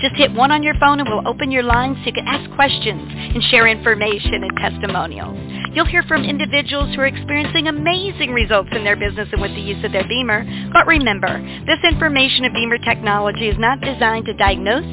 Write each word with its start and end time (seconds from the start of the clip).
Just 0.00 0.14
hit 0.16 0.32
one 0.32 0.52
on 0.52 0.62
your 0.62 0.74
phone 0.74 1.00
and 1.00 1.08
we'll 1.08 1.26
open 1.26 1.50
your 1.50 1.62
line 1.62 1.94
so 1.96 2.06
you 2.06 2.12
can 2.12 2.28
ask 2.28 2.50
questions 2.54 3.00
and 3.08 3.42
share 3.44 3.66
information 3.66 4.44
and 4.44 4.56
testimonials. 4.58 5.36
You'll 5.72 5.86
hear 5.86 6.02
from 6.04 6.24
individuals 6.24 6.94
who 6.94 7.00
are 7.00 7.06
experiencing 7.06 7.68
amazing 7.68 8.32
results 8.32 8.70
in 8.72 8.84
their 8.84 8.96
business 8.96 9.28
and 9.32 9.40
with 9.40 9.54
the 9.54 9.60
use 9.60 9.82
of 9.84 9.92
their 9.92 10.06
BEMER. 10.06 10.70
But 10.72 10.86
remember, 10.86 11.40
this 11.66 11.80
information 11.84 12.44
of 12.44 12.52
BEMER 12.52 12.78
technology 12.78 13.48
is 13.48 13.58
not 13.58 13.80
designed 13.80 14.26
to 14.26 14.34
diagnose, 14.34 14.84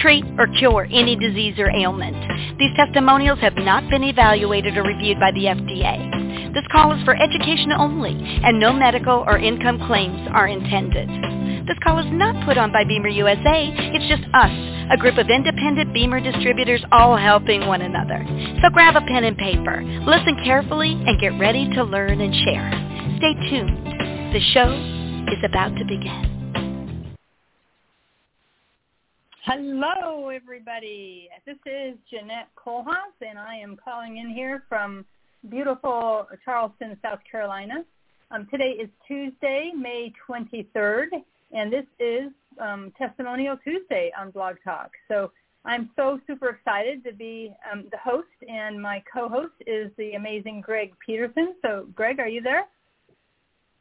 treat, 0.00 0.24
or 0.38 0.46
cure 0.58 0.88
any 0.90 1.16
disease 1.16 1.58
or 1.58 1.70
ailment. 1.70 2.16
These 2.58 2.74
testimonials 2.76 3.38
have 3.40 3.56
not 3.56 3.88
been 3.90 4.04
evaluated 4.04 4.76
or 4.76 4.82
reviewed 4.82 5.20
by 5.20 5.30
the 5.32 5.44
FDA. 5.44 6.52
This 6.52 6.66
call 6.72 6.92
is 6.92 7.04
for 7.04 7.14
education 7.14 7.72
only, 7.72 8.16
and 8.42 8.58
no 8.58 8.72
medical 8.72 9.24
or 9.26 9.38
income 9.38 9.78
claims 9.86 10.28
are 10.32 10.48
intended. 10.48 11.08
This 11.66 11.78
call 11.84 11.98
is 12.00 12.10
not 12.10 12.44
put 12.44 12.58
on 12.58 12.72
by 12.72 12.82
BEMER 12.82 13.08
USA. 13.08 13.70
It's 13.94 14.08
just 14.08 14.26
us, 14.34 14.50
a 14.90 14.96
group 14.96 15.18
of 15.18 15.30
independent 15.30 15.94
BEMER 15.94 16.20
distributors 16.20 16.82
all 16.90 17.16
helping 17.16 17.66
one 17.66 17.82
another. 17.82 18.24
So 18.62 18.70
grab 18.72 18.96
a 18.96 19.00
pen 19.02 19.24
and 19.24 19.36
paper, 19.36 19.82
listen 20.04 20.36
carefully, 20.44 20.92
and 20.92 21.20
get 21.20 21.38
ready 21.38 21.70
to 21.74 21.84
learn 21.84 22.20
and 22.20 22.34
share. 22.34 22.70
Stay 23.18 23.34
tuned. 23.48 23.86
The 24.34 24.40
show 24.52 24.72
is 25.30 25.44
about 25.44 25.76
to 25.76 25.84
begin. 25.84 26.39
Hello, 29.52 30.28
everybody. 30.28 31.28
This 31.44 31.56
is 31.66 31.96
Jeannette 32.08 32.50
Kohlhaas, 32.54 33.18
and 33.20 33.36
I 33.36 33.56
am 33.56 33.76
calling 33.84 34.18
in 34.18 34.30
here 34.30 34.62
from 34.68 35.04
beautiful 35.48 36.28
Charleston, 36.44 36.96
South 37.02 37.18
Carolina. 37.28 37.84
Um, 38.30 38.46
today 38.48 38.76
is 38.80 38.88
Tuesday, 39.08 39.72
May 39.76 40.12
23rd, 40.28 41.06
and 41.50 41.72
this 41.72 41.84
is 41.98 42.30
um, 42.60 42.92
Testimonial 42.96 43.56
Tuesday 43.64 44.12
on 44.16 44.30
Blog 44.30 44.54
Talk. 44.62 44.92
So 45.08 45.32
I'm 45.64 45.90
so 45.96 46.20
super 46.28 46.50
excited 46.50 47.02
to 47.02 47.12
be 47.12 47.52
um, 47.72 47.86
the 47.90 47.98
host, 47.98 48.28
and 48.48 48.80
my 48.80 49.02
co-host 49.12 49.54
is 49.66 49.90
the 49.98 50.12
amazing 50.12 50.60
Greg 50.60 50.92
Peterson. 51.04 51.56
So, 51.60 51.88
Greg, 51.96 52.20
are 52.20 52.28
you 52.28 52.40
there? 52.40 52.66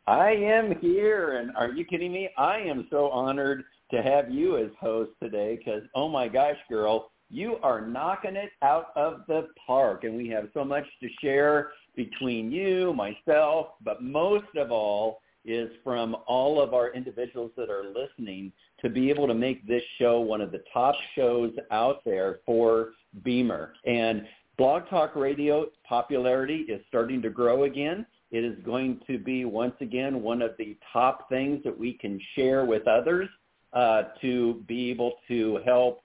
I 0.07 0.31
am 0.31 0.79
here, 0.81 1.37
and 1.37 1.55
are 1.55 1.69
you 1.69 1.85
kidding 1.85 2.11
me? 2.11 2.27
I 2.39 2.57
am 2.57 2.87
so 2.89 3.11
honored 3.11 3.65
to 3.91 4.01
have 4.01 4.29
you 4.29 4.57
as 4.57 4.69
host 4.79 5.11
today 5.21 5.57
because, 5.57 5.83
oh 5.95 6.07
my 6.07 6.27
gosh, 6.27 6.57
girl, 6.69 7.11
you 7.29 7.57
are 7.61 7.85
knocking 7.85 8.35
it 8.35 8.51
out 8.61 8.87
of 8.95 9.21
the 9.27 9.47
park, 9.65 10.03
and 10.03 10.15
we 10.15 10.27
have 10.29 10.49
so 10.53 10.63
much 10.63 10.85
to 11.01 11.07
share 11.21 11.69
between 11.95 12.51
you, 12.51 12.93
myself, 12.93 13.67
but 13.83 14.01
most 14.01 14.47
of 14.55 14.71
all, 14.71 15.21
is 15.45 15.69
from 15.83 16.15
all 16.27 16.61
of 16.61 16.73
our 16.73 16.91
individuals 16.93 17.51
that 17.55 17.69
are 17.69 17.85
listening 17.95 18.51
to 18.81 18.89
be 18.89 19.09
able 19.09 19.27
to 19.27 19.33
make 19.33 19.65
this 19.67 19.83
show 19.97 20.19
one 20.19 20.41
of 20.41 20.51
the 20.51 20.63
top 20.73 20.95
shows 21.15 21.51
out 21.71 22.03
there 22.03 22.39
for 22.45 22.89
BEMER. 23.23 23.73
And 23.85 24.25
Blog 24.57 24.89
Talk 24.89 25.15
Radio 25.15 25.67
popularity 25.87 26.65
is 26.67 26.81
starting 26.87 27.21
to 27.21 27.29
grow 27.29 27.63
again. 27.63 28.05
It 28.31 28.43
is 28.43 28.57
going 28.63 28.99
to 29.07 29.17
be 29.17 29.45
once 29.45 29.75
again 29.81 30.21
one 30.21 30.41
of 30.41 30.51
the 30.57 30.77
top 30.91 31.29
things 31.29 31.63
that 31.63 31.77
we 31.77 31.93
can 31.93 32.19
share 32.35 32.65
with 32.65 32.87
others 32.87 33.29
uh, 33.73 34.03
to 34.21 34.63
be 34.67 34.89
able 34.89 35.13
to 35.27 35.59
help 35.65 36.01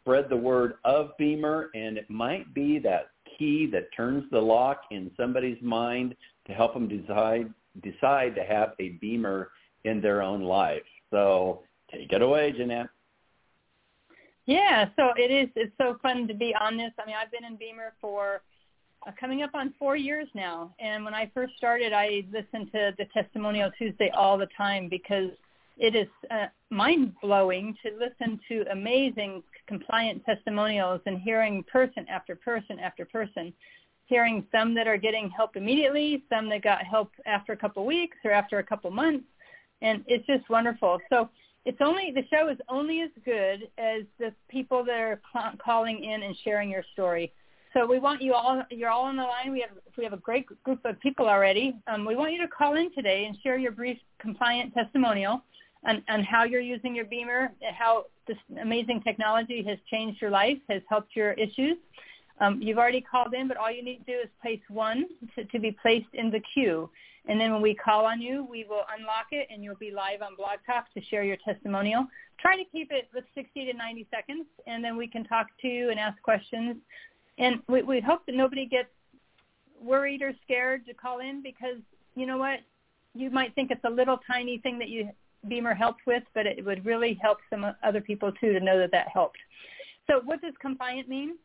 spread 0.00 0.28
the 0.28 0.36
word 0.36 0.74
of 0.84 1.10
BEMER. 1.18 1.70
And 1.74 1.96
it 1.96 2.08
might 2.10 2.52
be 2.54 2.78
that 2.80 3.10
key 3.38 3.68
that 3.72 3.88
turns 3.96 4.24
the 4.30 4.40
lock 4.40 4.82
in 4.90 5.10
somebody's 5.16 5.60
mind 5.62 6.14
to 6.46 6.52
help 6.52 6.74
them 6.74 6.88
decide 6.88 7.52
decide 7.82 8.34
to 8.34 8.44
have 8.44 8.72
a 8.80 8.90
BEMER 9.00 9.50
in 9.84 10.00
their 10.00 10.22
own 10.22 10.42
life. 10.42 10.82
So 11.10 11.62
take 11.90 12.12
it 12.12 12.20
away, 12.20 12.52
Jeannette. 12.52 12.88
Yeah, 14.44 14.88
so 14.96 15.12
it 15.16 15.30
is. 15.30 15.48
It's 15.54 15.72
so 15.78 15.98
fun 16.02 16.26
to 16.28 16.34
be 16.34 16.54
on 16.60 16.76
this. 16.76 16.90
I 16.98 17.06
mean, 17.06 17.14
I've 17.20 17.30
been 17.30 17.44
in 17.44 17.56
BEMER 17.56 17.94
for 18.00 18.42
uh, 19.06 19.12
coming 19.18 19.42
up 19.42 19.54
on 19.54 19.72
four 19.78 19.96
years 19.96 20.28
now. 20.34 20.74
And 20.80 21.04
when 21.04 21.14
I 21.14 21.30
first 21.32 21.54
started, 21.56 21.92
I 21.92 22.24
listened 22.32 22.70
to 22.72 22.92
the 22.98 23.06
Testimonial 23.14 23.70
Tuesday 23.78 24.10
all 24.14 24.36
the 24.36 24.48
time 24.56 24.88
because 24.88 25.30
it 25.78 25.94
is 25.94 26.08
uh, 26.30 26.46
mind-blowing 26.70 27.76
to 27.84 27.92
listen 27.98 28.38
to 28.48 28.64
amazing 28.70 29.42
compliant 29.66 30.24
testimonials 30.24 31.00
and 31.06 31.20
hearing 31.20 31.64
person 31.64 32.06
after 32.08 32.36
person 32.36 32.78
after 32.78 33.04
person 33.04 33.52
hearing 34.12 34.46
some 34.52 34.74
that 34.74 34.86
are 34.86 34.98
getting 34.98 35.30
help 35.30 35.56
immediately, 35.56 36.22
some 36.28 36.48
that 36.50 36.62
got 36.62 36.82
help 36.82 37.10
after 37.24 37.52
a 37.54 37.56
couple 37.56 37.84
weeks 37.86 38.16
or 38.24 38.30
after 38.30 38.58
a 38.58 38.62
couple 38.62 38.90
months, 38.90 39.24
and 39.80 40.04
it's 40.06 40.26
just 40.26 40.48
wonderful. 40.50 40.98
So 41.08 41.30
it's 41.64 41.78
only 41.80 42.12
the 42.14 42.24
show 42.30 42.48
is 42.48 42.58
only 42.68 43.00
as 43.00 43.10
good 43.24 43.68
as 43.78 44.02
the 44.18 44.34
people 44.50 44.84
that 44.84 45.00
are 45.00 45.20
cl- 45.32 45.54
calling 45.64 46.04
in 46.04 46.24
and 46.24 46.36
sharing 46.44 46.68
your 46.68 46.84
story. 46.92 47.32
So 47.72 47.86
we 47.86 47.98
want 47.98 48.20
you 48.20 48.34
all. 48.34 48.62
You're 48.70 48.90
all 48.90 49.04
on 49.04 49.16
the 49.16 49.22
line. 49.22 49.50
We 49.50 49.60
have 49.60 49.70
we 49.96 50.04
have 50.04 50.12
a 50.12 50.18
great 50.18 50.46
group 50.62 50.80
of 50.84 51.00
people 51.00 51.26
already. 51.26 51.74
Um, 51.86 52.04
we 52.04 52.14
want 52.14 52.32
you 52.32 52.40
to 52.42 52.48
call 52.48 52.76
in 52.76 52.92
today 52.94 53.24
and 53.24 53.34
share 53.42 53.56
your 53.56 53.72
brief 53.72 53.96
compliant 54.20 54.74
testimonial 54.74 55.42
on 55.84 56.22
how 56.22 56.44
you're 56.44 56.60
using 56.60 56.94
your 56.94 57.04
BEMER, 57.04 57.52
how 57.76 58.06
this 58.26 58.36
amazing 58.60 59.02
technology 59.02 59.62
has 59.64 59.78
changed 59.90 60.20
your 60.20 60.30
life, 60.30 60.58
has 60.68 60.82
helped 60.88 61.16
your 61.16 61.32
issues. 61.32 61.76
Um, 62.40 62.60
you've 62.60 62.78
already 62.78 63.00
called 63.00 63.34
in, 63.34 63.48
but 63.48 63.56
all 63.56 63.70
you 63.70 63.84
need 63.84 64.04
to 64.06 64.12
do 64.12 64.18
is 64.18 64.28
place 64.40 64.60
one 64.68 65.06
to, 65.34 65.44
to 65.44 65.58
be 65.58 65.72
placed 65.82 66.12
in 66.14 66.30
the 66.30 66.40
queue. 66.54 66.88
And 67.28 67.40
then 67.40 67.52
when 67.52 67.62
we 67.62 67.74
call 67.74 68.04
on 68.04 68.20
you, 68.20 68.46
we 68.50 68.64
will 68.68 68.82
unlock 68.98 69.26
it 69.30 69.46
and 69.50 69.62
you'll 69.62 69.76
be 69.76 69.92
live 69.92 70.22
on 70.22 70.34
Blog 70.34 70.58
Talk 70.66 70.92
to 70.94 71.04
share 71.04 71.22
your 71.22 71.36
testimonial. 71.44 72.06
Try 72.40 72.56
to 72.56 72.64
keep 72.72 72.90
it 72.90 73.08
with 73.14 73.24
60 73.34 73.66
to 73.66 73.72
90 73.72 74.08
seconds, 74.10 74.46
and 74.66 74.82
then 74.82 74.96
we 74.96 75.06
can 75.06 75.22
talk 75.24 75.46
to 75.60 75.68
you 75.68 75.90
and 75.90 76.00
ask 76.00 76.20
questions. 76.22 76.76
And 77.38 77.60
we, 77.68 77.82
we 77.82 78.00
hope 78.00 78.26
that 78.26 78.34
nobody 78.34 78.66
gets 78.66 78.88
worried 79.80 80.22
or 80.22 80.32
scared 80.42 80.84
to 80.86 80.94
call 80.94 81.20
in 81.20 81.42
because, 81.42 81.78
you 82.16 82.26
know 82.26 82.38
what, 82.38 82.60
you 83.14 83.30
might 83.30 83.54
think 83.54 83.70
it's 83.70 83.84
a 83.84 83.90
little 83.90 84.18
tiny 84.26 84.58
thing 84.58 84.78
that 84.80 84.88
you 84.88 85.10
BEMER 85.48 85.74
helped 85.74 86.02
with, 86.06 86.22
but 86.34 86.46
it 86.46 86.64
would 86.64 86.84
really 86.84 87.18
help 87.20 87.38
some 87.50 87.66
other 87.82 88.00
people 88.00 88.32
too 88.40 88.52
to 88.52 88.60
know 88.60 88.78
that 88.78 88.92
that 88.92 89.08
helped. 89.08 89.38
So 90.08 90.20
what 90.24 90.40
does 90.40 90.54
compliant 90.60 91.08
mean? 91.08 91.36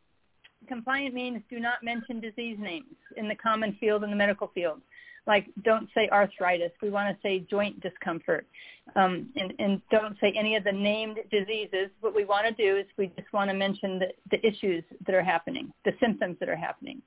compliant 0.67 1.13
means 1.13 1.41
do 1.49 1.59
not 1.59 1.83
mention 1.83 2.19
disease 2.19 2.57
names 2.59 2.95
in 3.15 3.27
the 3.27 3.35
common 3.35 3.75
field 3.79 4.03
and 4.03 4.11
the 4.11 4.17
medical 4.17 4.47
field. 4.53 4.81
Like 5.25 5.47
don't 5.63 5.89
say 5.93 6.07
arthritis. 6.11 6.71
We 6.81 6.89
want 6.89 7.15
to 7.15 7.21
say 7.21 7.45
joint 7.49 7.81
discomfort. 7.81 8.47
Um, 8.95 9.29
and, 9.35 9.53
and 9.59 9.81
don't 9.91 10.15
say 10.21 10.33
any 10.37 10.55
of 10.55 10.63
the 10.63 10.71
named 10.71 11.19
diseases. 11.29 11.89
What 11.99 12.15
we 12.15 12.23
want 12.23 12.47
to 12.47 12.53
do 12.53 12.77
is 12.77 12.85
we 12.97 13.07
just 13.07 13.31
want 13.33 13.49
to 13.49 13.55
mention 13.55 13.99
the, 13.99 14.07
the 14.31 14.45
issues 14.47 14.83
that 15.05 15.13
are 15.13 15.23
happening, 15.23 15.73
the 15.83 15.91
symptoms 15.99 16.37
that 16.39 16.47
are 16.47 16.55
happening. 16.55 17.01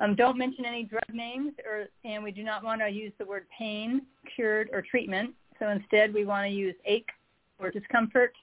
Um, 0.00 0.14
don't 0.14 0.36
mention 0.36 0.64
any 0.64 0.84
drug 0.84 1.04
names, 1.12 1.52
or, 1.64 1.86
and 2.04 2.22
we 2.22 2.32
do 2.32 2.42
not 2.42 2.64
want 2.64 2.80
to 2.80 2.88
use 2.88 3.12
the 3.18 3.24
word 3.24 3.46
pain, 3.56 4.02
cured, 4.34 4.70
or 4.72 4.82
treatment. 4.82 5.34
So 5.58 5.68
instead, 5.68 6.12
we 6.12 6.24
want 6.24 6.46
to 6.46 6.52
use 6.52 6.74
ache 6.84 7.10
or 7.58 7.70
discomfort, 7.70 8.34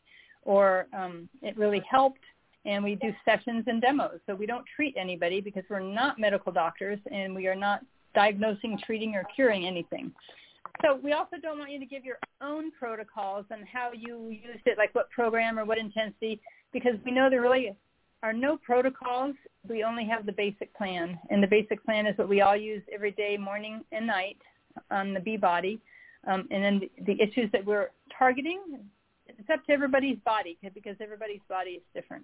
or 0.43 0.87
um, 0.93 1.29
it 1.41 1.57
really 1.57 1.83
helped, 1.89 2.21
and 2.65 2.83
we 2.83 2.95
do 2.95 3.13
sessions 3.25 3.65
and 3.67 3.81
demos. 3.81 4.19
So 4.25 4.35
we 4.35 4.45
don't 4.45 4.65
treat 4.75 4.95
anybody 4.97 5.41
because 5.41 5.63
we're 5.69 5.79
not 5.79 6.19
medical 6.19 6.51
doctors 6.51 6.99
and 7.11 7.35
we 7.35 7.47
are 7.47 7.55
not 7.55 7.81
diagnosing, 8.13 8.79
treating, 8.85 9.15
or 9.15 9.23
curing 9.35 9.65
anything. 9.65 10.11
So 10.81 10.99
we 11.03 11.13
also 11.13 11.37
don't 11.41 11.59
want 11.59 11.71
you 11.71 11.79
to 11.79 11.85
give 11.85 12.05
your 12.05 12.17
own 12.41 12.71
protocols 12.71 13.45
and 13.51 13.65
how 13.71 13.91
you 13.93 14.29
used 14.29 14.65
it, 14.65 14.77
like 14.77 14.93
what 14.95 15.09
program 15.11 15.59
or 15.59 15.65
what 15.65 15.77
intensity, 15.77 16.39
because 16.71 16.93
we 17.05 17.11
know 17.11 17.29
there 17.29 17.41
really 17.41 17.75
are 18.23 18.33
no 18.33 18.57
protocols. 18.57 19.35
We 19.67 19.83
only 19.83 20.05
have 20.05 20.25
the 20.25 20.31
basic 20.31 20.75
plan. 20.75 21.19
And 21.29 21.41
the 21.41 21.47
basic 21.47 21.83
plan 21.85 22.05
is 22.07 22.17
what 22.17 22.29
we 22.29 22.41
all 22.41 22.55
use 22.55 22.83
every 22.91 23.11
day, 23.11 23.37
morning 23.37 23.83
and 23.91 24.07
night 24.07 24.37
on 24.89 25.13
the 25.13 25.19
B 25.19 25.37
body. 25.37 25.79
Um, 26.27 26.47
and 26.51 26.63
then 26.63 26.81
the, 27.05 27.19
issues 27.21 27.51
that 27.51 27.65
we're 27.65 27.89
targeting, 28.17 28.61
it's 29.27 29.49
up 29.49 29.65
to 29.65 29.71
everybody's 29.71 30.17
body 30.23 30.57
because 30.73 30.95
everybody's 30.99 31.41
body 31.49 31.71
is 31.71 31.81
different. 31.93 32.23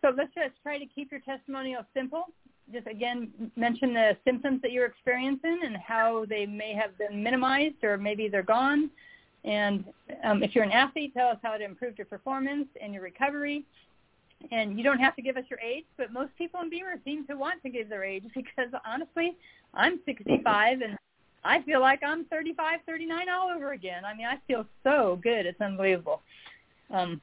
So 0.00 0.12
let's 0.16 0.34
just 0.34 0.54
try 0.62 0.78
to 0.78 0.86
keep 0.86 1.10
your 1.12 1.20
testimonial 1.20 1.82
simple. 1.94 2.26
Just 2.72 2.86
again, 2.86 3.30
mention 3.56 3.94
the 3.94 4.16
symptoms 4.24 4.60
that 4.62 4.72
you're 4.72 4.86
experiencing 4.86 5.60
and 5.64 5.76
how 5.76 6.24
they 6.28 6.46
may 6.46 6.74
have 6.74 6.98
been 6.98 7.22
minimized 7.22 7.84
or 7.84 7.96
maybe 7.96 8.28
they're 8.28 8.42
gone. 8.42 8.90
And 9.44 9.84
um, 10.24 10.42
if 10.42 10.54
you're 10.54 10.64
an 10.64 10.72
athlete, 10.72 11.14
tell 11.14 11.28
us 11.28 11.38
how 11.42 11.54
it 11.54 11.60
improved 11.60 11.98
your 11.98 12.06
performance 12.06 12.66
and 12.80 12.92
your 12.92 13.02
recovery. 13.02 13.64
and 14.50 14.76
you 14.76 14.84
don't 14.84 14.98
have 14.98 15.14
to 15.16 15.22
give 15.22 15.36
us 15.36 15.44
your 15.48 15.60
age, 15.60 15.84
but 15.96 16.12
most 16.12 16.36
people 16.36 16.60
in 16.60 16.70
BEMER 16.70 16.98
seem 17.04 17.26
to 17.26 17.34
want 17.34 17.62
to 17.62 17.70
give 17.70 17.88
their 17.88 18.04
age 18.04 18.24
because 18.34 18.68
honestly, 18.84 19.36
I'm 19.74 20.00
65 20.04 20.80
and 20.80 20.98
I 21.44 21.62
feel 21.62 21.80
like 21.80 22.02
I'm 22.04 22.24
35, 22.26 22.80
39 22.86 23.28
all 23.28 23.50
over 23.50 23.72
again. 23.72 24.04
I 24.04 24.14
mean, 24.14 24.26
I 24.26 24.38
feel 24.46 24.66
so 24.84 25.18
good. 25.22 25.46
It's 25.46 25.60
unbelievable. 25.60 26.22
Um, 26.90 27.20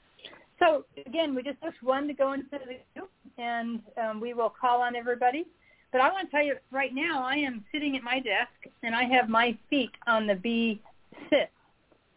so 0.59 0.85
again, 1.05 1.35
we 1.35 1.43
just 1.43 1.61
pushed 1.61 1.81
one 1.81 2.07
to 2.07 2.13
go 2.13 2.33
into 2.33 2.45
the 2.51 2.77
queue, 2.93 3.07
and 3.37 3.81
um, 4.01 4.19
we 4.19 4.33
will 4.33 4.49
call 4.49 4.81
on 4.81 4.95
everybody. 4.95 5.45
But 5.91 6.01
I 6.01 6.11
want 6.11 6.29
to 6.29 6.31
tell 6.31 6.45
you 6.45 6.55
right 6.71 6.93
now, 6.93 7.23
I 7.23 7.35
am 7.35 7.63
sitting 7.71 7.95
at 7.95 8.03
my 8.03 8.19
desk, 8.19 8.51
and 8.83 8.93
I 8.93 9.05
have 9.05 9.29
my 9.29 9.57
feet 9.69 9.91
on 10.05 10.27
the 10.27 10.35
B 10.35 10.81
sit. 11.29 11.49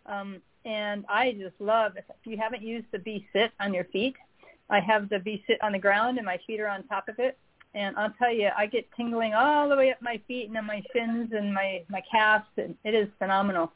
Um, 0.06 0.42
and 0.64 1.04
I 1.08 1.32
just 1.32 1.60
love, 1.60 1.92
if 1.96 2.04
you 2.24 2.36
haven't 2.36 2.62
used 2.62 2.86
the 2.92 2.98
B 2.98 3.26
sit 3.32 3.52
on 3.60 3.72
your 3.74 3.84
feet, 3.84 4.14
I 4.70 4.80
have 4.80 5.08
the 5.08 5.18
B 5.18 5.42
sit 5.46 5.62
on 5.62 5.72
the 5.72 5.78
ground 5.78 6.18
and 6.18 6.26
my 6.26 6.38
feet 6.46 6.60
are 6.60 6.68
on 6.68 6.84
top 6.84 7.08
of 7.08 7.18
it. 7.18 7.36
And 7.74 7.96
I'll 7.96 8.12
tell 8.18 8.32
you, 8.32 8.50
I 8.56 8.66
get 8.66 8.86
tingling 8.96 9.34
all 9.34 9.68
the 9.68 9.76
way 9.76 9.90
up 9.90 10.02
my 10.02 10.20
feet 10.28 10.48
and 10.48 10.56
on 10.58 10.66
my 10.66 10.82
shins 10.92 11.32
and 11.32 11.52
my, 11.52 11.82
my 11.88 12.02
calves. 12.10 12.44
And 12.56 12.74
it 12.84 12.94
is 12.94 13.08
phenomenal. 13.18 13.72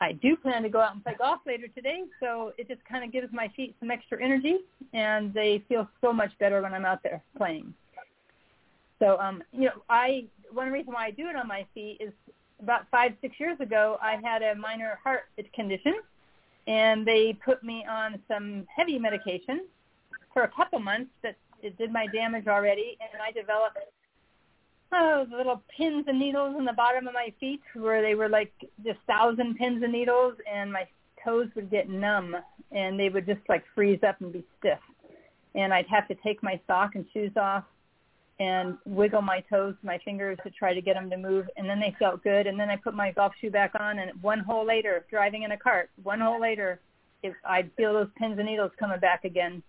I 0.00 0.12
do 0.12 0.36
plan 0.36 0.62
to 0.62 0.68
go 0.68 0.80
out 0.80 0.94
and 0.94 1.02
play 1.02 1.14
golf 1.18 1.40
later 1.46 1.66
today, 1.68 2.02
so 2.20 2.52
it 2.56 2.68
just 2.68 2.84
kind 2.84 3.04
of 3.04 3.12
gives 3.12 3.32
my 3.32 3.48
feet 3.56 3.74
some 3.80 3.90
extra 3.90 4.22
energy, 4.22 4.58
and 4.92 5.34
they 5.34 5.64
feel 5.68 5.88
so 6.00 6.12
much 6.12 6.30
better 6.38 6.62
when 6.62 6.72
I'm 6.72 6.84
out 6.84 7.02
there 7.02 7.20
playing. 7.36 7.74
So, 9.00 9.18
um, 9.18 9.42
you 9.52 9.66
know, 9.66 9.82
I 9.88 10.26
one 10.52 10.70
reason 10.70 10.92
why 10.92 11.06
I 11.06 11.10
do 11.10 11.28
it 11.28 11.36
on 11.36 11.48
my 11.48 11.66
feet 11.74 11.98
is 12.00 12.12
about 12.60 12.86
five, 12.90 13.12
six 13.20 13.38
years 13.38 13.58
ago, 13.60 13.98
I 14.00 14.16
had 14.22 14.42
a 14.42 14.54
minor 14.54 14.98
heart 15.02 15.24
condition, 15.54 15.94
and 16.66 17.06
they 17.06 17.36
put 17.44 17.62
me 17.62 17.84
on 17.88 18.20
some 18.28 18.66
heavy 18.74 18.98
medication 18.98 19.66
for 20.32 20.42
a 20.42 20.48
couple 20.48 20.78
months 20.78 21.10
that 21.22 21.36
it 21.62 21.76
did 21.78 21.92
my 21.92 22.06
damage 22.06 22.46
already, 22.46 22.96
and 23.00 23.20
I 23.22 23.32
developed 23.32 23.78
oh 24.92 25.26
little 25.30 25.62
pins 25.76 26.04
and 26.08 26.18
needles 26.18 26.56
in 26.58 26.64
the 26.64 26.72
bottom 26.72 27.06
of 27.06 27.14
my 27.14 27.32
feet 27.38 27.60
where 27.74 28.00
they 28.00 28.14
were 28.14 28.28
like 28.28 28.52
just 28.84 28.98
thousand 29.06 29.56
pins 29.56 29.82
and 29.82 29.92
needles, 29.92 30.34
and 30.50 30.72
my 30.72 30.86
toes 31.24 31.48
would 31.54 31.70
get 31.70 31.88
numb, 31.88 32.36
and 32.72 32.98
they 32.98 33.08
would 33.08 33.26
just 33.26 33.40
like 33.48 33.64
freeze 33.74 34.00
up 34.06 34.20
and 34.20 34.32
be 34.32 34.44
stiff, 34.58 34.78
and 35.54 35.72
I'd 35.74 35.86
have 35.88 36.08
to 36.08 36.14
take 36.16 36.42
my 36.42 36.60
sock 36.66 36.94
and 36.94 37.04
shoes 37.12 37.32
off 37.36 37.64
and 38.40 38.78
wiggle 38.86 39.22
my 39.22 39.40
toes, 39.50 39.74
my 39.82 39.98
fingers 40.04 40.38
to 40.44 40.50
try 40.50 40.72
to 40.72 40.80
get 40.80 40.94
them 40.94 41.10
to 41.10 41.16
move. 41.16 41.46
And 41.56 41.68
then 41.68 41.80
they 41.80 41.94
felt 41.98 42.22
good. 42.22 42.46
And 42.46 42.58
then 42.58 42.70
I 42.70 42.76
put 42.76 42.94
my 42.94 43.10
golf 43.10 43.32
shoe 43.40 43.50
back 43.50 43.72
on, 43.78 43.98
and 43.98 44.10
one 44.22 44.40
hole 44.40 44.64
later, 44.64 45.04
driving 45.10 45.42
in 45.42 45.52
a 45.52 45.56
cart, 45.56 45.90
one 46.02 46.20
hole 46.20 46.40
later, 46.40 46.80
if 47.22 47.34
I'd 47.44 47.70
feel 47.76 47.94
those 47.94 48.08
pins 48.16 48.38
and 48.38 48.46
needles 48.46 48.70
coming 48.78 49.00
back 49.00 49.24
again 49.24 49.62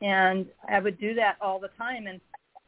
and 0.00 0.46
I 0.68 0.80
would 0.80 0.98
do 0.98 1.14
that 1.14 1.36
all 1.40 1.58
the 1.58 1.70
time. 1.78 2.06
And 2.06 2.20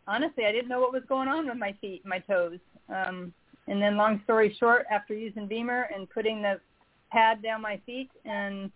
honestly, 0.06 0.44
I 0.44 0.52
didn't 0.52 0.68
know 0.68 0.80
what 0.80 0.92
was 0.92 1.04
going 1.08 1.28
on 1.28 1.46
with 1.46 1.56
my 1.56 1.72
feet, 1.80 2.04
my 2.04 2.18
toes. 2.18 2.58
Um, 2.88 3.32
and 3.68 3.80
then, 3.80 3.96
long 3.96 4.20
story 4.24 4.56
short, 4.58 4.86
after 4.90 5.14
using 5.14 5.46
BEMER 5.46 5.88
and 5.94 6.10
putting 6.10 6.42
the 6.42 6.60
pad 7.12 7.42
down 7.42 7.62
my 7.62 7.78
feet, 7.86 8.10
and 8.24 8.70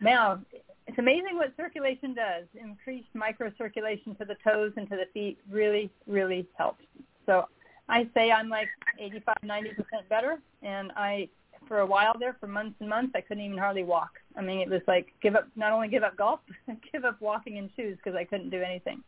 now 0.00 0.40
it's 0.86 0.98
amazing 0.98 1.36
what 1.36 1.52
circulation 1.56 2.14
does. 2.14 2.44
Increased 2.54 3.08
microcirculation 3.14 4.16
to 4.18 4.24
the 4.24 4.36
toes 4.42 4.72
and 4.76 4.88
to 4.88 4.96
the 4.96 5.06
feet 5.12 5.38
really, 5.50 5.90
really 6.06 6.46
helps. 6.56 6.84
So 7.26 7.46
I 7.88 8.08
say 8.14 8.30
I'm 8.30 8.48
like 8.48 8.68
85, 8.98 9.36
90% 9.44 9.74
better, 10.08 10.38
and 10.62 10.92
I 10.96 11.28
for 11.72 11.78
a 11.78 11.86
while 11.86 12.12
there 12.20 12.36
for 12.38 12.46
months 12.46 12.76
and 12.80 12.88
months. 12.90 13.12
I 13.16 13.22
couldn't 13.22 13.42
even 13.42 13.56
hardly 13.56 13.82
walk. 13.82 14.10
I 14.36 14.42
mean, 14.42 14.60
it 14.60 14.68
was 14.68 14.82
like 14.86 15.06
give 15.22 15.34
up 15.34 15.48
not 15.56 15.72
only 15.72 15.88
give 15.88 16.02
up 16.02 16.18
golf, 16.18 16.40
give 16.92 17.06
up 17.06 17.18
walking 17.22 17.56
in 17.56 17.70
shoes 17.74 17.96
because 17.96 18.14
I 18.14 18.24
couldn't 18.24 18.50
do 18.50 18.60
anything. 18.60 19.02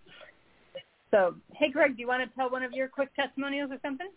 So, 1.10 1.34
hey, 1.52 1.70
Greg, 1.70 1.94
do 1.94 2.00
you 2.00 2.08
want 2.08 2.26
to 2.26 2.34
tell 2.34 2.48
one 2.48 2.62
of 2.62 2.72
your 2.72 2.88
quick 2.88 3.14
testimonials 3.16 3.70
or 3.70 3.76
something? 3.82 4.08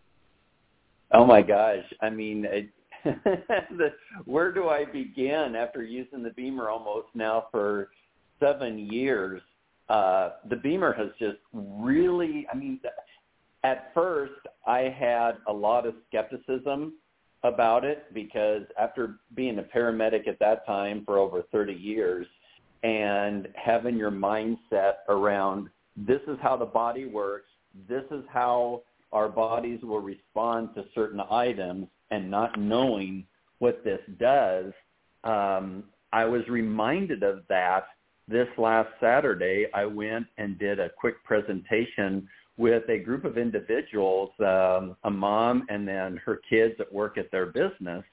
Oh 1.12 1.26
my 1.26 1.42
gosh! 1.42 1.84
I 2.02 2.10
mean, 2.10 2.46
it, 2.46 2.70
the, 3.04 3.92
where 4.24 4.54
do 4.54 4.70
I 4.70 4.86
begin 4.86 5.54
after 5.58 5.84
using 5.84 6.24
the 6.24 6.30
BEMER 6.30 6.70
almost 6.70 7.08
now 7.16 7.48
for 7.52 7.90
seven 8.40 8.80
years? 8.80 9.42
Uh, 9.90 10.30
the 10.50 10.56
BEMER 10.56 10.94
has 10.94 11.10
just 11.20 11.40
really, 11.52 12.48
I 12.50 12.56
mean, 12.56 12.80
at 13.66 13.92
first 13.94 14.40
I 14.66 14.84
had 14.98 15.34
a 15.50 15.54
lot 15.54 15.86
of 15.86 15.96
skepticism 16.08 16.94
about 17.48 17.84
it 17.84 18.14
because 18.14 18.64
after 18.80 19.20
being 19.36 19.60
a 19.60 19.64
paramedic 19.64 20.28
at 20.28 20.40
that 20.40 20.66
time 20.66 21.04
for 21.06 21.18
over 21.18 21.44
30 21.52 21.74
years 21.74 22.28
and 22.84 23.48
having 23.56 23.98
your 23.98 24.12
mindset 24.12 24.96
around 25.10 25.70
this 25.96 26.22
is 26.28 26.38
how 26.42 26.56
the 26.56 26.66
body 26.66 27.06
works, 27.06 27.50
this 27.90 28.04
is 28.12 28.24
how 28.30 28.84
our 29.12 29.30
bodies 29.30 29.80
will 29.82 30.02
respond 30.02 30.70
to 30.76 30.86
certain 30.94 31.22
items 31.32 31.88
and 32.12 32.30
not 32.30 32.60
knowing 32.60 33.26
what 33.60 33.84
this 33.84 34.02
does, 34.20 34.72
um, 35.24 35.84
I 36.14 36.26
was 36.26 36.48
reminded 36.48 37.24
of 37.24 37.40
that 37.50 37.86
this 38.28 38.48
last 38.58 38.90
Saturday. 39.00 39.68
I 39.74 39.86
went 39.86 40.28
and 40.38 40.58
did 40.60 40.80
a 40.80 40.90
quick 40.90 41.24
presentation 41.24 42.28
with 42.57 42.89
a 42.89 42.98
group 42.98 43.24
of 43.24 43.38
individuals, 43.38 44.31
um, 44.39 44.95
a 45.04 45.12
mom 45.12 45.65
and 45.69 45.88
then 45.88 46.19
her 46.25 46.42
kids 46.50 46.74
that 46.77 46.92
work 46.92 47.18
at 47.18 47.31
their 47.31 47.45
business. 47.45 48.04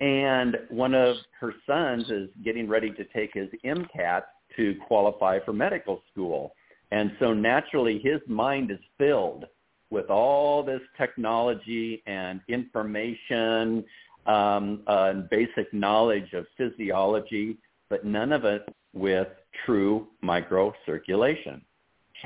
And 0.00 0.56
one 0.70 0.94
of 0.94 1.16
her 1.40 1.52
sons 1.66 2.08
is 2.10 2.30
getting 2.44 2.68
ready 2.68 2.90
to 2.92 3.04
take 3.06 3.34
his 3.34 3.48
MCAT 3.64 4.22
to 4.56 4.74
qualify 4.86 5.38
for 5.44 5.52
medical 5.52 6.02
school. 6.10 6.54
And 6.90 7.12
so 7.18 7.34
naturally 7.34 7.98
his 7.98 8.20
mind 8.26 8.70
is 8.70 8.78
filled 8.96 9.44
with 9.90 10.08
all 10.08 10.62
this 10.62 10.80
technology 10.96 12.02
and 12.06 12.40
information 12.48 13.84
um, 14.26 14.82
uh, 14.86 15.10
and 15.10 15.28
basic 15.30 15.72
knowledge 15.72 16.32
of 16.32 16.46
physiology, 16.56 17.58
but 17.88 18.04
none 18.04 18.32
of 18.32 18.44
it 18.44 18.62
with 18.92 19.28
true 19.64 20.08
microcirculation. 20.22 21.60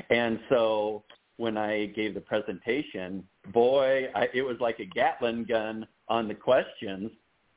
And 0.09 0.39
so 0.49 1.03
when 1.37 1.57
I 1.57 1.87
gave 1.87 2.13
the 2.13 2.21
presentation, 2.21 3.23
boy, 3.51 4.09
I, 4.15 4.29
it 4.33 4.41
was 4.41 4.57
like 4.59 4.79
a 4.79 4.85
Gatling 4.85 5.45
gun 5.45 5.87
on 6.07 6.27
the 6.27 6.35
questions, 6.35 7.11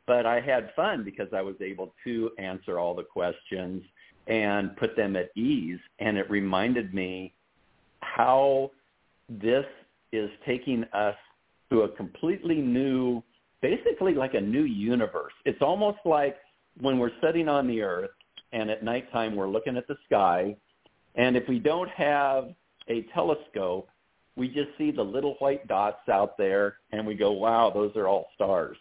but 0.07 0.27
I 0.27 0.41
had 0.41 0.71
fun 0.75 1.05
because 1.05 1.29
I 1.33 1.43
was 1.43 1.57
able 1.61 1.95
to 2.05 2.31
answer 2.39 2.79
all 2.79 2.95
the 2.95 3.05
questions 3.05 3.83
and 4.27 4.77
put 4.77 4.97
them 4.97 5.17
at 5.17 5.31
ease. 5.37 5.79
And 5.99 6.17
it 6.17 6.31
reminded 6.31 6.95
me 6.95 7.35
how 8.01 8.71
this 9.29 9.67
is 10.13 10.31
taking 10.47 10.85
us 10.93 11.17
to 11.71 11.83
a 11.83 11.89
completely 11.89 12.57
new, 12.57 13.23
basically 13.61 14.15
like 14.15 14.35
a 14.35 14.41
new 14.41 14.63
universe. 14.63 15.33
It's 15.45 15.63
almost 15.63 15.99
like 16.05 16.37
when 16.81 16.99
we're 16.99 17.11
sitting 17.23 17.49
on 17.49 17.67
the 17.67 17.83
earth 17.83 18.11
and 18.53 18.71
at 18.71 18.85
nighttime 18.85 19.35
we're 19.35 19.49
looking 19.49 19.77
at 19.77 19.89
the 19.89 19.97
sky 20.07 20.57
and 21.17 21.37
if 21.37 21.49
we 21.49 21.59
don't 21.59 21.91
have 21.91 22.55
a 22.89 23.03
telescope, 23.15 23.89
we 24.37 24.49
just 24.49 24.69
see 24.77 24.91
the 24.91 25.03
little 25.03 25.35
white 25.39 25.67
dots 25.67 26.09
out 26.11 26.37
there 26.37 26.77
and 26.93 27.07
we 27.07 27.15
go, 27.15 27.33
wow, 27.33 27.71
those 27.71 27.97
are 27.97 28.07
all 28.07 28.29
stars. 28.35 28.77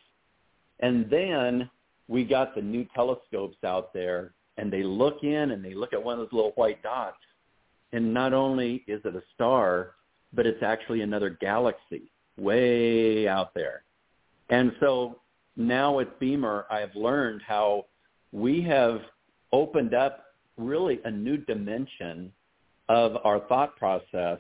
And 0.82 1.10
then 1.10 1.70
we 2.08 2.26
got 2.26 2.54
the 2.54 2.62
new 2.62 2.86
telescopes 2.94 3.58
out 3.64 3.94
there 3.94 4.34
and 4.58 4.72
they 4.72 4.84
look 4.84 5.24
in 5.24 5.52
and 5.52 5.64
they 5.64 5.74
look 5.74 5.94
at 5.94 6.04
one 6.04 6.20
of 6.20 6.20
those 6.20 6.34
little 6.34 6.52
white 6.56 6.84
dots. 6.84 7.18
And 7.94 8.14
not 8.14 8.34
only 8.34 8.84
is 8.88 9.02
it 9.06 9.16
a 9.16 9.24
star, 9.34 9.92
but 10.34 10.46
it's 10.46 10.62
actually 10.62 11.02
another 11.02 11.30
galaxy 11.30 12.12
way 12.38 13.28
out 13.28 13.54
there. 13.54 13.84
And 14.50 14.74
so 14.82 15.22
now 15.56 15.96
with 15.96 16.20
BEMER, 16.20 16.66
I've 16.70 16.96
learned 16.96 17.42
how 17.48 17.86
we 18.34 18.62
have 18.64 19.00
opened 19.54 19.94
up 19.94 20.25
really 20.58 21.00
a 21.06 21.12
new 21.12 21.38
dimension 21.38 22.32
of 22.90 23.18
our 23.24 23.40
thought 23.48 23.76
process 23.76 24.40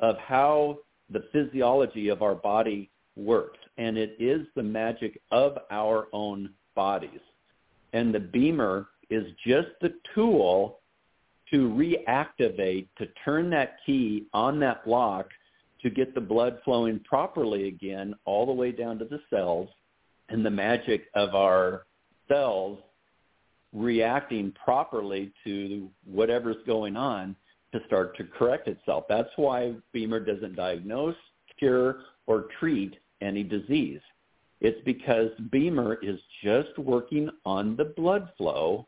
of 0.00 0.16
how 0.18 0.78
the 1.10 1.24
physiology 1.32 2.08
of 2.08 2.22
our 2.22 2.34
body 2.34 2.90
works. 3.16 3.58
And 3.78 3.96
it 3.96 4.16
is 4.18 4.46
the 4.54 4.62
magic 4.62 5.20
of 5.30 5.58
our 5.70 6.08
own 6.12 6.50
bodies. 6.74 7.20
And 7.92 8.14
the 8.14 8.20
BEMER 8.20 8.86
is 9.10 9.24
just 9.46 9.68
the 9.80 9.94
tool 10.14 10.80
to 11.50 11.68
reactivate, 11.68 12.88
to 12.98 13.06
turn 13.24 13.50
that 13.50 13.76
key 13.84 14.26
on 14.32 14.58
that 14.60 14.84
block 14.84 15.28
to 15.82 15.90
get 15.90 16.14
the 16.14 16.20
blood 16.20 16.58
flowing 16.64 16.98
properly 17.00 17.68
again 17.68 18.14
all 18.24 18.46
the 18.46 18.52
way 18.52 18.72
down 18.72 18.98
to 18.98 19.04
the 19.04 19.20
cells 19.28 19.68
and 20.30 20.44
the 20.44 20.50
magic 20.50 21.04
of 21.14 21.34
our 21.34 21.84
cells 22.26 22.78
reacting 23.74 24.52
properly 24.52 25.32
to 25.44 25.90
whatever's 26.06 26.64
going 26.66 26.96
on 26.96 27.36
to 27.72 27.80
start 27.86 28.16
to 28.16 28.24
correct 28.24 28.68
itself. 28.68 29.04
That's 29.08 29.30
why 29.36 29.74
BEMER 29.92 30.20
doesn't 30.20 30.54
diagnose, 30.54 31.16
cure, 31.58 32.02
or 32.26 32.46
treat 32.60 32.96
any 33.20 33.42
disease. 33.42 34.00
It's 34.60 34.80
because 34.84 35.30
BEMER 35.50 35.98
is 36.02 36.20
just 36.42 36.78
working 36.78 37.28
on 37.44 37.76
the 37.76 37.84
blood 37.84 38.30
flow 38.38 38.86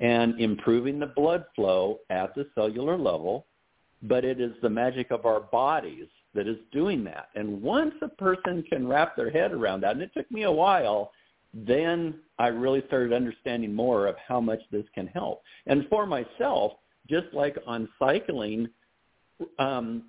and 0.00 0.38
improving 0.40 0.98
the 0.98 1.06
blood 1.06 1.44
flow 1.54 2.00
at 2.10 2.34
the 2.34 2.46
cellular 2.54 2.98
level, 2.98 3.46
but 4.02 4.24
it 4.24 4.40
is 4.40 4.52
the 4.60 4.68
magic 4.68 5.12
of 5.12 5.24
our 5.24 5.40
bodies 5.40 6.08
that 6.34 6.48
is 6.48 6.58
doing 6.72 7.04
that. 7.04 7.28
And 7.36 7.62
once 7.62 7.94
a 8.02 8.08
person 8.08 8.64
can 8.68 8.88
wrap 8.88 9.14
their 9.16 9.30
head 9.30 9.52
around 9.52 9.82
that, 9.82 9.92
and 9.92 10.02
it 10.02 10.10
took 10.12 10.28
me 10.32 10.42
a 10.42 10.50
while, 10.50 11.12
then 11.54 12.14
I 12.38 12.48
really 12.48 12.82
started 12.88 13.12
understanding 13.12 13.72
more 13.72 14.06
of 14.06 14.16
how 14.26 14.40
much 14.40 14.60
this 14.72 14.84
can 14.94 15.06
help. 15.06 15.42
And 15.66 15.86
for 15.88 16.04
myself, 16.04 16.72
just 17.08 17.26
like 17.32 17.56
on 17.66 17.88
cycling, 17.98 18.68
um, 19.58 20.04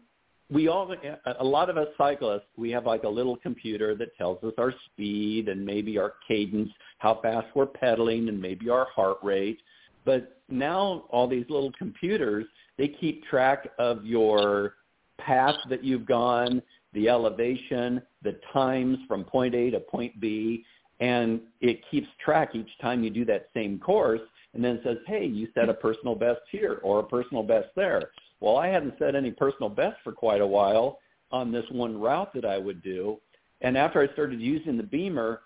we 0.49 0.67
all 0.67 0.93
a 1.39 1.43
lot 1.43 1.69
of 1.69 1.77
us 1.77 1.87
cyclists 1.97 2.45
we 2.55 2.69
have 2.69 2.85
like 2.85 3.03
a 3.03 3.09
little 3.09 3.35
computer 3.37 3.95
that 3.95 4.15
tells 4.15 4.43
us 4.43 4.53
our 4.57 4.73
speed 4.85 5.49
and 5.49 5.65
maybe 5.65 5.97
our 5.97 6.13
cadence 6.27 6.69
how 6.99 7.19
fast 7.21 7.47
we're 7.55 7.65
pedaling 7.65 8.29
and 8.29 8.39
maybe 8.39 8.69
our 8.69 8.85
heart 8.95 9.17
rate 9.23 9.59
but 10.05 10.41
now 10.47 11.05
all 11.09 11.27
these 11.27 11.45
little 11.49 11.71
computers 11.77 12.45
they 12.77 12.87
keep 12.87 13.25
track 13.25 13.69
of 13.79 14.05
your 14.05 14.75
path 15.17 15.55
that 15.67 15.83
you've 15.83 16.05
gone 16.05 16.61
the 16.93 17.09
elevation 17.09 17.99
the 18.21 18.39
times 18.53 18.99
from 19.07 19.23
point 19.23 19.55
a 19.55 19.71
to 19.71 19.79
point 19.79 20.19
b 20.19 20.63
and 20.99 21.41
it 21.61 21.79
keeps 21.89 22.07
track 22.23 22.55
each 22.55 22.77
time 22.81 23.03
you 23.03 23.09
do 23.09 23.25
that 23.25 23.47
same 23.53 23.77
course 23.79 24.21
and 24.53 24.63
then 24.63 24.79
says 24.83 24.97
hey 25.07 25.25
you 25.25 25.47
set 25.53 25.69
a 25.69 25.73
personal 25.73 26.15
best 26.15 26.41
here 26.51 26.79
or 26.83 26.99
a 26.99 27.03
personal 27.03 27.43
best 27.43 27.67
there 27.75 28.09
well, 28.39 28.57
I 28.57 28.67
hadn't 28.67 28.95
set 28.99 29.15
any 29.15 29.31
personal 29.31 29.69
best 29.69 29.97
for 30.03 30.11
quite 30.11 30.41
a 30.41 30.47
while 30.47 30.99
on 31.31 31.51
this 31.51 31.65
one 31.71 31.99
route 31.99 32.33
that 32.33 32.45
I 32.45 32.57
would 32.57 32.83
do. 32.83 33.19
And 33.61 33.77
after 33.77 34.01
I 34.01 34.11
started 34.13 34.39
using 34.39 34.77
the 34.77 34.83
BEMER, 34.83 35.41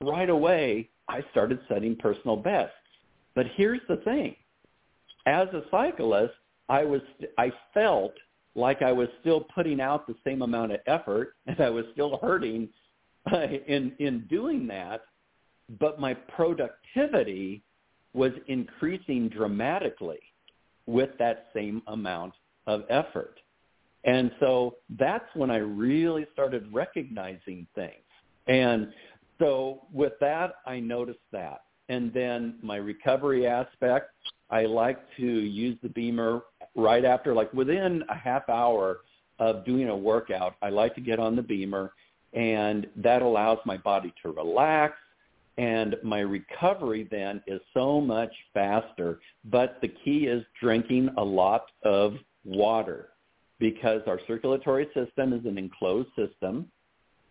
right 0.00 0.30
away, 0.30 0.88
I 1.08 1.22
started 1.30 1.60
setting 1.68 1.96
personal 1.96 2.36
bests. 2.36 2.74
But 3.34 3.46
here's 3.56 3.80
the 3.88 3.96
thing. 3.98 4.36
As 5.26 5.48
a 5.48 5.62
cyclist, 5.70 6.34
I 6.68 6.84
was 6.84 7.02
I 7.36 7.52
felt 7.74 8.14
like 8.54 8.82
I 8.82 8.92
was 8.92 9.08
still 9.20 9.40
putting 9.54 9.80
out 9.80 10.06
the 10.06 10.14
same 10.24 10.42
amount 10.42 10.72
of 10.72 10.80
effort 10.86 11.34
and 11.46 11.60
I 11.60 11.70
was 11.70 11.84
still 11.92 12.18
hurting 12.22 12.68
in 13.32 13.92
in 13.98 14.26
doing 14.28 14.66
that, 14.68 15.02
but 15.80 15.98
my 16.00 16.14
productivity 16.14 17.62
was 18.12 18.32
increasing 18.46 19.28
dramatically 19.28 20.20
with 20.86 21.10
that 21.18 21.46
same 21.54 21.82
amount 21.86 22.34
of 22.66 22.84
effort. 22.88 23.40
And 24.04 24.30
so 24.38 24.76
that's 24.98 25.24
when 25.34 25.50
I 25.50 25.56
really 25.56 26.26
started 26.32 26.68
recognizing 26.72 27.66
things. 27.74 28.04
And 28.46 28.92
so 29.38 29.82
with 29.92 30.12
that, 30.20 30.56
I 30.66 30.78
noticed 30.78 31.18
that. 31.32 31.62
And 31.88 32.12
then 32.12 32.56
my 32.62 32.76
recovery 32.76 33.46
aspect, 33.46 34.10
I 34.50 34.66
like 34.66 34.98
to 35.16 35.26
use 35.26 35.78
the 35.82 35.88
BEMER 35.88 36.42
right 36.76 37.04
after, 37.04 37.34
like 37.34 37.52
within 37.52 38.02
a 38.08 38.14
half 38.14 38.48
hour 38.48 38.98
of 39.38 39.64
doing 39.64 39.88
a 39.88 39.96
workout, 39.96 40.54
I 40.62 40.68
like 40.68 40.94
to 40.94 41.00
get 41.00 41.18
on 41.18 41.34
the 41.34 41.42
BEMER 41.42 41.92
and 42.34 42.86
that 42.96 43.22
allows 43.22 43.58
my 43.64 43.76
body 43.76 44.12
to 44.22 44.32
relax 44.32 44.96
and 45.56 45.96
my 46.02 46.20
recovery 46.20 47.06
then 47.10 47.40
is 47.46 47.60
so 47.72 48.00
much 48.00 48.32
faster. 48.52 49.20
But 49.44 49.78
the 49.80 49.88
key 49.88 50.26
is 50.26 50.44
drinking 50.60 51.10
a 51.16 51.24
lot 51.24 51.66
of 51.84 52.14
water 52.44 53.10
because 53.60 54.02
our 54.06 54.20
circulatory 54.26 54.88
system 54.94 55.32
is 55.32 55.44
an 55.44 55.56
enclosed 55.58 56.08
system. 56.16 56.70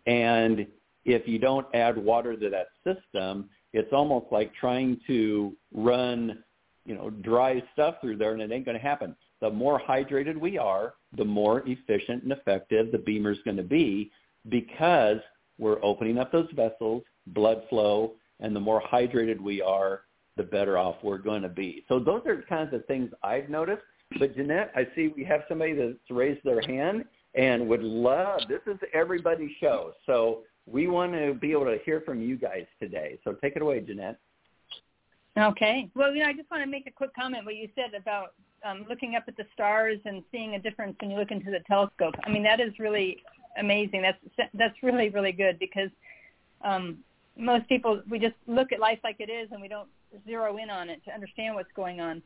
And 0.06 0.66
if 1.04 1.28
you 1.28 1.38
don't 1.38 1.66
add 1.74 1.98
water 1.98 2.34
to 2.34 2.50
that 2.50 2.68
system, 2.82 3.50
it's 3.74 3.92
almost 3.92 4.26
like 4.30 4.54
trying 4.54 5.00
to 5.06 5.52
run, 5.74 6.42
you 6.86 6.94
know, 6.94 7.10
dry 7.10 7.62
stuff 7.74 7.96
through 8.00 8.16
there 8.16 8.32
and 8.32 8.40
it 8.40 8.50
ain't 8.52 8.64
going 8.64 8.76
to 8.76 8.82
happen. 8.82 9.14
The 9.42 9.50
more 9.50 9.78
hydrated 9.78 10.38
we 10.38 10.56
are, 10.56 10.94
the 11.16 11.24
more 11.24 11.62
efficient 11.66 12.22
and 12.22 12.32
effective 12.32 12.90
the 12.90 12.98
BEMER 12.98 13.32
is 13.32 13.38
going 13.44 13.58
to 13.58 13.62
be 13.62 14.10
because 14.48 15.18
we're 15.58 15.82
opening 15.84 16.18
up 16.18 16.32
those 16.32 16.48
vessels, 16.54 17.02
blood 17.28 17.62
flow, 17.68 18.12
and 18.40 18.54
the 18.54 18.60
more 18.60 18.82
hydrated 18.82 19.40
we 19.40 19.62
are, 19.62 20.02
the 20.36 20.42
better 20.42 20.76
off 20.76 20.96
we're 21.02 21.18
going 21.18 21.42
to 21.42 21.48
be. 21.48 21.84
So 21.88 21.98
those 21.98 22.22
are 22.26 22.42
kinds 22.48 22.74
of 22.74 22.84
things 22.86 23.10
I've 23.22 23.48
noticed. 23.48 23.82
But 24.18 24.36
Jeannette, 24.36 24.72
I 24.74 24.86
see 24.94 25.12
we 25.16 25.24
have 25.24 25.42
somebody 25.48 25.72
that's 25.72 25.94
raised 26.10 26.40
their 26.44 26.60
hand 26.62 27.04
and 27.34 27.68
would 27.68 27.82
love, 27.82 28.40
this 28.48 28.60
is 28.66 28.78
everybody's 28.92 29.50
show. 29.60 29.92
So 30.06 30.42
we 30.66 30.86
want 30.86 31.12
to 31.12 31.34
be 31.34 31.52
able 31.52 31.64
to 31.66 31.78
hear 31.84 32.00
from 32.00 32.20
you 32.22 32.36
guys 32.36 32.66
today. 32.80 33.18
So 33.24 33.32
take 33.32 33.56
it 33.56 33.62
away, 33.62 33.80
Jeannette. 33.80 34.18
Okay. 35.36 35.90
Well, 35.96 36.14
you 36.14 36.20
know, 36.20 36.28
I 36.28 36.32
just 36.32 36.50
want 36.50 36.62
to 36.62 36.70
make 36.70 36.86
a 36.86 36.92
quick 36.92 37.10
comment 37.14 37.44
what 37.44 37.56
you 37.56 37.68
said 37.74 38.00
about 38.00 38.34
um, 38.64 38.86
looking 38.88 39.16
up 39.16 39.24
at 39.26 39.36
the 39.36 39.44
stars 39.52 39.98
and 40.04 40.22
seeing 40.30 40.54
a 40.54 40.58
difference 40.58 40.96
when 41.00 41.10
you 41.10 41.18
look 41.18 41.32
into 41.32 41.50
the 41.50 41.60
telescope. 41.66 42.14
I 42.24 42.30
mean, 42.30 42.44
that 42.44 42.60
is 42.60 42.72
really 42.78 43.22
amazing. 43.58 44.02
That's 44.02 44.50
that's 44.54 44.82
really 44.82 45.10
really 45.10 45.32
good 45.32 45.58
because 45.58 45.90
um, 46.64 46.98
most 47.36 47.68
people 47.68 48.02
we 48.08 48.18
just 48.18 48.36
look 48.46 48.72
at 48.72 48.80
life 48.80 48.98
like 49.04 49.16
it 49.18 49.30
is 49.30 49.48
and 49.52 49.60
we 49.60 49.68
don't 49.68 49.88
zero 50.26 50.56
in 50.56 50.70
on 50.70 50.88
it 50.88 51.04
to 51.04 51.12
understand 51.12 51.54
what's 51.54 51.72
going 51.74 52.00
on. 52.00 52.22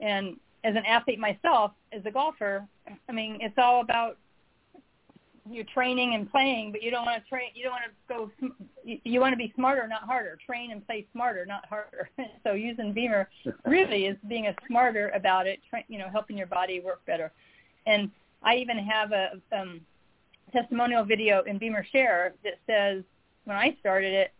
And 0.00 0.36
as 0.64 0.76
an 0.76 0.84
athlete 0.86 1.18
myself, 1.18 1.72
as 1.92 2.02
a 2.06 2.10
golfer, 2.10 2.66
I 3.08 3.12
mean, 3.12 3.38
it's 3.40 3.58
all 3.58 3.80
about 3.80 4.18
your 5.50 5.64
training 5.64 6.14
and 6.14 6.30
playing, 6.30 6.70
but 6.70 6.82
you 6.82 6.90
don't 6.90 7.04
want 7.04 7.22
to 7.22 7.28
train. 7.28 7.50
You 7.54 7.64
don't 7.64 7.72
want 7.72 7.84
to 7.84 8.14
go. 8.14 8.52
You, 8.84 8.98
you 9.04 9.20
want 9.20 9.32
to 9.32 9.36
be 9.36 9.52
smarter, 9.56 9.86
not 9.88 10.02
harder. 10.02 10.38
Train 10.44 10.70
and 10.70 10.86
play 10.86 11.06
smarter, 11.12 11.44
not 11.44 11.66
harder. 11.66 12.08
so 12.44 12.52
using 12.52 12.92
BEMER 12.92 13.28
really 13.66 14.06
is 14.06 14.16
being 14.28 14.46
a 14.46 14.54
smarter 14.68 15.10
about 15.10 15.46
it. 15.46 15.60
Tra- 15.68 15.84
you 15.88 15.98
know, 15.98 16.08
helping 16.08 16.38
your 16.38 16.46
body 16.46 16.80
work 16.80 17.04
better. 17.06 17.32
And 17.86 18.10
I 18.42 18.56
even 18.56 18.78
have 18.78 19.12
a 19.12 19.40
um, 19.52 19.80
testimonial 20.52 21.04
video 21.04 21.42
in 21.42 21.58
BEMER 21.58 21.86
Share 21.90 22.34
that 22.44 22.58
says 22.66 23.02
when 23.44 23.56
I 23.56 23.76
started 23.80 24.12
it, 24.12 24.32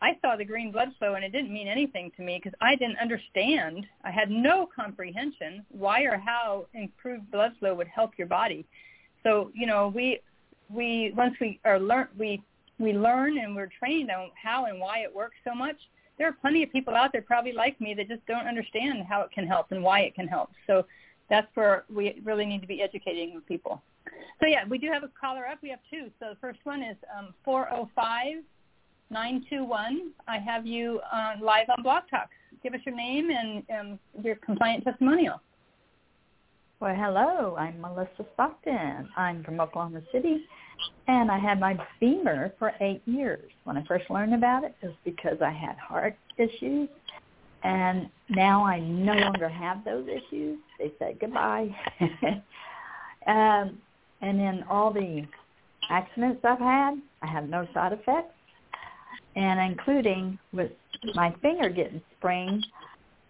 I 0.00 0.16
saw 0.22 0.36
the 0.36 0.44
green 0.44 0.70
blood 0.70 0.88
flow 0.98 1.14
and 1.14 1.24
it 1.24 1.32
didn't 1.32 1.52
mean 1.52 1.66
anything 1.66 2.12
to 2.16 2.22
me 2.22 2.40
because 2.42 2.56
I 2.60 2.76
didn't 2.76 2.98
understand. 2.98 3.86
I 4.04 4.10
had 4.10 4.30
no 4.30 4.68
comprehension 4.74 5.64
why 5.70 6.02
or 6.02 6.16
how 6.18 6.66
improved 6.72 7.30
blood 7.30 7.52
flow 7.58 7.74
would 7.74 7.88
help 7.88 8.12
your 8.16 8.28
body. 8.28 8.64
So, 9.24 9.50
you 9.54 9.66
know, 9.66 9.88
we 9.88 10.20
we 10.70 11.12
once 11.16 11.34
we 11.40 11.58
are 11.64 11.80
learn 11.80 12.08
we 12.16 12.42
we 12.78 12.92
learn 12.92 13.38
and 13.38 13.56
we're 13.56 13.70
trained 13.78 14.10
on 14.10 14.30
how 14.40 14.66
and 14.66 14.78
why 14.78 14.98
it 15.00 15.14
works 15.14 15.36
so 15.44 15.54
much. 15.54 15.76
There 16.16 16.28
are 16.28 16.36
plenty 16.40 16.62
of 16.62 16.70
people 16.70 16.94
out 16.94 17.12
there 17.12 17.22
probably 17.22 17.52
like 17.52 17.80
me 17.80 17.94
that 17.94 18.08
just 18.08 18.24
don't 18.26 18.46
understand 18.46 19.04
how 19.08 19.22
it 19.22 19.32
can 19.32 19.46
help 19.46 19.72
and 19.72 19.82
why 19.82 20.00
it 20.00 20.14
can 20.14 20.28
help. 20.28 20.50
So 20.66 20.86
that's 21.28 21.48
where 21.54 21.84
we 21.92 22.20
really 22.24 22.46
need 22.46 22.60
to 22.60 22.66
be 22.66 22.82
educating 22.82 23.40
people. 23.46 23.82
So 24.40 24.46
yeah, 24.46 24.64
we 24.68 24.78
do 24.78 24.88
have 24.92 25.02
a 25.02 25.10
caller 25.20 25.46
up. 25.46 25.58
We 25.62 25.70
have 25.70 25.80
two. 25.90 26.10
So 26.20 26.30
the 26.30 26.36
first 26.40 26.60
one 26.64 26.82
is 26.82 26.96
um, 27.16 27.34
405 27.44 28.44
921. 29.10 30.12
I 30.26 30.38
have 30.38 30.66
you 30.66 31.00
uh, 31.12 31.34
live 31.40 31.66
on 31.76 31.82
Blog 31.82 32.02
Talk. 32.10 32.28
Give 32.62 32.74
us 32.74 32.80
your 32.84 32.94
name 32.94 33.30
and 33.30 33.64
um, 33.78 33.98
your 34.22 34.36
compliant 34.36 34.84
testimonial. 34.84 35.40
Well, 36.80 36.94
hello. 36.94 37.56
I'm 37.56 37.80
Melissa 37.80 38.24
Stockton. 38.34 39.08
I'm 39.16 39.42
from 39.42 39.60
Oklahoma 39.60 40.00
City, 40.12 40.44
and 41.08 41.30
I 41.30 41.38
had 41.38 41.58
my 41.58 41.76
BEMER 42.00 42.52
for 42.58 42.72
eight 42.80 43.02
years. 43.06 43.50
When 43.64 43.76
I 43.76 43.84
first 43.86 44.08
learned 44.10 44.34
about 44.34 44.62
it, 44.62 44.76
it 44.82 44.86
was 44.86 44.94
because 45.04 45.38
I 45.42 45.50
had 45.50 45.76
heart 45.76 46.16
issues, 46.36 46.88
and 47.64 48.08
now 48.28 48.64
I 48.64 48.78
no 48.78 49.14
longer 49.14 49.48
have 49.48 49.84
those 49.84 50.06
issues. 50.06 50.58
They 50.78 50.92
said 50.98 51.18
goodbye. 51.18 51.74
um, 53.26 53.78
and 54.20 54.40
in 54.40 54.64
all 54.68 54.92
the 54.92 55.22
accidents 55.90 56.40
I've 56.44 56.58
had, 56.58 56.94
I 57.22 57.26
have 57.26 57.48
no 57.48 57.66
side 57.72 57.92
effects 57.92 58.34
and 59.36 59.72
including 59.72 60.38
with 60.52 60.72
my 61.14 61.34
finger 61.40 61.68
getting 61.68 62.02
sprained 62.18 62.66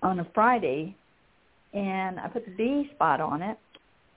on 0.03 0.21
a 0.21 0.27
Friday, 0.35 0.97
and 1.75 2.19
I 2.19 2.29
put 2.29 2.47
the 2.47 2.53
B 2.53 2.91
spot 2.95 3.21
on 3.21 3.43
it. 3.43 3.59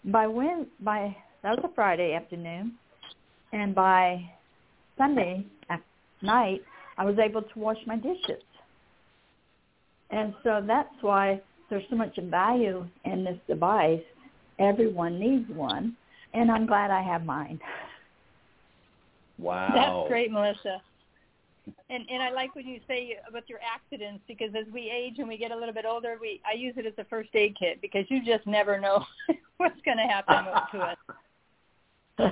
By 0.05 0.25
when 0.27 0.67
by 0.79 1.15
that 1.43 1.57
was 1.57 1.69
a 1.69 1.75
Friday 1.75 2.13
afternoon, 2.13 2.73
and 3.51 3.75
by 3.75 4.23
Sunday 4.97 5.45
night 6.21 6.61
I 6.97 7.03
was 7.05 7.17
able 7.19 7.41
to 7.41 7.59
wash 7.59 7.77
my 7.85 7.97
dishes. 7.97 8.43
And 10.11 10.33
so 10.43 10.63
that's 10.65 10.93
why 11.01 11.41
there's 11.69 11.83
so 11.89 11.95
much 11.95 12.17
value 12.17 12.85
in 13.05 13.23
this 13.23 13.37
device. 13.47 14.01
Everyone 14.59 15.19
needs 15.19 15.49
one, 15.49 15.97
and 16.33 16.51
I'm 16.51 16.65
glad 16.65 16.91
I 16.91 17.01
have 17.01 17.25
mine. 17.25 17.59
Wow. 19.38 19.71
That's 19.73 20.09
great, 20.09 20.31
Melissa. 20.31 20.81
And 21.89 22.05
and 22.09 22.23
I 22.23 22.31
like 22.31 22.55
when 22.55 22.67
you 22.67 22.79
say 22.88 23.17
about 23.27 23.47
your 23.47 23.59
accidents 23.59 24.23
because 24.27 24.50
as 24.55 24.71
we 24.73 24.89
age 24.89 25.19
and 25.19 25.27
we 25.27 25.38
get 25.38 25.51
a 25.51 25.55
little 25.55 25.73
bit 25.73 25.85
older, 25.85 26.17
we 26.19 26.41
I 26.50 26.55
use 26.55 26.73
it 26.77 26.85
as 26.85 26.93
a 26.97 27.03
first 27.05 27.29
aid 27.33 27.55
kit 27.57 27.81
because 27.81 28.05
you 28.09 28.25
just 28.25 28.47
never 28.47 28.79
know 28.79 29.05
what's 29.57 29.79
going 29.85 29.97
to 29.97 30.03
happen 30.03 30.45
to 30.71 30.79
us. 30.79 30.97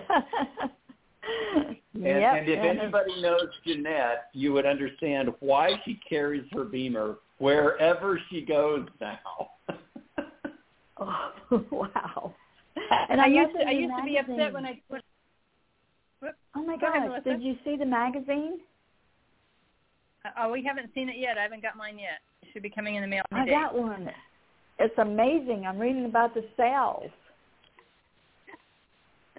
and, 1.94 2.04
yep. 2.04 2.38
and 2.38 2.50
if 2.50 2.60
anybody 2.60 3.22
knows 3.22 3.48
Jeannette, 3.66 4.30
you 4.34 4.54
would 4.54 4.66
understand 4.66 5.30
why 5.40 5.72
she 5.86 6.00
carries 6.08 6.46
her 6.54 6.64
BEMER 6.64 7.18
wherever 7.38 8.20
she 8.30 8.42
goes 8.42 8.88
now. 9.00 9.52
oh, 11.00 11.32
wow. 11.72 12.34
And 13.10 13.20
I, 13.20 13.26
I 13.26 13.28
used 13.28 13.56
to 13.56 13.68
I 13.68 13.72
used 13.72 13.90
magazine. 13.90 13.98
to 13.98 14.26
be 14.28 14.34
upset 14.34 14.54
when 14.54 14.66
I 14.66 14.82
when, 14.88 15.02
Oh 16.56 16.64
my 16.64 16.78
gosh, 16.78 17.24
did 17.24 17.42
you 17.42 17.56
see 17.64 17.76
the 17.78 17.86
magazine? 17.86 18.60
Uh, 20.26 20.30
oh, 20.40 20.52
we 20.52 20.64
haven't 20.64 20.90
seen 20.94 21.10
it 21.10 21.18
yet. 21.18 21.38
I 21.38 21.44
haven't 21.44 21.62
got 21.62 21.78
mine 21.78 21.98
yet. 21.98 22.20
It 22.42 22.50
should 22.52 22.64
be 22.64 22.70
coming 22.70 22.96
in 22.96 23.02
the 23.02 23.08
mail. 23.08 23.24
I 23.32 23.46
got 23.46 23.78
one. 23.78 24.10
It's 24.80 24.98
amazing. 24.98 25.66
I'm 25.66 25.78
reading 25.78 26.06
about 26.06 26.34
the 26.34 26.44
sales. 26.58 27.12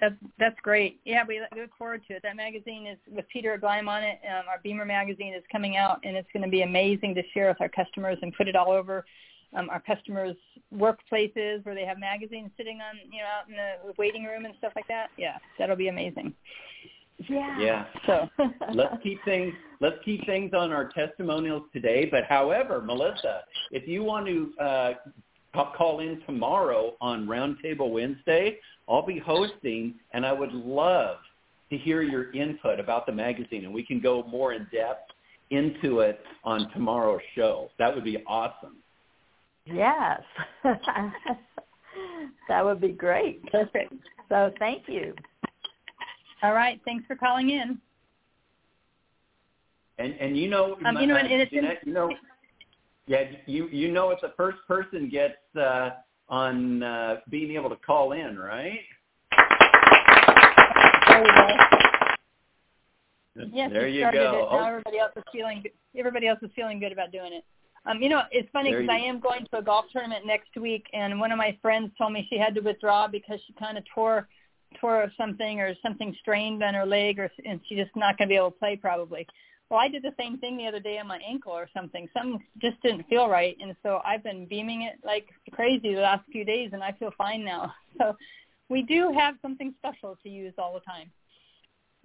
That's 0.00 0.14
that's 0.38 0.58
great. 0.62 0.98
Yeah, 1.04 1.24
we 1.28 1.40
look 1.40 1.70
forward 1.76 2.02
to 2.08 2.14
it. 2.14 2.22
That 2.22 2.36
magazine 2.36 2.86
is 2.86 2.96
with 3.10 3.26
Peter 3.30 3.58
Gleim 3.58 3.86
on 3.88 4.02
it. 4.02 4.18
Um, 4.26 4.44
our 4.48 4.58
BEMER 4.64 4.86
magazine 4.86 5.34
is 5.34 5.42
coming 5.52 5.76
out, 5.76 6.00
and 6.04 6.16
it's 6.16 6.28
going 6.32 6.42
to 6.42 6.48
be 6.48 6.62
amazing 6.62 7.14
to 7.16 7.22
share 7.34 7.48
with 7.48 7.60
our 7.60 7.68
customers 7.68 8.16
and 8.22 8.34
put 8.34 8.48
it 8.48 8.56
all 8.56 8.70
over 8.70 9.04
um, 9.54 9.68
our 9.70 9.80
customers' 9.80 10.36
workplaces 10.74 11.64
where 11.64 11.74
they 11.74 11.84
have 11.84 11.98
magazines 11.98 12.50
sitting 12.56 12.80
on, 12.80 12.96
you 13.10 13.18
know, 13.18 13.26
out 13.26 13.48
in 13.48 13.56
the 13.56 13.94
waiting 13.98 14.24
room 14.24 14.44
and 14.44 14.54
stuff 14.58 14.72
like 14.76 14.86
that. 14.88 15.08
Yeah, 15.16 15.36
that'll 15.58 15.76
be 15.76 15.88
amazing. 15.88 16.34
Yeah. 17.28 17.58
Yeah. 17.58 17.84
So 18.06 18.28
let's 18.74 18.96
keep 19.02 19.22
things 19.24 19.52
let's 19.80 19.96
keep 20.04 20.24
things 20.26 20.52
on 20.54 20.72
our 20.72 20.88
testimonials 20.88 21.64
today. 21.72 22.08
But 22.10 22.24
however, 22.24 22.80
Melissa, 22.80 23.42
if 23.70 23.86
you 23.86 24.02
want 24.02 24.26
to 24.26 24.52
uh, 24.62 24.92
call 25.76 26.00
in 26.00 26.22
tomorrow 26.26 26.96
on 27.00 27.26
Roundtable 27.26 27.90
Wednesday, 27.90 28.58
I'll 28.88 29.04
be 29.04 29.18
hosting, 29.18 29.94
and 30.12 30.24
I 30.24 30.32
would 30.32 30.52
love 30.52 31.18
to 31.70 31.76
hear 31.76 32.02
your 32.02 32.32
input 32.32 32.80
about 32.80 33.06
the 33.06 33.12
magazine, 33.12 33.64
and 33.64 33.72
we 33.72 33.84
can 33.84 34.00
go 34.00 34.24
more 34.24 34.52
in 34.52 34.66
depth 34.72 35.12
into 35.50 36.00
it 36.00 36.20
on 36.44 36.70
tomorrow's 36.72 37.20
show. 37.34 37.70
That 37.78 37.94
would 37.94 38.04
be 38.04 38.18
awesome. 38.26 38.76
Yes. 39.72 40.20
that 42.48 42.64
would 42.64 42.80
be 42.80 42.88
great. 42.88 43.44
Perfect. 43.50 43.92
So 44.28 44.52
thank 44.58 44.88
you. 44.88 45.14
All 46.42 46.52
right. 46.52 46.80
Thanks 46.84 47.06
for 47.06 47.16
calling 47.16 47.50
in. 47.50 47.78
And 49.98 50.14
and 50.14 50.36
you 50.36 50.48
know, 50.48 50.76
um, 50.86 50.96
you 50.98 51.06
know, 51.06 51.16
and 51.16 51.28
Jeannette, 51.50 51.80
you 51.84 51.92
know, 51.92 52.10
yeah, 53.06 53.24
you 53.46 53.68
you 53.68 53.92
know, 53.92 54.10
if 54.10 54.20
the 54.22 54.32
first 54.36 54.58
person 54.66 55.10
gets 55.10 55.34
uh, 55.60 55.90
on 56.28 56.82
uh, 56.82 57.16
being 57.28 57.54
able 57.54 57.68
to 57.68 57.76
call 57.76 58.12
in, 58.12 58.38
right? 58.38 58.80
Yes, 63.52 63.70
there 63.72 63.88
you 63.88 64.02
go. 64.02 64.08
It. 64.08 64.14
Now 64.14 64.48
oh. 64.50 64.64
everybody 64.64 64.98
else 64.98 65.12
is 65.16 65.24
feeling 65.32 65.62
everybody 65.96 66.28
else 66.28 66.38
is 66.42 66.50
feeling 66.56 66.80
good 66.80 66.92
about 66.92 67.12
doing 67.12 67.32
it. 67.32 67.44
Um, 67.86 68.02
you 68.02 68.08
know, 68.08 68.22
it's 68.30 68.48
funny 68.52 68.72
because 68.72 68.88
I 68.90 68.98
am 68.98 69.20
going 69.20 69.46
to 69.50 69.58
a 69.58 69.62
golf 69.62 69.86
tournament 69.92 70.26
next 70.26 70.54
week, 70.56 70.86
and 70.92 71.18
one 71.18 71.32
of 71.32 71.38
my 71.38 71.56
friends 71.62 71.90
told 71.96 72.12
me 72.12 72.26
she 72.28 72.38
had 72.38 72.54
to 72.54 72.60
withdraw 72.60 73.08
because 73.08 73.40
she 73.46 73.54
kind 73.54 73.78
of 73.78 73.84
tore 73.94 74.28
tore 74.80 75.10
something 75.16 75.60
or 75.60 75.74
something 75.82 76.14
strained 76.20 76.62
on 76.62 76.74
her 76.74 76.86
leg, 76.86 77.18
or 77.18 77.30
and 77.46 77.60
she's 77.66 77.78
just 77.78 77.96
not 77.96 78.18
going 78.18 78.28
to 78.28 78.32
be 78.32 78.36
able 78.36 78.50
to 78.50 78.58
play 78.58 78.76
probably. 78.76 79.26
Well, 79.70 79.80
I 79.80 79.88
did 79.88 80.02
the 80.02 80.14
same 80.18 80.36
thing 80.38 80.56
the 80.56 80.66
other 80.66 80.80
day 80.80 80.98
on 80.98 81.06
my 81.06 81.20
ankle 81.26 81.52
or 81.52 81.68
something. 81.74 82.08
Something 82.12 82.42
just 82.60 82.80
didn't 82.82 83.08
feel 83.08 83.28
right, 83.28 83.56
and 83.60 83.74
so 83.82 84.00
I've 84.04 84.22
been 84.22 84.46
beaming 84.46 84.82
it 84.82 84.98
like 85.04 85.28
crazy 85.52 85.94
the 85.94 86.00
last 86.00 86.24
few 86.30 86.44
days, 86.44 86.70
and 86.72 86.82
I 86.82 86.92
feel 86.92 87.12
fine 87.16 87.44
now. 87.44 87.72
So 87.98 88.16
we 88.70 88.82
do 88.82 89.12
have 89.12 89.34
something 89.42 89.74
special 89.78 90.16
to 90.22 90.28
use 90.30 90.54
all 90.56 90.72
the 90.72 90.80
time. 90.80 91.10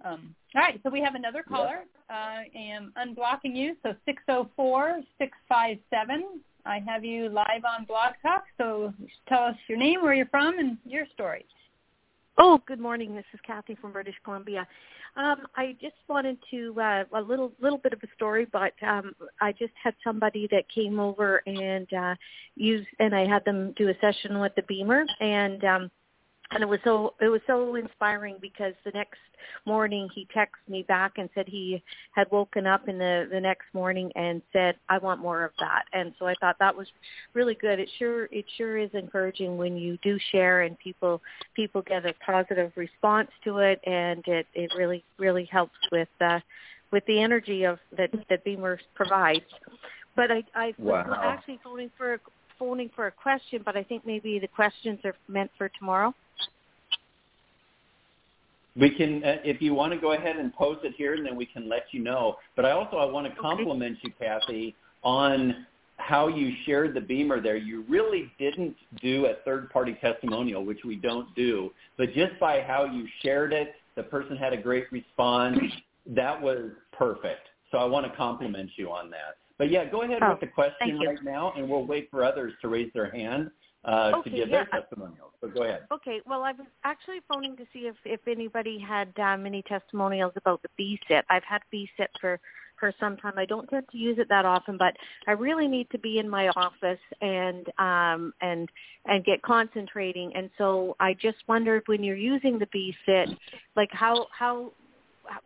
Um, 0.04 0.34
all 0.54 0.62
right, 0.62 0.80
so 0.82 0.90
we 0.90 1.00
have 1.00 1.14
another 1.14 1.42
caller. 1.42 1.84
I 2.10 2.46
am 2.54 2.92
unblocking 2.96 3.56
you, 3.56 3.76
so 3.82 3.94
604-657. 4.08 5.02
I 6.64 6.80
have 6.86 7.04
you 7.04 7.28
live 7.28 7.64
on 7.64 7.84
Blog 7.84 8.14
Talk, 8.22 8.44
so 8.58 8.92
tell 9.28 9.42
us 9.44 9.56
your 9.68 9.78
name, 9.78 10.02
where 10.02 10.14
you're 10.14 10.26
from, 10.26 10.58
and 10.58 10.78
your 10.84 11.06
story. 11.14 11.44
Oh, 12.38 12.60
good 12.66 12.80
morning. 12.80 13.14
This 13.14 13.24
is 13.32 13.40
Kathy 13.46 13.76
from 13.80 13.92
British 13.92 14.16
Columbia. 14.22 14.66
Um, 15.16 15.46
I 15.56 15.74
just 15.80 15.94
wanted 16.08 16.36
to 16.50 16.78
uh, 16.78 17.04
a 17.14 17.20
little 17.20 17.52
little 17.60 17.78
bit 17.78 17.94
of 17.94 18.02
a 18.02 18.08
story, 18.14 18.46
but 18.52 18.74
um, 18.86 19.14
I 19.40 19.52
just 19.52 19.72
had 19.82 19.94
somebody 20.04 20.46
that 20.50 20.64
came 20.68 21.00
over 21.00 21.40
and 21.46 21.90
uh, 21.94 22.14
used, 22.54 22.88
and 22.98 23.14
I 23.14 23.26
had 23.26 23.42
them 23.46 23.72
do 23.78 23.88
a 23.88 23.94
session 24.00 24.38
with 24.40 24.54
the 24.56 24.62
BEMER, 24.62 25.06
and 25.20 25.64
um, 25.64 25.90
and 26.52 26.62
it 26.62 26.68
was 26.68 26.78
so 26.84 27.14
it 27.20 27.28
was 27.28 27.40
so 27.46 27.74
inspiring 27.74 28.36
because 28.40 28.72
the 28.84 28.92
next 28.92 29.18
morning 29.64 30.08
he 30.14 30.26
texted 30.34 30.68
me 30.68 30.82
back 30.82 31.12
and 31.18 31.28
said 31.34 31.46
he 31.48 31.82
had 32.14 32.30
woken 32.30 32.66
up 32.66 32.88
in 32.88 32.98
the 32.98 33.28
the 33.32 33.40
next 33.40 33.66
morning 33.72 34.10
and 34.14 34.42
said 34.52 34.76
I 34.88 34.98
want 34.98 35.20
more 35.20 35.44
of 35.44 35.52
that. 35.58 35.84
And 35.92 36.14
so 36.18 36.26
I 36.26 36.34
thought 36.40 36.56
that 36.60 36.76
was 36.76 36.86
really 37.34 37.54
good. 37.54 37.80
It 37.80 37.88
sure 37.98 38.26
it 38.26 38.44
sure 38.56 38.78
is 38.78 38.90
encouraging 38.94 39.56
when 39.56 39.76
you 39.76 39.98
do 40.02 40.18
share 40.30 40.62
and 40.62 40.78
people 40.78 41.20
people 41.54 41.82
get 41.82 42.06
a 42.06 42.14
positive 42.24 42.72
response 42.76 43.30
to 43.44 43.58
it. 43.58 43.80
And 43.84 44.22
it 44.26 44.46
it 44.54 44.70
really 44.76 45.04
really 45.18 45.48
helps 45.50 45.78
with 45.90 46.08
uh 46.20 46.40
with 46.92 47.04
the 47.06 47.20
energy 47.20 47.64
of 47.64 47.78
that 47.96 48.10
that 48.30 48.44
BEMER 48.44 48.78
provides. 48.94 49.44
But 50.14 50.30
I 50.30 50.44
I 50.54 50.74
wow. 50.78 51.04
was 51.08 51.18
actually 51.22 51.58
phoning 51.64 51.90
for 51.98 52.20
phoning 52.58 52.88
for 52.96 53.06
a 53.06 53.12
question 53.12 53.60
but 53.62 53.76
I 53.76 53.82
think 53.82 54.06
maybe 54.06 54.38
the 54.38 54.48
questions 54.48 54.98
are 55.04 55.14
meant 55.28 55.50
for 55.58 55.68
tomorrow 55.78 56.14
we 58.78 58.90
can, 58.90 59.24
uh, 59.24 59.36
if 59.44 59.60
you 59.62 59.74
want 59.74 59.92
to 59.92 59.98
go 59.98 60.12
ahead 60.12 60.36
and 60.36 60.52
post 60.54 60.84
it 60.84 60.94
here, 60.96 61.14
and 61.14 61.24
then 61.24 61.36
we 61.36 61.46
can 61.46 61.68
let 61.68 61.84
you 61.92 62.02
know. 62.02 62.36
But 62.54 62.64
I 62.64 62.72
also 62.72 62.96
I 62.96 63.06
want 63.06 63.26
to 63.26 63.40
compliment 63.40 63.98
you, 64.02 64.12
Kathy, 64.18 64.74
on 65.02 65.66
how 65.96 66.28
you 66.28 66.52
shared 66.66 66.94
the 66.94 67.00
BEMER 67.00 67.40
there. 67.40 67.56
You 67.56 67.84
really 67.88 68.30
didn't 68.38 68.76
do 69.00 69.26
a 69.26 69.34
third-party 69.44 69.98
testimonial, 70.00 70.64
which 70.64 70.80
we 70.84 70.96
don't 70.96 71.34
do, 71.34 71.70
but 71.96 72.12
just 72.12 72.38
by 72.38 72.60
how 72.60 72.84
you 72.84 73.06
shared 73.22 73.52
it, 73.52 73.74
the 73.94 74.02
person 74.02 74.36
had 74.36 74.52
a 74.52 74.58
great 74.58 74.92
response. 74.92 75.58
That 76.06 76.40
was 76.40 76.70
perfect. 76.92 77.48
So 77.72 77.78
I 77.78 77.84
want 77.84 78.06
to 78.06 78.14
compliment 78.16 78.70
you 78.76 78.90
on 78.90 79.10
that. 79.10 79.36
But 79.58 79.70
yeah, 79.70 79.86
go 79.86 80.02
ahead 80.02 80.18
oh, 80.22 80.30
with 80.30 80.40
the 80.40 80.46
question 80.48 80.98
right 80.98 81.18
now, 81.24 81.54
and 81.56 81.68
we'll 81.68 81.86
wait 81.86 82.10
for 82.10 82.24
others 82.24 82.52
to 82.60 82.68
raise 82.68 82.92
their 82.92 83.10
hand 83.10 83.50
uh, 83.86 84.12
okay, 84.16 84.30
to 84.30 84.36
give 84.36 84.48
yeah. 84.48 84.64
their 84.70 84.80
testimonials. 84.80 85.32
So 85.40 85.48
go 85.48 85.62
ahead. 85.62 85.82
Okay. 85.92 86.20
Well, 86.26 86.42
I 86.42 86.52
was 86.52 86.66
actually 86.84 87.20
phoning 87.32 87.56
to 87.56 87.64
see 87.72 87.80
if 87.80 87.96
if 88.04 88.20
anybody 88.26 88.78
had 88.78 89.12
um, 89.18 89.46
any 89.46 89.62
testimonials 89.62 90.32
about 90.36 90.62
the 90.62 90.68
BSIT. 90.78 91.22
I've 91.30 91.44
had 91.44 91.62
BSIT 91.72 92.08
for 92.20 92.40
for 92.78 92.92
some 92.98 93.16
time. 93.16 93.34
I 93.36 93.46
don't 93.46 93.68
tend 93.68 93.86
to 93.90 93.98
use 93.98 94.18
it 94.18 94.28
that 94.28 94.44
often, 94.44 94.76
but 94.76 94.96
I 95.26 95.32
really 95.32 95.68
need 95.68 95.88
to 95.90 95.98
be 95.98 96.18
in 96.18 96.28
my 96.28 96.48
office 96.48 96.98
and 97.20 97.66
um, 97.78 98.34
and 98.40 98.68
and 99.06 99.24
get 99.24 99.42
concentrating. 99.42 100.32
And 100.34 100.50
so 100.58 100.96
I 101.00 101.14
just 101.14 101.38
wondered 101.46 101.82
when 101.86 102.02
you're 102.02 102.16
using 102.16 102.58
the 102.58 102.66
BSIT, 102.66 103.36
like 103.76 103.90
how 103.92 104.26
how 104.36 104.72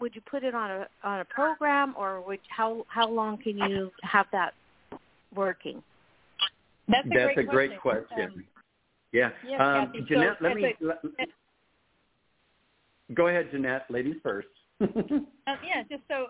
would 0.00 0.14
you 0.14 0.20
put 0.22 0.44
it 0.44 0.55
on 0.55 0.70
a 0.70 0.88
on 1.05 1.20
a 1.20 1.24
program, 1.26 1.94
or 1.96 2.20
would 2.22 2.40
how 2.48 2.85
how 2.88 3.09
long 3.09 3.38
can 3.38 3.59
you 3.59 3.90
have 4.03 4.26
that 4.33 4.55
working? 5.35 5.83
That's 6.90 7.07
a 7.07 7.11
That's 7.11 7.35
great 7.35 7.38
a 7.38 7.44
great 7.44 7.81
question. 7.81 8.05
question. 8.09 8.33
Um, 8.37 8.44
yeah. 9.12 9.31
Yes, 9.46 9.61
um, 9.61 9.87
Kathy. 9.87 10.00
Jeannette, 10.09 10.37
so 10.38 10.46
let 10.46 10.57
me 10.57 10.64
a, 10.64 10.85
let, 10.85 10.98
go 13.14 13.29
ahead, 13.29 13.48
Jeannette. 13.50 13.87
Ladies 13.90 14.16
first. 14.22 14.48
uh, 14.81 14.87
yeah, 15.46 15.83
just 15.90 16.03
so 16.09 16.26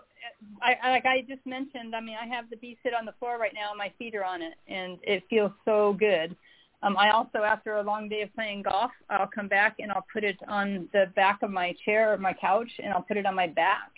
I, 0.61 0.75
I 0.83 0.91
like 0.91 1.05
I 1.05 1.21
just 1.21 1.45
mentioned. 1.45 1.95
I 1.95 2.01
mean, 2.01 2.17
I 2.21 2.27
have 2.27 2.49
the 2.49 2.55
BSIT 2.57 2.97
on 2.97 3.05
the 3.05 3.13
floor 3.19 3.37
right 3.37 3.53
now. 3.53 3.69
and 3.69 3.77
My 3.77 3.91
feet 3.97 4.15
are 4.15 4.25
on 4.25 4.41
it, 4.41 4.53
and 4.67 4.97
it 5.03 5.23
feels 5.29 5.51
so 5.65 5.95
good. 5.97 6.35
Um, 6.83 6.97
I 6.97 7.11
also, 7.11 7.39
after 7.39 7.75
a 7.75 7.83
long 7.83 8.09
day 8.09 8.23
of 8.23 8.33
playing 8.33 8.63
golf, 8.63 8.91
I'll 9.09 9.27
come 9.27 9.47
back 9.47 9.75
and 9.79 9.91
I'll 9.91 10.05
put 10.11 10.23
it 10.23 10.37
on 10.47 10.89
the 10.93 11.11
back 11.15 11.43
of 11.43 11.51
my 11.51 11.75
chair 11.85 12.11
or 12.11 12.17
my 12.17 12.33
couch, 12.33 12.71
and 12.83 12.91
I'll 12.91 13.03
put 13.03 13.17
it 13.17 13.25
on 13.27 13.35
my 13.35 13.47
back. 13.47 13.91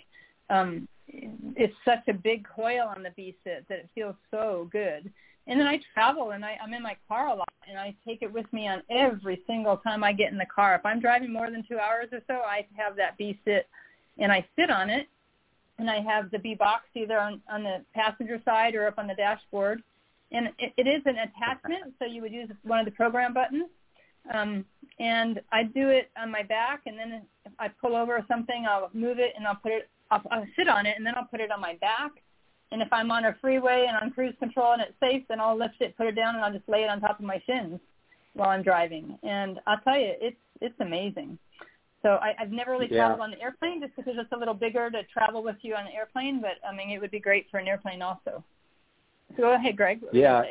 Um, 0.49 0.87
it's 1.07 1.73
such 1.85 2.07
a 2.09 2.13
big 2.13 2.45
coil 2.47 2.91
on 2.93 3.03
the 3.03 3.09
BSIT 3.09 3.67
that 3.69 3.79
it 3.79 3.89
feels 3.95 4.15
so 4.31 4.67
good. 4.71 5.11
And 5.47 5.59
then 5.59 5.67
I 5.67 5.79
travel 5.93 6.31
and 6.31 6.45
I, 6.45 6.57
I'm 6.63 6.73
in 6.73 6.81
my 6.81 6.95
car 7.07 7.27
a 7.27 7.35
lot 7.35 7.49
and 7.67 7.77
I 7.77 7.93
take 8.07 8.21
it 8.21 8.31
with 8.31 8.51
me 8.53 8.67
on 8.67 8.81
every 8.89 9.41
single 9.45 9.77
time 9.77 10.03
I 10.03 10.13
get 10.13 10.31
in 10.31 10.37
the 10.37 10.45
car. 10.45 10.75
If 10.75 10.85
I'm 10.85 11.01
driving 11.01 11.33
more 11.33 11.51
than 11.51 11.65
two 11.67 11.79
hours 11.79 12.07
or 12.11 12.19
so, 12.27 12.35
I 12.35 12.65
have 12.77 12.95
that 12.95 13.17
BSIT 13.19 13.63
and 14.19 14.31
I 14.31 14.45
sit 14.57 14.69
on 14.69 14.89
it 14.89 15.07
and 15.79 15.89
I 15.89 15.99
have 16.01 16.31
the 16.31 16.39
B 16.39 16.55
box 16.55 16.83
either 16.95 17.19
on, 17.19 17.41
on 17.51 17.63
the 17.63 17.83
passenger 17.93 18.41
side 18.45 18.75
or 18.75 18.87
up 18.87 18.97
on 18.97 19.07
the 19.07 19.15
dashboard. 19.15 19.83
And 20.31 20.47
it, 20.57 20.73
it 20.77 20.87
is 20.87 21.01
an 21.05 21.17
attachment, 21.17 21.93
so 21.99 22.05
you 22.05 22.21
would 22.21 22.31
use 22.31 22.49
one 22.63 22.79
of 22.79 22.85
the 22.85 22.91
program 22.91 23.33
buttons. 23.33 23.69
Um, 24.33 24.65
and 24.99 25.41
I 25.51 25.63
do 25.63 25.89
it 25.89 26.09
on 26.17 26.31
my 26.31 26.43
back, 26.43 26.81
and 26.85 26.97
then 26.97 27.21
if 27.45 27.51
I 27.59 27.67
pull 27.67 27.95
over 27.95 28.15
or 28.15 28.25
something, 28.27 28.65
I'll 28.67 28.89
move 28.93 29.19
it 29.19 29.33
and 29.37 29.45
I'll 29.45 29.55
put 29.55 29.71
it. 29.71 29.89
I'll, 30.09 30.21
I'll 30.31 30.47
sit 30.55 30.67
on 30.67 30.85
it, 30.85 30.95
and 30.97 31.05
then 31.05 31.13
I'll 31.17 31.25
put 31.25 31.39
it 31.39 31.51
on 31.51 31.59
my 31.59 31.75
back 31.81 32.11
and 32.73 32.81
if 32.81 32.91
I'm 32.91 33.11
on 33.11 33.25
a 33.25 33.37
freeway 33.39 33.85
and 33.87 33.95
on 33.95 34.11
cruise 34.11 34.33
control 34.39 34.73
and 34.73 34.81
it's 34.81 34.99
safe, 34.99 35.23
then 35.29 35.39
I'll 35.39 35.57
lift 35.57 35.75
it, 35.79 35.95
put 35.95 36.07
it 36.07 36.15
down, 36.15 36.33
and 36.35 36.43
I'll 36.43 36.51
just 36.51 36.67
lay 36.67 36.83
it 36.83 36.89
on 36.89 36.99
top 36.99 37.19
of 37.19 37.25
my 37.25 37.41
shins 37.45 37.79
while 38.33 38.49
I'm 38.49 38.63
driving. 38.63 39.17
And 39.21 39.59
I'll 39.67 39.79
tell 39.81 39.97
you, 39.97 40.13
it's 40.19 40.35
it's 40.59 40.75
amazing. 40.79 41.37
So 42.01 42.17
I, 42.21 42.33
I've 42.39 42.51
never 42.51 42.71
really 42.71 42.87
yeah. 42.89 42.97
traveled 42.97 43.21
on 43.21 43.31
the 43.31 43.39
airplane 43.41 43.79
just 43.79 43.95
because 43.95 44.15
it's 44.17 44.31
a 44.31 44.37
little 44.37 44.55
bigger 44.55 44.89
to 44.89 45.03
travel 45.03 45.43
with 45.43 45.55
you 45.61 45.75
on 45.75 45.85
the 45.85 45.93
airplane. 45.93 46.41
But 46.41 46.67
I 46.67 46.75
mean, 46.75 46.89
it 46.89 46.99
would 46.99 47.11
be 47.11 47.19
great 47.19 47.45
for 47.51 47.59
an 47.59 47.67
airplane 47.67 48.01
also. 48.01 48.43
So 49.35 49.43
go 49.43 49.53
ahead, 49.53 49.77
Greg. 49.77 50.01
yeah. 50.11 50.43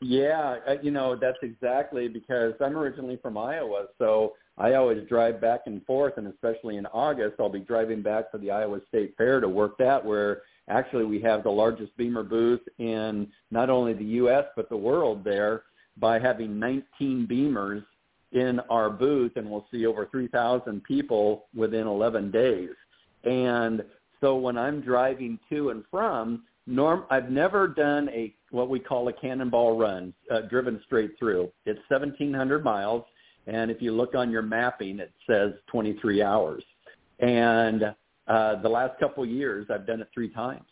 Yeah, 0.00 0.58
uh, 0.68 0.76
you 0.80 0.92
know, 0.92 1.16
that's 1.16 1.38
exactly 1.42 2.06
because 2.06 2.54
I'm 2.60 2.76
originally 2.76 3.18
from 3.20 3.36
Iowa, 3.36 3.86
so 3.98 4.34
I 4.58 4.74
always 4.74 5.06
drive 5.08 5.40
back 5.40 5.62
and 5.66 5.84
forth, 5.86 6.14
and 6.16 6.26
especially 6.26 6.78
in 6.78 6.86
August, 6.86 7.36
I'll 7.38 7.48
be 7.48 7.60
driving 7.60 8.02
back 8.02 8.30
for 8.30 8.38
the 8.38 8.50
Iowa 8.50 8.80
State 8.88 9.14
Fair 9.16 9.40
to 9.40 9.48
work 9.48 9.78
that, 9.78 10.04
where 10.04 10.42
actually 10.68 11.04
we 11.04 11.20
have 11.22 11.44
the 11.44 11.50
largest 11.50 11.96
BEMER 11.96 12.24
booth 12.24 12.60
in 12.78 13.28
not 13.52 13.70
only 13.70 13.92
the 13.92 14.04
U.S. 14.04 14.44
but 14.56 14.68
the 14.68 14.76
world 14.76 15.22
there 15.22 15.62
by 15.96 16.18
having 16.18 16.58
19 16.58 17.26
BEMERs 17.26 17.84
in 18.32 18.60
our 18.68 18.90
booth, 18.90 19.32
and 19.36 19.48
we'll 19.48 19.66
see 19.70 19.86
over 19.86 20.06
3,000 20.06 20.82
people 20.82 21.46
within 21.54 21.86
11 21.86 22.30
days. 22.30 22.70
And 23.24 23.82
so 24.20 24.36
when 24.36 24.58
I'm 24.58 24.80
driving 24.80 25.38
to 25.50 25.70
and 25.70 25.84
from, 25.90 26.42
norm 26.66 27.04
I've 27.10 27.30
never 27.30 27.68
done 27.68 28.08
a 28.10 28.34
what 28.50 28.68
we 28.68 28.80
call 28.80 29.08
a 29.08 29.12
cannonball 29.12 29.78
run, 29.78 30.12
uh, 30.30 30.40
driven 30.42 30.80
straight 30.84 31.18
through. 31.18 31.52
It's 31.66 31.80
1,700 31.88 32.64
miles, 32.64 33.04
and 33.48 33.70
if 33.70 33.80
you 33.80 33.92
look 33.92 34.14
on 34.14 34.30
your 34.30 34.42
mapping, 34.42 34.98
it 35.00 35.10
says 35.28 35.52
23 35.68 36.22
hours. 36.22 36.62
And 37.18 37.82
uh, 38.28 38.60
the 38.60 38.68
last 38.68 39.00
couple 39.00 39.24
of 39.24 39.30
years, 39.30 39.66
I've 39.70 39.86
done 39.86 40.02
it 40.02 40.08
three 40.12 40.28
times. 40.28 40.66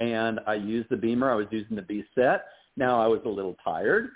And 0.00 0.40
I 0.46 0.54
used 0.54 0.88
the 0.88 0.96
BEMER. 0.96 1.30
I 1.30 1.34
was 1.34 1.46
using 1.50 1.76
the 1.76 1.82
B 1.82 2.02
sit. 2.14 2.40
Now 2.78 3.00
I 3.00 3.06
was 3.06 3.20
a 3.26 3.28
little 3.28 3.56
tired, 3.62 4.08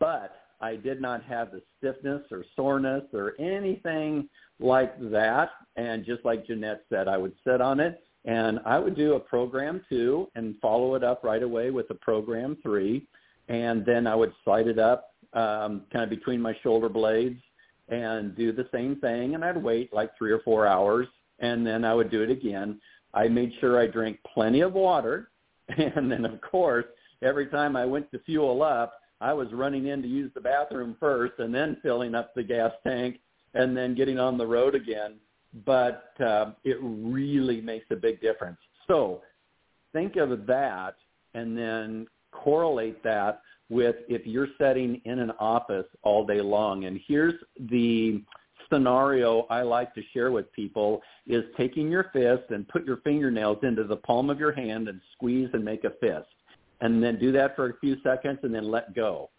but 0.00 0.34
I 0.60 0.74
did 0.74 1.00
not 1.00 1.22
have 1.22 1.52
the 1.52 1.62
stiffness 1.78 2.22
or 2.32 2.44
soreness 2.56 3.04
or 3.14 3.34
anything 3.40 4.28
like 4.58 4.98
that. 5.10 5.50
And 5.76 6.04
just 6.04 6.24
like 6.24 6.46
Jeannette 6.46 6.82
said, 6.90 7.06
I 7.06 7.16
would 7.16 7.32
sit 7.46 7.60
on 7.60 7.78
it 7.78 8.02
and 8.24 8.58
I 8.66 8.78
would 8.78 8.96
do 8.96 9.14
a 9.14 9.20
program 9.20 9.82
two 9.88 10.28
and 10.34 10.56
follow 10.60 10.96
it 10.96 11.04
up 11.04 11.22
right 11.22 11.42
away 11.42 11.70
with 11.70 11.88
a 11.90 11.94
program 11.94 12.58
three. 12.60 13.06
And 13.48 13.86
then 13.86 14.08
I 14.08 14.16
would 14.16 14.32
slide 14.44 14.66
it 14.66 14.80
up 14.80 15.14
um, 15.32 15.82
kind 15.92 16.04
of 16.04 16.10
between 16.10 16.40
my 16.40 16.54
shoulder 16.62 16.88
blades 16.88 17.40
and 17.92 18.36
do 18.36 18.52
the 18.52 18.68
same 18.72 18.96
thing. 18.96 19.34
And 19.34 19.44
I'd 19.44 19.62
wait 19.62 19.92
like 19.92 20.16
three 20.16 20.32
or 20.32 20.40
four 20.40 20.66
hours 20.66 21.06
and 21.38 21.66
then 21.66 21.84
I 21.84 21.94
would 21.94 22.10
do 22.10 22.22
it 22.22 22.30
again. 22.30 22.80
I 23.14 23.28
made 23.28 23.52
sure 23.60 23.78
I 23.78 23.86
drank 23.86 24.18
plenty 24.32 24.60
of 24.60 24.72
water. 24.72 25.28
And 25.78 26.10
then, 26.10 26.26
of 26.26 26.40
course, 26.40 26.84
every 27.22 27.46
time 27.46 27.76
I 27.76 27.86
went 27.86 28.10
to 28.10 28.18
fuel 28.18 28.62
up, 28.62 28.94
I 29.20 29.32
was 29.32 29.46
running 29.52 29.86
in 29.86 30.02
to 30.02 30.08
use 30.08 30.30
the 30.34 30.40
bathroom 30.40 30.96
first 30.98 31.34
and 31.38 31.54
then 31.54 31.78
filling 31.82 32.14
up 32.14 32.34
the 32.34 32.42
gas 32.42 32.72
tank 32.84 33.20
and 33.54 33.74
then 33.74 33.94
getting 33.94 34.18
on 34.18 34.36
the 34.36 34.46
road 34.46 34.74
again 34.74 35.14
but 35.66 36.12
uh, 36.20 36.52
it 36.64 36.78
really 36.80 37.60
makes 37.60 37.86
a 37.90 37.96
big 37.96 38.20
difference. 38.20 38.58
So 38.88 39.22
think 39.92 40.16
of 40.16 40.46
that 40.46 40.94
and 41.34 41.56
then 41.56 42.06
correlate 42.30 43.02
that 43.04 43.42
with 43.72 43.96
if 44.08 44.26
you're 44.26 44.48
sitting 44.60 45.00
in 45.04 45.18
an 45.18 45.32
office 45.40 45.86
all 46.02 46.24
day 46.24 46.40
long. 46.40 46.84
And 46.84 47.00
here's 47.06 47.34
the 47.70 48.22
scenario 48.70 49.46
I 49.50 49.62
like 49.62 49.94
to 49.94 50.02
share 50.12 50.30
with 50.30 50.52
people 50.52 51.02
is 51.26 51.44
taking 51.56 51.90
your 51.90 52.10
fist 52.12 52.50
and 52.50 52.68
put 52.68 52.86
your 52.86 52.98
fingernails 52.98 53.58
into 53.62 53.84
the 53.84 53.96
palm 53.96 54.30
of 54.30 54.38
your 54.38 54.52
hand 54.52 54.88
and 54.88 55.00
squeeze 55.14 55.48
and 55.52 55.64
make 55.64 55.84
a 55.84 55.90
fist. 56.00 56.28
And 56.80 57.02
then 57.02 57.18
do 57.18 57.32
that 57.32 57.56
for 57.56 57.70
a 57.70 57.78
few 57.78 57.96
seconds 58.02 58.40
and 58.42 58.54
then 58.54 58.70
let 58.70 58.94
go 58.94 59.30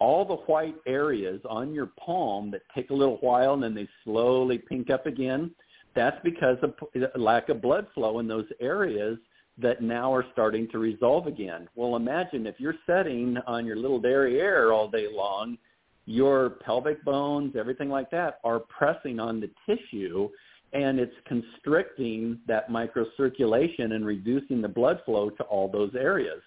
all 0.00 0.24
the 0.24 0.36
white 0.52 0.76
areas 0.86 1.40
on 1.48 1.74
your 1.74 1.90
palm 2.02 2.50
that 2.50 2.62
take 2.74 2.90
a 2.90 2.94
little 2.94 3.18
while 3.18 3.54
and 3.54 3.62
then 3.62 3.74
they 3.74 3.86
slowly 4.02 4.58
pink 4.58 4.90
up 4.90 5.06
again, 5.06 5.50
that's 5.94 6.16
because 6.24 6.56
of 6.62 6.74
lack 7.16 7.48
of 7.48 7.60
blood 7.60 7.86
flow 7.94 8.18
in 8.18 8.26
those 8.26 8.46
areas 8.60 9.18
that 9.62 9.82
now 9.82 10.12
are 10.12 10.24
starting 10.32 10.68
to 10.68 10.78
resolve 10.78 11.26
again. 11.26 11.68
Well, 11.74 11.96
imagine 11.96 12.46
if 12.46 12.56
you're 12.58 12.76
sitting 12.86 13.36
on 13.46 13.66
your 13.66 13.76
little 13.76 14.00
derriere 14.00 14.72
all 14.72 14.88
day 14.88 15.06
long, 15.12 15.58
your 16.06 16.50
pelvic 16.50 17.04
bones, 17.04 17.54
everything 17.56 17.88
like 17.88 18.10
that 18.10 18.40
are 18.44 18.60
pressing 18.60 19.20
on 19.20 19.40
the 19.40 19.50
tissue 19.66 20.28
and 20.72 21.00
it's 21.00 21.14
constricting 21.26 22.38
that 22.46 22.68
microcirculation 22.68 23.92
and 23.92 24.06
reducing 24.06 24.62
the 24.62 24.68
blood 24.68 25.00
flow 25.04 25.30
to 25.30 25.42
all 25.44 25.68
those 25.68 25.94
areas. 25.94 26.40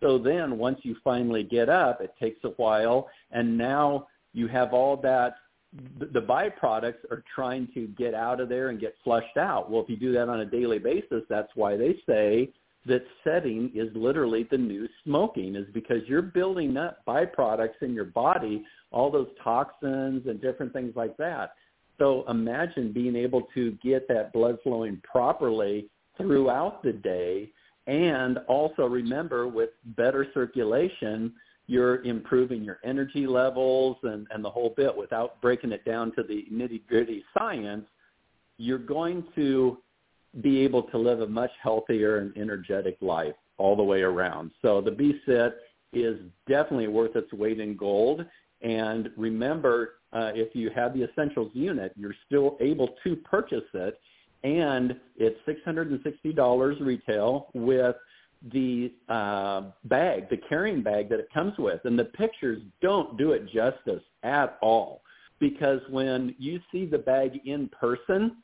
So 0.00 0.18
then 0.18 0.58
once 0.58 0.78
you 0.82 0.96
finally 1.02 1.42
get 1.42 1.68
up, 1.68 2.00
it 2.00 2.14
takes 2.20 2.40
a 2.44 2.50
while, 2.50 3.08
and 3.30 3.56
now 3.56 4.06
you 4.32 4.48
have 4.48 4.72
all 4.72 4.96
that. 4.98 5.34
The 5.98 6.20
byproducts 6.20 7.04
are 7.10 7.22
trying 7.32 7.68
to 7.74 7.86
get 7.86 8.12
out 8.12 8.40
of 8.40 8.48
there 8.48 8.70
and 8.70 8.80
get 8.80 8.96
flushed 9.04 9.36
out. 9.36 9.70
Well, 9.70 9.82
if 9.82 9.88
you 9.88 9.96
do 9.96 10.12
that 10.12 10.28
on 10.28 10.40
a 10.40 10.44
daily 10.44 10.78
basis, 10.78 11.22
that's 11.28 11.50
why 11.54 11.76
they 11.76 11.96
say 12.08 12.52
that 12.86 13.04
setting 13.24 13.70
is 13.74 13.88
literally 13.94 14.46
the 14.50 14.58
new 14.58 14.88
smoking 15.04 15.54
is 15.54 15.66
because 15.72 16.02
you're 16.06 16.22
building 16.22 16.76
up 16.76 17.04
byproducts 17.06 17.82
in 17.82 17.92
your 17.92 18.06
body, 18.06 18.64
all 18.90 19.10
those 19.10 19.28
toxins 19.42 20.26
and 20.26 20.40
different 20.40 20.72
things 20.72 20.94
like 20.96 21.16
that. 21.18 21.52
So 21.98 22.24
imagine 22.28 22.92
being 22.92 23.16
able 23.16 23.42
to 23.54 23.72
get 23.82 24.08
that 24.08 24.32
blood 24.32 24.58
flowing 24.62 25.00
properly 25.04 25.90
throughout 26.16 26.82
the 26.82 26.92
day 26.92 27.50
and 27.86 28.38
also 28.46 28.86
remember 28.86 29.48
with 29.48 29.70
better 29.96 30.26
circulation, 30.32 31.32
you're 31.66 32.02
improving 32.04 32.62
your 32.62 32.78
energy 32.84 33.26
levels 33.26 33.96
and, 34.02 34.26
and 34.30 34.44
the 34.44 34.50
whole 34.50 34.74
bit 34.76 34.96
without 34.96 35.40
breaking 35.40 35.72
it 35.72 35.84
down 35.84 36.12
to 36.14 36.22
the 36.22 36.46
nitty 36.52 36.86
gritty 36.86 37.24
science. 37.36 37.84
You're 38.58 38.78
going 38.78 39.24
to 39.34 39.78
be 40.40 40.60
able 40.60 40.84
to 40.84 40.98
live 40.98 41.20
a 41.20 41.26
much 41.26 41.50
healthier 41.62 42.18
and 42.18 42.36
energetic 42.36 42.96
life 43.00 43.34
all 43.58 43.76
the 43.76 43.82
way 43.82 44.02
around. 44.02 44.50
So 44.62 44.80
the 44.80 44.90
B-Sit 44.90 45.56
is 45.92 46.18
definitely 46.48 46.88
worth 46.88 47.16
its 47.16 47.32
weight 47.32 47.60
in 47.60 47.76
gold. 47.76 48.24
And 48.62 49.10
remember, 49.16 49.94
uh, 50.12 50.32
if 50.34 50.54
you 50.54 50.70
have 50.70 50.94
the 50.94 51.04
Essentials 51.04 51.50
unit, 51.54 51.92
you're 51.96 52.14
still 52.26 52.56
able 52.60 52.94
to 53.04 53.16
purchase 53.16 53.64
it 53.74 53.98
and 54.42 54.98
it's 55.16 55.38
$660 55.46 56.80
retail 56.80 57.48
with 57.54 57.96
the 58.52 58.92
uh, 59.08 59.64
bag, 59.84 60.30
the 60.30 60.38
carrying 60.48 60.82
bag 60.82 61.10
that 61.10 61.20
it 61.20 61.28
comes 61.32 61.52
with. 61.58 61.80
And 61.84 61.98
the 61.98 62.06
pictures 62.06 62.62
don't 62.80 63.18
do 63.18 63.32
it 63.32 63.46
justice 63.46 64.02
at 64.22 64.58
all 64.62 65.02
because 65.38 65.80
when 65.90 66.34
you 66.38 66.60
see 66.72 66.86
the 66.86 66.98
bag 66.98 67.40
in 67.44 67.68
person, 67.68 68.36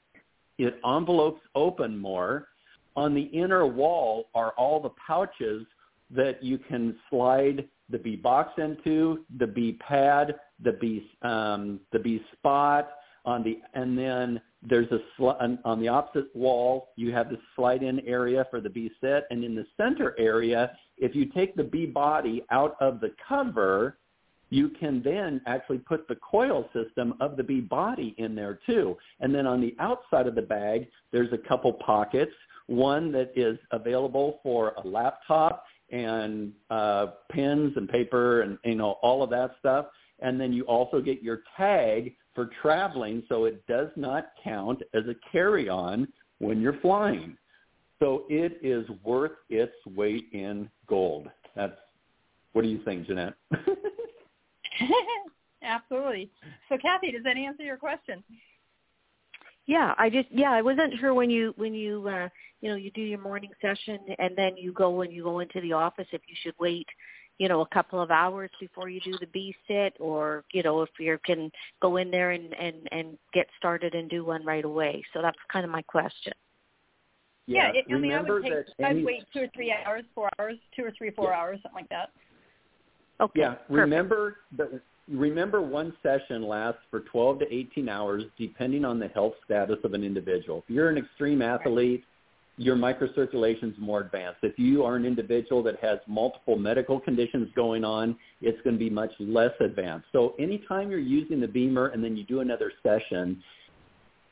it 0.59 0.81
envelopes 0.85 1.40
open 1.55 1.97
more. 1.97 2.49
On 2.95 3.14
the 3.14 3.23
inner 3.23 3.66
wall 3.66 4.29
are 4.35 4.53
all 4.53 4.81
the 4.81 4.92
pouches 5.07 5.66
that 6.11 6.42
you 6.42 6.59
can 6.59 6.97
slide 7.11 7.69
the 7.88 7.99
B 7.99 8.16
box 8.16 8.53
into, 8.59 9.25
the 9.38 9.47
B 9.47 9.73
pad, 9.75 10.37
the 10.62 10.73
B 10.73 11.11
um, 11.23 11.81
the 11.92 11.99
B 11.99 12.23
spot 12.33 12.90
on 13.27 13.42
the, 13.42 13.61
and 13.75 13.99
then 13.99 14.40
there's 14.62 14.90
a 14.92 14.99
sl- 15.16 15.59
on, 15.64 15.81
the 15.81 15.88
opposite 15.88 16.35
wall, 16.35 16.90
you 16.97 17.12
have 17.12 17.29
the 17.29 17.38
slide-in 17.55 18.01
area 18.01 18.47
for 18.51 18.61
the 18.61 18.71
B 18.71 18.90
sit, 19.01 19.25
and 19.31 19.45
in 19.45 19.55
the 19.55 19.66
center 19.77 20.14
area, 20.19 20.73
if 20.97 21.14
you 21.14 21.27
take 21.27 21.55
the 21.57 21.64
B 21.64 21.87
body 21.87 22.45
out 22.51 22.77
of 22.81 23.01
the 23.01 23.12
cover, 23.29 23.99
you 24.50 24.68
can 24.68 25.02
then 25.02 25.40
actually 25.46 25.78
put 25.78 26.06
the 26.09 26.16
coil 26.16 26.68
system 26.72 27.14
of 27.20 27.37
the 27.37 27.42
B 27.42 27.61
body 27.61 28.14
in 28.18 28.35
there 28.35 28.59
too. 28.66 28.96
And 29.20 29.35
then 29.35 29.46
on 29.46 29.61
the 29.61 29.74
outside 29.80 30.26
of 30.26 30.35
the 30.35 30.42
bag, 30.42 30.88
there's 31.12 31.32
a 31.32 31.48
couple 31.48 31.72
pockets. 31.72 32.32
One 32.66 33.12
that 33.12 33.32
is 33.37 33.59
available 33.72 34.40
for 34.42 34.72
a 34.76 34.87
laptop 34.87 35.64
and 35.90 36.52
uh, 36.70 37.06
pens 37.30 37.72
and 37.76 37.88
paper 37.88 38.42
and 38.42 38.59
you 38.64 38.74
know 38.74 38.96
all 39.02 39.22
of 39.22 39.30
that 39.30 39.52
stuff. 39.59 39.87
And 40.20 40.40
then 40.40 40.52
you 40.52 40.64
also 40.64 41.00
get 41.00 41.22
your 41.22 41.40
tag 41.56 42.14
for 42.35 42.50
traveling, 42.62 43.22
so 43.28 43.44
it 43.44 43.66
does 43.66 43.88
not 43.96 44.28
count 44.42 44.82
as 44.94 45.02
a 45.09 45.14
carry-on 45.30 46.09
when 46.38 46.61
you're 46.61 46.80
flying. 46.80 47.37
So 47.98 48.24
it 48.28 48.59
is 48.62 48.87
worth 49.04 49.32
its 49.48 49.74
weight 49.94 50.26
in 50.32 50.70
gold. 50.87 51.28
That's 51.54 51.76
what 52.52 52.62
do 52.62 52.68
you 52.68 52.82
think, 52.85 53.06
Jeannette? 53.06 53.35
Absolutely. 55.62 56.30
So 56.68 56.76
Kathy, 56.80 57.12
does 57.12 57.22
that 57.24 57.36
answer 57.36 57.62
your 57.62 57.76
question? 57.76 58.22
Yeah, 59.66 59.94
I 59.98 60.10
just 60.10 60.28
yeah, 60.30 60.52
I 60.52 60.62
wasn't 60.62 60.94
sure 61.00 61.12
when 61.12 61.28
you 61.28 61.52
when 61.56 61.74
you 61.74 62.08
uh 62.08 62.28
you 62.60 62.70
know, 62.70 62.76
you 62.76 62.90
do 62.92 63.02
your 63.02 63.18
morning 63.18 63.50
session 63.60 63.98
and 64.18 64.36
then 64.36 64.56
you 64.56 64.72
go 64.72 65.02
and 65.02 65.12
you 65.12 65.24
go 65.24 65.40
into 65.40 65.60
the 65.60 65.72
office 65.72 66.06
if 66.12 66.22
you 66.28 66.34
should 66.42 66.54
wait 66.58 66.86
you 67.38 67.48
know, 67.48 67.60
a 67.60 67.66
couple 67.66 68.00
of 68.00 68.10
hours 68.10 68.50
before 68.58 68.88
you 68.88 69.00
do 69.00 69.12
the 69.20 69.26
B 69.26 69.54
sit 69.68 69.94
or, 70.00 70.44
you 70.52 70.62
know, 70.62 70.82
if 70.82 70.90
you 70.98 71.18
can 71.24 71.50
go 71.82 71.98
in 71.98 72.10
there 72.10 72.30
and, 72.30 72.54
and, 72.54 72.76
and 72.92 73.18
get 73.34 73.46
started 73.58 73.94
and 73.94 74.08
do 74.08 74.24
one 74.24 74.44
right 74.44 74.64
away. 74.64 75.04
So 75.12 75.20
that's 75.20 75.36
kind 75.52 75.64
of 75.64 75.70
my 75.70 75.82
question. 75.82 76.32
Yeah, 77.46 77.72
yeah 77.74 77.80
it, 77.80 77.94
I 77.94 77.98
mean, 77.98 78.12
I 78.12 78.22
would 78.22 78.42
take, 78.42 78.52
any... 78.78 79.00
I'd 79.00 79.04
wait 79.04 79.24
two 79.32 79.40
or 79.40 79.48
three 79.54 79.74
hours, 79.86 80.04
four 80.14 80.30
hours, 80.38 80.56
two 80.74 80.84
or 80.84 80.92
three, 80.96 81.10
four 81.10 81.30
yeah. 81.30 81.38
hours, 81.38 81.58
something 81.62 81.76
like 81.76 81.88
that. 81.90 82.10
Okay. 83.20 83.40
Yeah, 83.40 83.55
remember 83.68 84.37
the, 84.57 84.81
remember 85.09 85.62
one 85.62 85.92
session 86.02 86.46
lasts 86.46 86.81
for 86.90 87.00
12 87.00 87.40
to 87.40 87.55
18 87.55 87.88
hours 87.88 88.24
depending 88.38 88.85
on 88.85 88.98
the 88.98 89.09
health 89.09 89.35
status 89.44 89.79
of 89.85 89.94
an 89.94 90.05
individual. 90.05 90.64
If 90.68 90.74
you're 90.74 90.88
an 90.88 90.98
extreme 90.98 91.42
athlete, 91.42 92.05
your 92.59 92.76
microcirculation 92.76 93.72
is 93.72 93.79
more 93.79 94.00
advanced. 94.00 94.38
If 94.42 94.59
you 94.59 94.83
are 94.85 94.96
an 94.96 95.05
individual 95.05 95.62
that 95.64 95.79
has 95.81 95.98
multiple 96.07 96.57
medical 96.57 96.98
conditions 96.98 97.48
going 97.55 97.85
on, 97.85 98.16
it's 98.40 98.61
going 98.62 98.76
to 98.76 98.81
be 98.81 98.88
much 98.88 99.12
less 99.18 99.52
advanced. 99.61 100.07
So 100.12 100.35
anytime 100.38 100.90
you're 100.90 100.98
using 100.98 101.40
the 101.40 101.48
BEMER 101.48 101.88
and 101.88 102.02
then 102.02 102.16
you 102.16 102.24
do 102.24 102.40
another 102.40 102.72
session, 102.83 103.42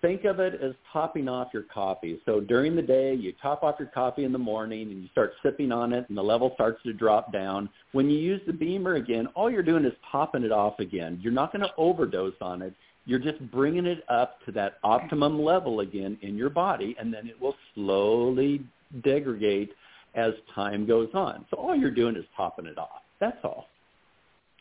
think 0.05 0.25
of 0.25 0.39
it 0.39 0.61
as 0.61 0.75
topping 0.93 1.29
off 1.29 1.49
your 1.55 1.63
coffee. 1.63 2.21
So 2.27 2.39
during 2.39 2.77
the 2.77 2.83
day, 2.83 3.15
you 3.15 3.33
top 3.41 3.63
off 3.63 3.77
your 3.79 3.89
coffee 3.89 4.25
in 4.25 4.33
the 4.33 4.39
morning 4.39 4.91
and 4.91 5.03
you 5.03 5.09
start 5.09 5.33
sipping 5.43 5.73
on 5.73 5.95
it 5.95 6.05
and 6.09 6.19
the 6.19 6.23
level 6.23 6.51
starts 6.55 6.83
to 6.83 6.93
drop 6.93 7.33
down. 7.33 7.71
When 7.93 8.11
you 8.11 8.19
use 8.19 8.43
the 8.47 8.53
BEMER 8.53 8.97
again, 8.97 9.29
all 9.35 9.51
you're 9.51 9.63
doing 9.63 9.87
is 9.87 9.95
topping 10.13 10.43
it 10.43 10.53
off 10.53 10.79
again. 10.79 11.19
You're 11.23 11.33
not 11.33 11.53
going 11.53 11.63
to 11.63 11.71
overdose 11.79 12.35
on 12.43 12.61
it. 12.61 12.75
You're 13.07 13.19
just 13.19 13.51
bringing 13.51 13.87
it 13.87 14.05
up 14.11 14.45
to 14.45 14.53
that 14.53 14.75
optimum 14.83 15.43
level 15.43 15.81
again 15.81 16.19
in 16.21 16.37
your 16.37 16.51
body, 16.51 16.97
and 16.99 17.13
then 17.13 17.27
it 17.27 17.41
will 17.41 17.55
slowly 17.75 18.63
degrade 19.03 19.71
as 20.15 20.33
time 20.55 20.87
goes 20.87 21.09
on. 21.15 21.47
So 21.51 21.57
all 21.57 21.75
you're 21.75 21.91
doing 21.91 22.17
is 22.17 22.25
topping 22.37 22.67
it 22.67 22.79
off. 22.79 23.03
That's 23.21 23.37
all. 23.43 23.69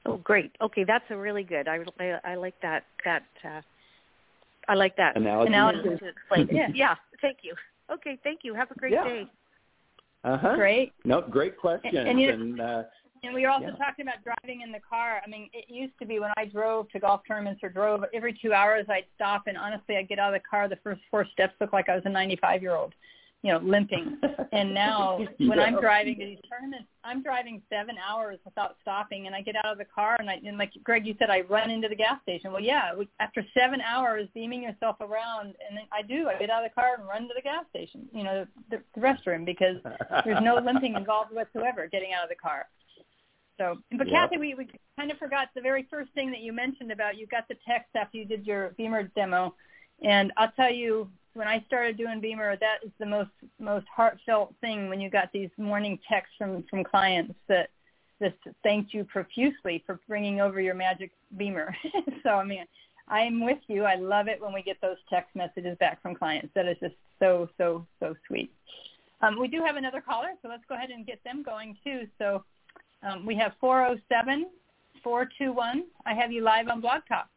Oh, 0.06 0.17
great. 0.17 0.51
Okay, 0.62 0.84
that's 0.86 1.06
a 1.10 1.17
really 1.17 1.43
good. 1.43 1.67
I 1.69 1.79
I, 1.99 2.19
I 2.32 2.36
like 2.36 2.56
that 2.62 2.84
that. 3.06 3.23
Uh, 3.43 3.62
I 4.67 4.76
like 4.76 4.95
that 4.97 5.17
analogy. 5.17 5.49
analogy 5.49 5.89
to 5.97 6.08
explain. 6.08 6.47
yeah, 6.52 6.67
yeah. 6.73 6.95
Thank 7.21 7.39
you. 7.41 7.54
Okay, 7.91 8.17
thank 8.23 8.41
you. 8.43 8.54
Have 8.54 8.71
a 8.71 8.76
great 8.76 8.93
yeah. 8.93 9.04
day. 9.04 9.28
Uh 10.23 10.38
huh. 10.38 10.56
Great. 10.56 10.93
No, 11.04 11.21
great 11.21 11.58
question. 11.58 11.97
And, 11.97 12.10
and, 12.10 12.21
you, 12.21 12.30
and 12.30 12.62
uh, 12.62 12.84
and 13.23 13.34
we 13.34 13.43
were 13.43 13.49
also 13.49 13.67
Yeah. 13.67 13.76
talking 13.76 14.06
about 14.06 14.23
driving 14.23 14.62
in 14.62 14.71
the 14.71 14.80
car. 14.80 15.21
I 15.26 15.30
mean, 15.30 15.49
it 15.54 15.69
used 15.69 15.97
to 15.99 16.06
be 16.06 16.19
when 16.19 16.32
I 16.38 16.45
drove 16.45 16.89
to 16.89 16.99
golf 16.99 17.21
tournaments 17.28 17.62
or 17.63 17.69
drove 17.69 18.04
every 18.13 18.34
two 18.34 18.54
hours, 18.54 18.86
I'd 18.89 19.06
stop 19.15 19.47
and 19.47 19.58
honestly, 19.58 19.97
I'd 19.97 20.10
get 20.10 20.19
out 20.19 20.34
of 20.34 20.41
the 20.41 20.47
car. 20.47 20.67
The 20.67 20.78
first 20.78 21.02
four 21.10 21.26
steps 21.32 21.54
looked 21.60 21.73
like 21.73 21.89
I 21.89 21.95
was 21.95 22.04
a 22.06 22.10
95 22.10 22.62
year 22.62 22.76
old, 22.76 22.93
you 23.43 23.51
know, 23.51 23.60
limping. 23.60 24.17
And 24.53 24.73
now 24.73 25.19
when 25.38 25.60
I'm 25.60 25.79
driving 25.79 26.17
to 26.17 26.25
these 26.25 26.39
tournaments, 26.49 26.88
I'm 27.03 27.21
driving 27.21 27.62
seven 27.69 27.97
hours 27.97 28.39
without 28.45 28.77
stopping, 28.82 29.27
and 29.27 29.36
I 29.36 29.41
get 29.41 29.58
out 29.58 29.65
of 29.65 29.77
the 29.77 29.86
car 29.86 30.15
and 30.17 30.29
I 30.29 30.39
and 30.45 30.58
like 30.58 30.71
Greg, 30.84 31.06
you 31.06 31.13
said, 31.19 31.29
I 31.29 31.41
run 31.41 31.69
into 31.69 31.89
the 31.89 31.95
gas 31.95 32.21
station. 32.23 32.53
Well, 32.53 32.62
yeah, 32.62 32.95
we- 32.95 33.10
after 33.19 33.45
seven 33.53 33.82
hours 33.82 34.29
beaming 34.34 34.63
yourself 34.63 34.95
around, 35.01 35.47
and 35.67 35.77
then 35.77 35.84
I 35.91 36.01
do. 36.01 36.29
I 36.29 36.39
get 36.39 36.49
out 36.49 36.63
of 36.63 36.71
the 36.71 36.73
car 36.73 36.95
and 36.97 37.08
run 37.08 37.23
to 37.23 37.34
the 37.36 37.41
gas 37.41 37.65
station, 37.69 38.08
you 38.13 38.23
know, 38.23 38.47
the, 38.71 38.82
the 38.95 39.01
restroom 39.01 39.45
because 39.45 39.77
there's 40.23 40.41
no 40.41 40.56
limping 40.56 40.95
involved 40.95 41.34
whatsoever 41.34 41.88
getting 41.91 42.13
out 42.13 42.23
of 42.23 42.29
the 42.29 42.36
car. 42.36 42.67
So, 43.58 43.77
but 43.97 44.08
Yep. 44.08 44.15
Kathy, 44.15 44.38
we, 44.38 44.56
we 44.56 44.67
kind 44.97 45.12
of 45.12 45.17
forgot 45.17 45.49
the 45.53 45.62
very 45.62 45.86
first 45.89 46.12
thing 46.13 46.32
that 46.32 46.39
you 46.39 46.53
mentioned 46.53 46.91
about 46.91 47.17
you 47.17 47.27
got 47.27 47.47
the 47.49 47.56
text 47.67 47.89
after 47.95 48.17
you 48.17 48.25
did 48.25 48.47
your 48.47 48.69
BEMER 48.77 49.12
demo, 49.15 49.53
and 50.03 50.32
I'll 50.38 50.51
tell 50.51 50.71
you 50.71 51.10
when 51.33 51.47
I 51.47 51.63
started 51.67 51.97
doing 51.97 52.21
BEMER, 52.21 52.57
that 52.57 52.77
is 52.83 52.91
the 52.99 53.05
most 53.05 53.31
most 53.59 53.85
heartfelt 53.93 54.53
thing 54.61 54.89
when 54.89 55.01
you 55.01 55.09
got 55.09 55.31
these 55.33 55.49
morning 55.57 55.99
texts 56.09 56.35
from 56.37 56.63
from 56.69 56.83
clients 56.83 57.33
that 57.47 57.69
just 58.21 58.35
thanked 58.61 58.93
you 58.93 59.03
profusely 59.03 59.83
for 59.85 59.99
bringing 60.07 60.39
over 60.39 60.61
your 60.61 60.75
magic 60.75 61.11
BEMER. 61.37 61.75
so 62.23 62.29
I 62.29 62.43
mean, 62.43 62.65
I 63.07 63.21
am 63.21 63.43
with 63.43 63.59
you. 63.67 63.83
I 63.83 63.95
love 63.95 64.27
it 64.27 64.41
when 64.41 64.53
we 64.53 64.61
get 64.61 64.79
those 64.81 64.97
text 65.09 65.35
messages 65.35 65.77
back 65.79 66.01
from 66.01 66.15
clients. 66.15 66.49
That 66.55 66.67
is 66.67 66.77
just 66.79 66.95
so 67.19 67.49
so 67.57 67.85
so 67.99 68.15
sweet. 68.27 68.51
Um, 69.21 69.39
we 69.39 69.47
do 69.47 69.63
have 69.65 69.77
another 69.77 70.01
caller, 70.01 70.29
so 70.41 70.49
let's 70.49 70.63
go 70.67 70.75
ahead 70.75 70.89
and 70.89 71.05
get 71.05 71.23
them 71.23 71.43
going 71.43 71.77
too. 71.83 72.07
So 72.19 72.43
um, 73.03 73.25
we 73.25 73.35
have 73.35 73.53
407 73.59 74.47
421. 75.03 75.83
I 76.05 76.13
have 76.13 76.31
you 76.31 76.43
live 76.43 76.67
on 76.67 76.81
Blog 76.81 77.01
Talk. 77.07 77.29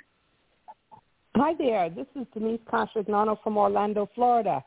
Hi 1.38 1.52
there. 1.52 1.90
This 1.90 2.06
is 2.18 2.26
Denise 2.32 2.60
Contrignano 2.66 3.36
from 3.42 3.58
Orlando, 3.58 4.08
Florida. 4.14 4.64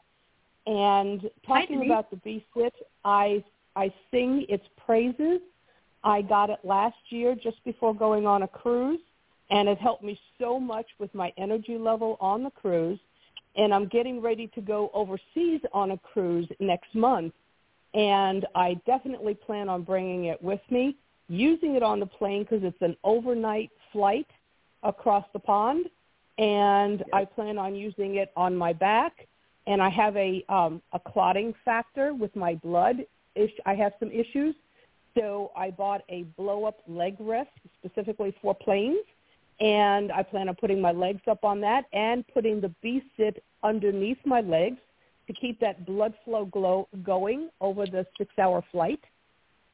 And 0.67 1.27
talking 1.43 1.79
Denise. 1.79 1.87
about 1.87 2.11
the 2.11 2.17
B-Sit, 2.17 2.73
I 3.03 3.43
I 3.75 3.91
sing 4.11 4.45
its 4.49 4.63
praises. 4.85 5.41
I 6.03 6.21
got 6.21 6.51
it 6.51 6.59
last 6.63 6.97
year 7.09 7.33
just 7.33 7.57
before 7.65 7.95
going 7.95 8.27
on 8.27 8.43
a 8.43 8.47
cruise, 8.47 8.99
and 9.49 9.67
it 9.67 9.79
helped 9.79 10.03
me 10.03 10.19
so 10.37 10.59
much 10.59 10.85
with 10.99 11.11
my 11.15 11.33
energy 11.39 11.75
level 11.75 12.17
on 12.21 12.43
the 12.43 12.51
cruise. 12.51 12.99
And 13.55 13.73
I'm 13.73 13.87
getting 13.87 14.21
ready 14.21 14.45
to 14.53 14.61
go 14.61 14.91
overseas 14.93 15.61
on 15.73 15.89
a 15.89 15.97
cruise 15.97 16.47
next 16.59 16.93
month, 16.93 17.33
and 17.95 18.45
I 18.53 18.79
definitely 18.85 19.33
plan 19.33 19.69
on 19.69 19.81
bringing 19.81 20.25
it 20.25 20.39
with 20.39 20.61
me, 20.69 20.97
using 21.29 21.73
it 21.73 21.81
on 21.81 21.99
the 21.99 22.05
plane 22.05 22.43
because 22.43 22.63
it's 22.63 22.81
an 22.81 22.95
overnight 23.03 23.71
flight 23.91 24.27
across 24.83 25.25
the 25.33 25.39
pond 25.39 25.87
and 26.39 27.03
I 27.11 27.25
plan 27.25 27.57
on 27.57 27.75
using 27.75 28.15
it 28.15 28.31
on 28.35 28.55
my 28.55 28.73
back. 28.73 29.27
And 29.67 29.83
I 29.83 29.89
have 29.89 30.15
a 30.15 30.43
um, 30.49 30.81
a 30.93 30.99
clotting 30.99 31.53
factor 31.63 32.15
with 32.15 32.35
my 32.35 32.55
blood. 32.55 33.05
Ish- 33.35 33.59
I 33.67 33.75
have 33.75 33.91
some 33.99 34.09
issues, 34.09 34.55
so 35.15 35.51
I 35.55 35.69
bought 35.69 36.01
a 36.09 36.23
blow 36.37 36.65
up 36.65 36.79
leg 36.87 37.17
rest 37.19 37.51
specifically 37.77 38.33
for 38.41 38.55
planes, 38.55 39.05
and 39.59 40.11
I 40.11 40.23
plan 40.23 40.49
on 40.49 40.55
putting 40.55 40.81
my 40.81 40.91
legs 40.91 41.21
up 41.29 41.43
on 41.43 41.61
that 41.61 41.85
and 41.93 42.25
putting 42.33 42.61
the 42.61 42.73
B 42.81 43.03
sit 43.15 43.43
underneath 43.61 44.17
my 44.25 44.41
legs 44.41 44.77
to 45.27 45.33
keep 45.33 45.59
that 45.59 45.85
blood 45.85 46.15
flow 46.25 46.45
glow 46.45 46.87
going 47.03 47.49
over 47.61 47.85
the 47.85 48.07
six 48.17 48.33
hour 48.39 48.63
flight. 48.71 49.01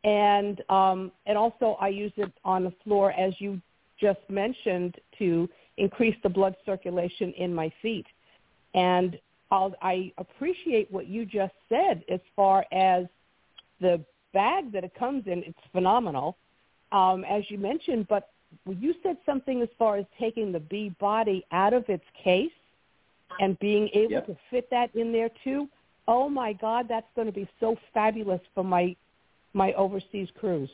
And 0.03 0.61
um, 0.69 1.11
and 1.25 1.37
also 1.37 1.77
I 1.79 1.87
use 1.87 2.11
it 2.17 2.33
on 2.43 2.65
the 2.65 2.73
floor 2.83 3.13
as 3.13 3.33
you 3.39 3.61
just 4.01 4.19
mentioned 4.29 4.95
to 5.19 5.47
increase 5.77 6.15
the 6.23 6.29
blood 6.29 6.55
circulation 6.65 7.33
in 7.33 7.53
my 7.53 7.71
feet. 7.81 8.05
And 8.73 9.19
I'll, 9.51 9.73
I 9.81 10.11
appreciate 10.17 10.91
what 10.91 11.07
you 11.07 11.25
just 11.25 11.53
said 11.69 12.03
as 12.09 12.19
far 12.35 12.65
as 12.71 13.05
the 13.79 14.03
bag 14.33 14.71
that 14.73 14.83
it 14.83 14.93
comes 14.97 15.23
in. 15.27 15.43
It's 15.43 15.57
phenomenal, 15.71 16.37
um, 16.91 17.23
as 17.25 17.43
you 17.49 17.57
mentioned. 17.57 18.07
But 18.07 18.29
you 18.67 18.95
said 19.03 19.17
something 19.25 19.61
as 19.61 19.69
far 19.77 19.97
as 19.97 20.05
taking 20.19 20.51
the 20.51 20.59
bee 20.59 20.95
body 20.99 21.45
out 21.51 21.73
of 21.73 21.85
its 21.89 22.03
case 22.23 22.51
and 23.39 23.57
being 23.59 23.89
able 23.93 24.11
Yep. 24.11 24.27
to 24.27 24.37
fit 24.49 24.69
that 24.71 24.95
in 24.95 25.11
there 25.11 25.29
too. 25.43 25.67
Oh 26.07 26.29
my 26.29 26.53
God, 26.53 26.87
that's 26.87 27.07
going 27.15 27.27
to 27.27 27.33
be 27.33 27.47
so 27.59 27.77
fabulous 27.93 28.41
for 28.53 28.63
my 28.63 28.95
my 29.53 29.71
overseas 29.73 30.29
cruise. 30.37 30.69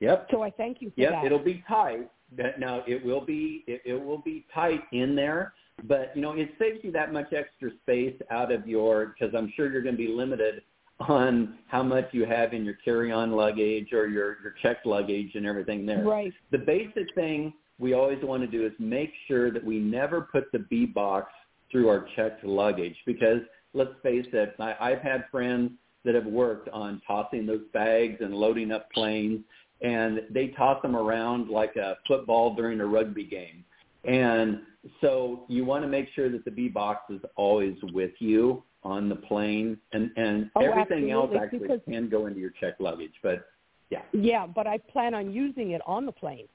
Yep. 0.00 0.28
So 0.32 0.42
I 0.42 0.50
thank 0.50 0.82
you 0.82 0.90
for 0.90 1.00
Yep, 1.00 1.12
that. 1.12 1.24
it'll 1.24 1.38
be 1.38 1.62
tight. 1.68 2.10
Now 2.58 2.82
it 2.86 3.04
will 3.04 3.24
be 3.24 3.64
it, 3.66 3.82
it 3.84 3.94
will 3.94 4.18
be 4.18 4.46
tight 4.54 4.82
in 4.92 5.14
there, 5.14 5.54
but 5.84 6.12
you 6.14 6.22
know 6.22 6.32
it 6.32 6.50
saves 6.58 6.78
you 6.82 6.92
that 6.92 7.12
much 7.12 7.32
extra 7.32 7.70
space 7.82 8.16
out 8.30 8.52
of 8.52 8.66
your 8.66 9.06
because 9.06 9.34
I'm 9.34 9.52
sure 9.56 9.70
you're 9.70 9.82
going 9.82 9.96
to 9.96 10.02
be 10.02 10.08
limited 10.08 10.62
on 11.08 11.58
how 11.68 11.82
much 11.82 12.08
you 12.12 12.24
have 12.24 12.54
in 12.54 12.64
your 12.64 12.76
carry-on 12.84 13.32
luggage 13.32 13.92
or 13.92 14.08
your 14.08 14.40
your 14.42 14.54
checked 14.62 14.86
luggage 14.86 15.32
and 15.34 15.46
everything 15.46 15.86
there. 15.86 16.04
Right. 16.04 16.32
The 16.50 16.58
basic 16.58 17.14
thing 17.14 17.52
we 17.78 17.92
always 17.92 18.22
want 18.22 18.42
to 18.42 18.46
do 18.46 18.64
is 18.64 18.72
make 18.78 19.12
sure 19.28 19.50
that 19.50 19.62
we 19.62 19.78
never 19.78 20.22
put 20.22 20.50
the 20.52 20.60
B 20.60 20.86
box 20.86 21.30
through 21.70 21.88
our 21.88 22.06
checked 22.16 22.44
luggage 22.44 22.96
because 23.04 23.40
let's 23.74 23.90
face 24.02 24.26
it, 24.32 24.54
I, 24.58 24.74
I've 24.80 25.00
had 25.00 25.24
friends 25.30 25.72
that 26.04 26.14
have 26.14 26.24
worked 26.24 26.68
on 26.70 27.02
tossing 27.06 27.46
those 27.46 27.62
bags 27.74 28.16
and 28.20 28.32
loading 28.32 28.72
up 28.72 28.90
planes 28.92 29.40
and 29.82 30.22
they 30.30 30.48
toss 30.48 30.80
them 30.82 30.96
around 30.96 31.48
like 31.48 31.76
a 31.76 31.96
football 32.08 32.54
during 32.54 32.80
a 32.80 32.86
rugby 32.86 33.24
game. 33.24 33.64
And 34.04 34.60
so 35.00 35.44
you 35.48 35.64
want 35.64 35.82
to 35.84 35.88
make 35.88 36.08
sure 36.14 36.30
that 36.30 36.44
the 36.44 36.50
B 36.50 36.68
box 36.68 37.10
is 37.10 37.20
always 37.36 37.76
with 37.92 38.12
you 38.20 38.62
on 38.84 39.08
the 39.08 39.16
plane 39.16 39.76
and, 39.92 40.10
and 40.16 40.48
Oh, 40.54 40.60
everything 40.60 41.10
else 41.10 41.30
actually 41.38 41.58
because- 41.60 41.80
can 41.88 42.08
go 42.08 42.26
into 42.26 42.38
your 42.40 42.50
checked 42.60 42.80
luggage. 42.80 43.14
But 43.22 43.46
yeah. 43.90 44.02
Yeah, 44.12 44.46
but 44.46 44.66
I 44.66 44.78
plan 44.78 45.12
on 45.14 45.32
using 45.32 45.72
it 45.72 45.80
on 45.86 46.06
the 46.06 46.12
plane. 46.12 46.46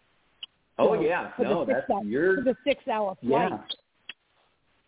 Oh 0.79 0.95
So, 0.95 1.01
yeah. 1.01 1.31
No, 1.39 1.65
that's 1.65 1.89
hour, 1.89 2.03
your 2.03 2.37
for 2.37 2.41
the 2.43 2.55
six 2.65 2.87
hour 2.87 3.15
flight. 3.21 3.51
yeah. 3.51 3.57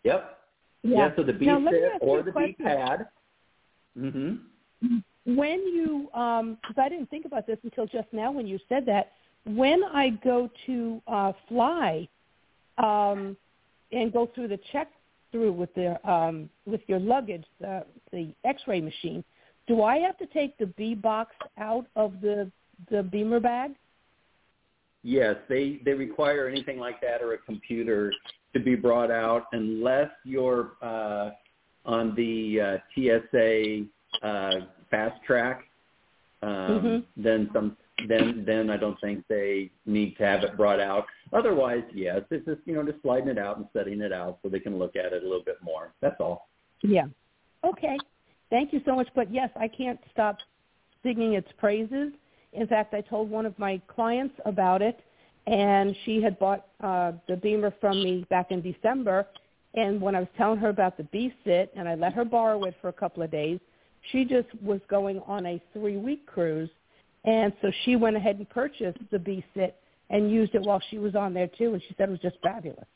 Yep. 0.04 0.38
Yeah. 0.82 1.10
so 1.16 1.22
the 1.22 1.32
B 1.32 1.46
Now, 1.46 1.58
or 2.00 2.22
the 2.22 2.32
B 2.32 2.32
question. 2.32 2.64
pad. 2.64 3.06
Mhm. 3.98 4.38
When 5.26 5.60
you, 5.66 6.08
because 6.12 6.76
I 6.76 6.88
didn't 6.88 7.08
think 7.10 7.24
about 7.24 7.46
this 7.46 7.58
until 7.64 7.86
just 7.86 8.08
now 8.12 8.30
when 8.30 8.46
you 8.46 8.58
said 8.68 8.84
that, 8.86 9.12
when 9.46 9.82
I 9.84 10.10
go 10.22 10.50
to 10.66 11.02
uh, 11.06 11.32
fly 11.48 12.08
um, 12.78 13.36
and 13.92 14.12
go 14.12 14.30
through 14.34 14.48
the 14.48 14.58
check 14.72 14.90
through 15.32 15.52
with 15.52 15.74
the 15.74 16.10
um, 16.10 16.48
with 16.66 16.80
your 16.86 16.98
luggage, 17.00 17.44
the 17.60 17.84
the 18.12 18.34
X-ray 18.44 18.80
machine, 18.80 19.24
do 19.66 19.82
I 19.82 19.98
have 19.98 20.16
to 20.18 20.26
take 20.26 20.56
the 20.58 20.66
B 20.66 20.94
box 20.94 21.34
out 21.58 21.86
of 21.96 22.20
the 22.20 22.50
the 22.90 23.02
BEMER 23.02 23.40
bag? 23.40 23.72
Yes, 25.02 25.36
they 25.48 25.80
they 25.84 25.92
require 25.92 26.48
anything 26.48 26.78
like 26.78 27.00
that 27.02 27.22
or 27.22 27.34
a 27.34 27.38
computer 27.38 28.12
to 28.54 28.60
be 28.60 28.74
brought 28.74 29.10
out 29.10 29.46
unless 29.52 30.10
you're 30.24 30.72
uh, 30.80 31.30
on 31.84 32.14
the 32.14 32.60
uh, 32.60 32.76
TSA 32.94 33.84
uh, 34.26 34.66
fast 34.94 35.22
track. 35.24 35.64
Um, 36.42 36.50
Mhm. 36.50 37.04
Then 37.16 37.50
some 37.52 37.76
then 38.08 38.44
then 38.44 38.70
I 38.70 38.76
don't 38.76 39.00
think 39.00 39.24
they 39.28 39.70
need 39.86 40.16
to 40.18 40.26
have 40.26 40.42
it 40.42 40.56
brought 40.56 40.80
out. 40.80 41.06
Otherwise, 41.32 41.84
yes, 41.94 42.22
it's 42.30 42.44
just 42.44 42.60
you 42.66 42.74
know 42.74 42.82
just 42.82 43.00
sliding 43.02 43.28
it 43.28 43.38
out 43.38 43.56
and 43.56 43.66
setting 43.72 44.00
it 44.00 44.12
out 44.12 44.38
so 44.42 44.48
they 44.48 44.60
can 44.60 44.78
look 44.78 44.96
at 44.96 45.12
it 45.12 45.22
a 45.22 45.26
little 45.26 45.44
bit 45.44 45.58
more. 45.62 45.92
That's 46.00 46.20
all. 46.20 46.48
Yeah. 46.82 47.06
Okay. 47.62 47.96
Thank 48.50 48.72
you 48.72 48.80
so 48.84 48.94
much. 48.94 49.08
But 49.14 49.32
yes, 49.32 49.50
I 49.56 49.68
can't 49.68 50.00
stop 50.12 50.38
singing 51.02 51.34
its 51.34 51.50
praises. 51.58 52.12
In 52.52 52.66
fact, 52.66 52.94
I 52.94 53.00
told 53.00 53.30
one 53.30 53.46
of 53.46 53.58
my 53.58 53.80
clients 53.88 54.34
about 54.44 54.82
it, 54.82 55.00
and 55.46 55.96
she 56.04 56.20
had 56.20 56.38
bought 56.38 56.66
uh, 56.80 57.12
the 57.26 57.36
BEMER 57.36 57.72
from 57.80 58.02
me 58.02 58.26
back 58.28 58.50
in 58.50 58.60
December. 58.60 59.26
And 59.74 60.00
when 60.00 60.14
I 60.14 60.20
was 60.20 60.28
telling 60.36 60.58
her 60.60 60.68
about 60.68 60.96
the 60.96 61.02
B-Sit, 61.04 61.72
and 61.74 61.88
I 61.88 61.96
let 61.96 62.12
her 62.12 62.24
borrow 62.24 62.62
it 62.64 62.76
for 62.80 62.88
a 62.88 62.92
couple 62.92 63.24
of 63.24 63.30
days, 63.30 63.58
she 64.12 64.24
just 64.24 64.48
was 64.62 64.80
going 64.88 65.20
on 65.26 65.46
a 65.46 65.62
three-week 65.72 66.26
cruise. 66.26 66.70
And 67.24 67.52
so 67.62 67.70
she 67.84 67.96
went 67.96 68.16
ahead 68.16 68.36
and 68.36 68.48
purchased 68.48 68.98
the 69.10 69.18
B-Sit 69.18 69.76
and 70.10 70.30
used 70.30 70.54
it 70.54 70.62
while 70.62 70.82
she 70.90 70.98
was 70.98 71.14
on 71.14 71.32
there 71.32 71.48
too, 71.48 71.72
and 71.72 71.82
she 71.88 71.94
said 71.96 72.08
it 72.08 72.12
was 72.12 72.20
just 72.20 72.36
fabulous. 72.42 72.86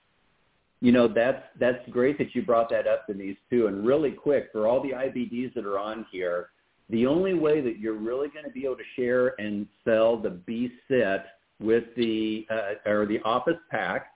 You 0.80 0.92
know, 0.92 1.08
that's 1.08 1.42
that's 1.58 1.78
great 1.90 2.18
that 2.18 2.34
you 2.34 2.42
brought 2.42 2.70
that 2.70 2.86
up, 2.86 3.06
Denise, 3.08 3.36
too. 3.50 3.66
And 3.66 3.84
really 3.84 4.12
quick, 4.12 4.50
for 4.52 4.68
all 4.68 4.80
the 4.80 4.90
IBDs 4.90 5.54
that 5.54 5.64
are 5.64 5.78
on 5.78 6.06
here, 6.12 6.50
the 6.90 7.06
only 7.06 7.34
way 7.34 7.60
that 7.60 7.78
you're 7.78 7.98
really 7.98 8.28
going 8.28 8.44
to 8.44 8.50
be 8.50 8.64
able 8.64 8.76
to 8.76 8.82
share 8.94 9.34
and 9.40 9.66
sell 9.84 10.16
the 10.16 10.30
B 10.30 10.70
sit 10.86 11.24
with 11.60 11.84
the 11.96 12.46
uh, 12.50 12.88
or 12.88 13.06
the 13.06 13.20
office 13.24 13.58
pack 13.70 14.12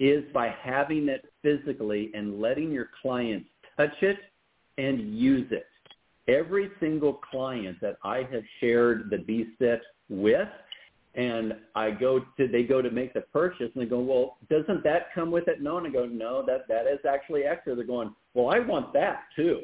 is 0.00 0.24
by 0.32 0.48
having 0.62 1.08
it 1.08 1.30
physically 1.42 2.10
and 2.14 2.40
letting 2.40 2.72
your 2.72 2.88
clients 3.02 3.48
touch 3.76 4.02
it 4.02 4.16
and 4.78 5.16
use 5.16 5.46
it. 5.52 5.66
Every 6.30 6.70
single 6.78 7.14
client 7.14 7.78
that 7.80 7.96
I 8.04 8.18
have 8.30 8.44
shared 8.60 9.10
the 9.10 9.18
B 9.18 9.46
sit 9.58 9.80
with 10.08 10.48
and 11.14 11.54
I 11.74 11.90
go 11.90 12.20
to 12.20 12.48
they 12.48 12.62
go 12.62 12.80
to 12.80 12.90
make 12.90 13.14
the 13.14 13.22
purchase 13.22 13.70
and 13.74 13.82
they 13.82 13.88
go, 13.88 13.98
well, 13.98 14.36
doesn't 14.48 14.84
that 14.84 15.08
come 15.14 15.30
with 15.30 15.48
it? 15.48 15.60
No, 15.60 15.78
and 15.78 15.86
I 15.86 15.90
go, 15.90 16.06
no, 16.06 16.44
that 16.46 16.68
that 16.68 16.86
is 16.86 17.00
actually 17.08 17.42
extra. 17.42 17.74
They're 17.74 17.84
going, 17.84 18.14
well, 18.34 18.54
I 18.54 18.60
want 18.60 18.92
that 18.92 19.22
too. 19.34 19.62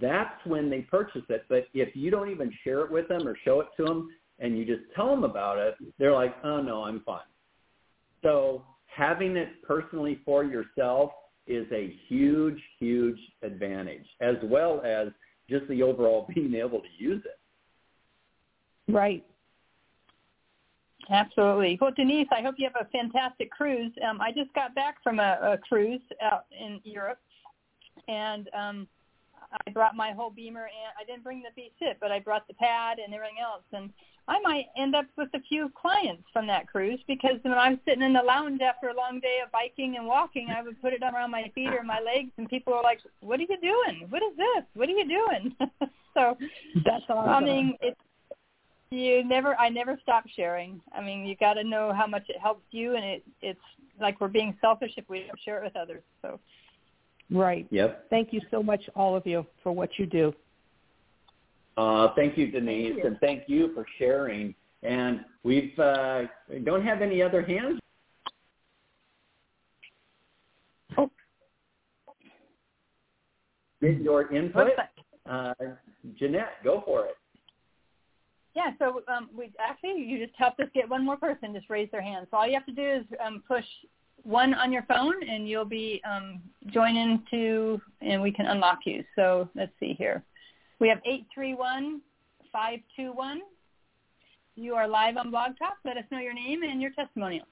That's 0.00 0.44
when 0.44 0.70
they 0.70 0.82
purchase 0.82 1.24
it. 1.28 1.44
But 1.48 1.66
if 1.74 1.96
you 1.96 2.10
don't 2.10 2.30
even 2.30 2.52
share 2.62 2.80
it 2.80 2.90
with 2.90 3.08
them 3.08 3.26
or 3.26 3.36
show 3.44 3.60
it 3.60 3.68
to 3.78 3.84
them, 3.84 4.10
and 4.38 4.56
you 4.56 4.64
just 4.64 4.82
tell 4.94 5.10
them 5.10 5.24
about 5.24 5.58
it, 5.58 5.74
they're 5.98 6.14
like, 6.14 6.34
oh 6.44 6.62
no, 6.62 6.84
I'm 6.84 7.00
fine. 7.00 7.20
So 8.22 8.64
having 8.86 9.36
it 9.36 9.48
personally 9.66 10.20
for 10.24 10.44
yourself 10.44 11.10
is 11.46 11.66
a 11.72 11.96
huge, 12.06 12.60
huge 12.78 13.18
advantage, 13.42 14.06
as 14.20 14.36
well 14.44 14.82
as 14.84 15.08
just 15.50 15.68
the 15.68 15.82
overall 15.82 16.26
being 16.34 16.54
able 16.54 16.80
to 16.80 16.88
use 16.96 17.22
it. 17.24 18.92
Right. 18.92 19.24
Absolutely. 21.10 21.76
Well, 21.80 21.90
Denise, 21.94 22.28
I 22.30 22.40
hope 22.42 22.54
you 22.58 22.68
have 22.72 22.86
a 22.86 22.88
fantastic 22.90 23.50
cruise. 23.50 23.92
Um, 24.08 24.20
I 24.20 24.30
just 24.30 24.52
got 24.54 24.74
back 24.74 24.96
from 25.02 25.18
a, 25.18 25.38
a 25.42 25.58
cruise 25.58 26.00
out 26.22 26.44
in 26.58 26.80
Europe, 26.84 27.18
and 28.06 28.48
um, 28.56 28.88
I 29.52 29.70
brought 29.70 29.96
my 29.96 30.12
whole 30.12 30.30
BEMER 30.30 30.64
and 30.64 30.92
I 31.00 31.04
didn't 31.04 31.24
bring 31.24 31.42
the 31.42 31.50
B 31.56 31.72
sit, 31.78 31.98
but 32.00 32.12
I 32.12 32.20
brought 32.20 32.46
the 32.46 32.54
pad 32.54 32.98
and 32.98 33.12
everything 33.12 33.38
else. 33.42 33.64
And 33.72 33.90
I 34.28 34.38
might 34.40 34.66
end 34.76 34.94
up 34.94 35.06
with 35.16 35.28
a 35.34 35.40
few 35.48 35.72
clients 35.74 36.22
from 36.32 36.46
that 36.46 36.68
cruise 36.68 37.00
because 37.08 37.36
when 37.42 37.54
I'm 37.54 37.80
sitting 37.84 38.02
in 38.02 38.12
the 38.12 38.22
lounge 38.22 38.60
after 38.60 38.88
a 38.88 38.96
long 38.96 39.18
day 39.18 39.38
of 39.44 39.50
biking 39.50 39.96
and 39.96 40.06
walking, 40.06 40.50
I 40.50 40.62
would 40.62 40.80
put 40.80 40.92
it 40.92 41.02
around 41.02 41.32
my 41.32 41.50
feet 41.54 41.74
or 41.74 41.82
my 41.82 42.00
legs, 42.00 42.30
and 42.36 42.48
people 42.48 42.72
are 42.72 42.82
like, 42.82 43.00
"What 43.20 43.40
are 43.40 43.42
you 43.42 43.58
doing? 43.60 44.06
What 44.08 44.22
is 44.22 44.36
this? 44.36 44.64
What 44.74 44.88
are 44.88 44.92
you 44.92 45.08
doing?" 45.08 45.56
so 46.14 46.36
that's 46.84 47.04
awesome. 47.08 47.28
I 47.28 47.40
mean, 47.40 47.76
it's 47.80 48.00
you 48.90 49.24
never 49.24 49.56
I 49.56 49.68
never 49.68 49.98
stop 50.02 50.24
sharing. 50.36 50.80
I 50.92 51.00
mean, 51.00 51.26
you 51.26 51.36
got 51.36 51.54
to 51.54 51.64
know 51.64 51.92
how 51.92 52.06
much 52.06 52.28
it 52.28 52.38
helps 52.40 52.64
you 52.70 52.94
and 52.96 53.04
it 53.04 53.24
it's 53.40 53.60
like 54.00 54.20
we're 54.20 54.28
being 54.28 54.56
selfish 54.60 54.92
if 54.96 55.08
we 55.08 55.24
don't 55.26 55.40
share 55.44 55.58
it 55.58 55.64
with 55.64 55.76
others. 55.76 56.02
So 56.22 56.38
Right. 57.30 57.66
Yep. 57.70 58.06
Thank 58.10 58.32
you 58.32 58.40
so 58.50 58.62
much 58.62 58.82
all 58.96 59.16
of 59.16 59.26
you 59.26 59.46
for 59.62 59.72
what 59.72 59.90
you 59.98 60.06
do. 60.06 60.34
Uh, 61.76 62.08
thank 62.16 62.36
you, 62.36 62.50
Denise, 62.50 62.92
thank 62.92 62.98
you. 62.98 63.06
and 63.06 63.20
thank 63.20 63.42
you 63.46 63.72
for 63.74 63.86
sharing. 63.98 64.54
And 64.82 65.20
we've 65.44 65.78
uh, 65.78 66.22
don't 66.64 66.84
have 66.84 67.02
any 67.02 67.22
other 67.22 67.42
hands. 67.42 67.78
Oh. 70.98 71.10
Get 73.80 74.00
your 74.00 74.32
input. 74.32 74.72
Uh, 75.28 75.54
Jeannette, 76.18 76.54
go 76.64 76.82
for 76.84 77.06
it. 77.06 77.14
Yeah, 78.54 78.72
so 78.78 79.02
um, 79.14 79.30
we 79.36 79.52
actually 79.60 80.02
you 80.02 80.24
just 80.24 80.36
helped 80.36 80.58
us 80.60 80.66
get 80.74 80.88
one 80.88 81.04
more 81.04 81.16
person 81.16 81.54
just 81.54 81.70
raise 81.70 81.88
their 81.92 82.02
hand. 82.02 82.26
So 82.30 82.38
all 82.38 82.46
you 82.46 82.54
have 82.54 82.66
to 82.66 82.72
do 82.72 82.82
is 82.82 83.04
um, 83.24 83.42
push 83.46 83.64
one 84.24 84.54
on 84.54 84.72
your 84.72 84.82
phone, 84.82 85.14
and 85.28 85.48
you'll 85.48 85.64
be 85.64 86.00
um, 86.10 86.40
joining 86.72 87.22
to, 87.30 87.80
and 88.00 88.20
we 88.20 88.32
can 88.32 88.46
unlock 88.46 88.80
you. 88.84 89.04
So 89.16 89.48
let's 89.54 89.72
see 89.80 89.94
here. 89.98 90.22
We 90.78 90.88
have 90.88 90.98
eight 91.04 91.26
three 91.34 91.54
one 91.54 92.00
five 92.52 92.80
two 92.96 93.12
one. 93.12 93.40
You 94.56 94.74
are 94.74 94.88
live 94.88 95.16
on 95.16 95.30
Blog 95.30 95.52
Talk. 95.58 95.76
Let 95.84 95.96
us 95.96 96.04
know 96.10 96.18
your 96.18 96.34
name 96.34 96.62
and 96.62 96.80
your 96.80 96.90
testimonial. 96.92 97.46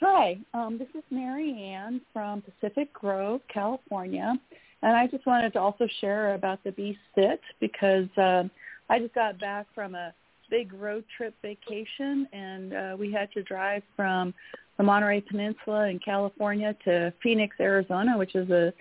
Hi, 0.00 0.38
um, 0.52 0.76
this 0.78 0.88
is 0.94 1.02
Mary 1.10 1.52
Ann 1.52 2.00
from 2.12 2.42
Pacific 2.42 2.92
Grove, 2.92 3.40
California, 3.52 4.34
and 4.82 4.96
I 4.96 5.06
just 5.06 5.26
wanted 5.26 5.52
to 5.54 5.60
also 5.60 5.88
share 6.00 6.34
about 6.34 6.62
the 6.64 6.72
B 6.72 6.98
Sit 7.14 7.40
because. 7.60 8.08
Uh, 8.16 8.44
I 8.88 9.00
just 9.00 9.14
got 9.14 9.40
back 9.40 9.66
from 9.74 9.96
a 9.96 10.14
big 10.50 10.72
road 10.72 11.04
trip 11.16 11.34
vacation, 11.42 12.28
and 12.32 12.72
uh, 12.72 12.96
we 12.98 13.12
had 13.12 13.30
to 13.32 13.42
drive 13.42 13.82
from 13.94 14.34
the 14.76 14.82
Monterey 14.82 15.20
Peninsula 15.20 15.88
in 15.88 15.98
California 15.98 16.76
to 16.84 17.12
Phoenix, 17.22 17.56
Arizona, 17.60 18.16
which 18.18 18.34
is 18.34 18.50
a 18.50 18.72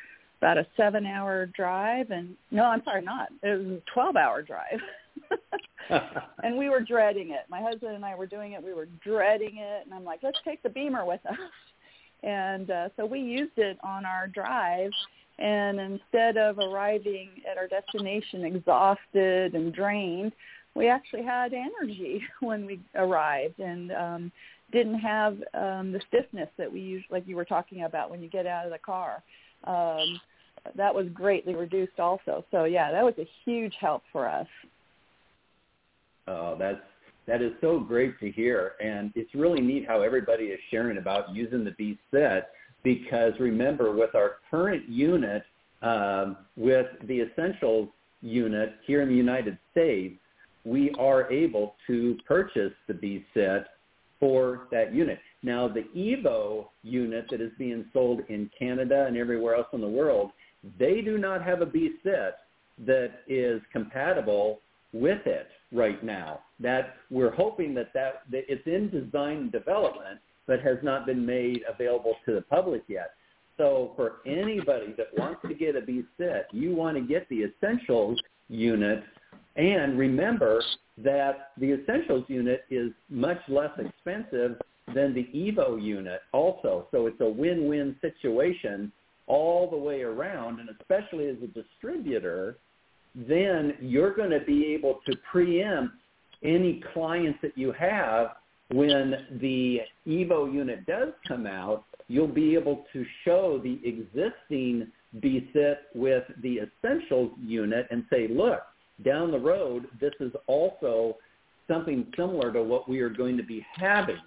about 0.41 0.57
a 0.57 0.67
seven-hour 0.75 1.47
drive. 1.55 2.11
And 2.11 2.35
no, 2.51 2.63
I'm 2.65 2.83
sorry, 2.83 3.01
not. 3.01 3.29
It 3.41 3.57
was 3.57 3.79
a 3.79 3.99
12-hour 3.99 4.41
drive. 4.41 4.81
and 6.43 6.57
we 6.57 6.69
were 6.69 6.81
dreading 6.81 7.31
it. 7.31 7.45
My 7.49 7.61
husband 7.61 7.95
and 7.95 8.03
I 8.03 8.15
were 8.15 8.27
doing 8.27 8.51
it. 8.51 8.63
We 8.63 8.73
were 8.73 8.87
dreading 9.03 9.57
it, 9.57 9.85
and 9.85 9.93
I'm 9.93 10.03
like, 10.03 10.19
let's 10.23 10.37
take 10.43 10.61
the 10.61 10.69
BEMER 10.69 11.05
with 11.05 11.21
us. 11.25 11.37
And 12.21 12.69
uh, 12.69 12.89
so 12.97 13.05
we 13.05 13.19
used 13.19 13.57
it 13.57 13.77
on 13.83 14.05
our 14.05 14.27
drive 14.27 14.91
and 15.37 15.79
instead 15.79 16.37
of 16.37 16.59
arriving 16.59 17.29
at 17.49 17.57
our 17.57 17.67
destination 17.67 18.45
exhausted 18.45 19.53
and 19.53 19.73
drained, 19.73 20.31
we 20.75 20.87
actually 20.89 21.23
had 21.23 21.53
energy 21.53 22.21
when 22.41 22.65
we 22.65 22.79
arrived 22.95 23.59
and 23.59 23.91
um, 23.91 24.31
didn't 24.71 24.99
have 24.99 25.33
um, 25.53 25.91
the 25.91 26.01
stiffness 26.07 26.49
that 26.57 26.71
we 26.71 26.79
usually, 26.79 27.07
like 27.09 27.27
you 27.27 27.35
were 27.35 27.45
talking 27.45 27.83
about 27.83 28.11
when 28.11 28.21
you 28.21 28.29
get 28.29 28.45
out 28.45 28.65
of 28.65 28.71
the 28.71 28.79
car. 28.79 29.23
Um, 29.63 30.19
that 30.75 30.93
was 30.93 31.07
greatly 31.13 31.55
reduced 31.55 31.99
also. 31.99 32.43
So 32.51 32.65
yeah, 32.65 32.91
that 32.91 33.03
was 33.03 33.13
a 33.19 33.27
huge 33.43 33.73
help 33.79 34.03
for 34.11 34.27
us. 34.27 34.47
Oh, 36.27 36.55
that's 36.57 36.81
that 37.27 37.41
is 37.41 37.53
so 37.59 37.79
great 37.79 38.19
to 38.19 38.31
hear, 38.31 38.73
and 38.83 39.11
it's 39.15 39.33
really 39.33 39.59
neat 39.59 39.87
how 39.87 40.01
everybody 40.01 40.45
is 40.45 40.59
sharing 40.69 40.97
about 40.97 41.33
using 41.33 41.63
the 41.63 41.71
B 41.71 41.97
sit 42.11 42.45
because 42.83 43.33
remember, 43.39 43.91
with 43.91 44.13
our 44.13 44.37
current 44.49 44.87
unit, 44.87 45.43
um, 45.81 46.37
with 46.55 46.85
the 47.07 47.21
Essentials 47.21 47.89
unit 48.21 48.75
here 48.85 49.01
in 49.01 49.09
the 49.09 49.15
United 49.15 49.57
States, 49.71 50.19
we 50.65 50.91
are 50.99 51.31
able 51.31 51.75
to 51.87 52.17
purchase 52.27 52.73
the 52.87 52.93
B 52.93 53.25
sit 53.33 53.65
for 54.19 54.67
that 54.71 54.93
unit. 54.93 55.19
Now, 55.43 55.67
the 55.67 55.85
Evo 55.95 56.67
unit 56.83 57.27
that 57.29 57.39
is 57.39 57.51
being 57.57 57.85
sold 57.93 58.21
in 58.29 58.49
Canada 58.57 59.05
and 59.07 59.15
everywhere 59.15 59.55
else 59.55 59.67
in 59.73 59.81
the 59.81 59.87
world, 59.87 60.31
they 60.79 61.01
do 61.01 61.17
not 61.17 61.43
have 61.43 61.61
a 61.61 61.65
B 61.65 61.91
sit 62.03 62.35
that 62.85 63.11
is 63.27 63.61
compatible 63.71 64.59
with 64.91 65.25
it 65.27 65.47
right 65.71 66.03
now. 66.03 66.39
That 66.59 66.95
we're 67.11 67.33
hoping 67.33 67.73
that, 67.75 67.93
that, 67.93 68.23
that 68.31 68.43
it's 68.47 68.65
in 68.65 68.89
design 68.89 69.37
and 69.37 69.51
development, 69.51 70.19
but 70.47 70.61
has 70.61 70.77
not 70.81 71.05
been 71.05 71.25
made 71.25 71.61
available 71.71 72.15
to 72.25 72.33
the 72.33 72.41
public 72.41 72.83
yet. 72.87 73.11
So 73.57 73.93
for 73.95 74.15
anybody 74.25 74.93
that 74.97 75.07
wants 75.17 75.41
to 75.47 75.53
get 75.53 75.75
a 75.75 75.81
B 75.81 76.03
sit, 76.17 76.47
you 76.51 76.75
want 76.75 76.97
to 76.97 77.01
get 77.01 77.27
the 77.29 77.43
essentials 77.43 78.19
unit 78.49 79.03
and 79.55 79.97
remember 79.97 80.61
that 80.97 81.51
the 81.57 81.73
essentials 81.73 82.25
unit 82.27 82.65
is 82.69 82.91
much 83.09 83.39
less 83.47 83.71
expensive 83.77 84.59
than 84.93 85.13
the 85.13 85.27
Evo 85.33 85.81
unit 85.81 86.21
also. 86.31 86.87
So 86.91 87.07
it's 87.07 87.19
a 87.21 87.29
win-win 87.29 87.95
situation 88.01 88.91
all 89.27 89.69
the 89.69 89.77
way 89.77 90.01
around 90.01 90.59
and 90.59 90.69
especially 90.79 91.27
as 91.27 91.37
a 91.43 91.47
distributor, 91.47 92.57
then 93.15 93.73
you're 93.81 94.13
going 94.13 94.29
to 94.29 94.41
be 94.41 94.73
able 94.73 94.99
to 95.07 95.15
preempt 95.31 95.95
any 96.43 96.83
clients 96.93 97.39
that 97.41 97.57
you 97.57 97.71
have 97.71 98.31
when 98.71 99.15
the 99.41 99.81
Evo 100.07 100.51
unit 100.51 100.85
does 100.85 101.09
come 101.27 101.45
out, 101.45 101.83
you'll 102.07 102.27
be 102.27 102.55
able 102.55 102.85
to 102.93 103.05
show 103.23 103.59
the 103.63 103.79
existing 103.87 104.91
BSIT 105.19 105.75
with 105.93 106.23
the 106.41 106.59
Essentials 106.59 107.31
unit 107.39 107.87
and 107.91 108.03
say, 108.11 108.27
look, 108.27 108.61
down 109.03 109.31
the 109.31 109.39
road, 109.39 109.87
this 109.99 110.13
is 110.19 110.31
also 110.47 111.17
something 111.67 112.07
similar 112.15 112.51
to 112.53 112.63
what 112.63 112.87
we 112.87 112.99
are 112.99 113.09
going 113.09 113.37
to 113.37 113.43
be 113.43 113.65
having. 113.75 114.19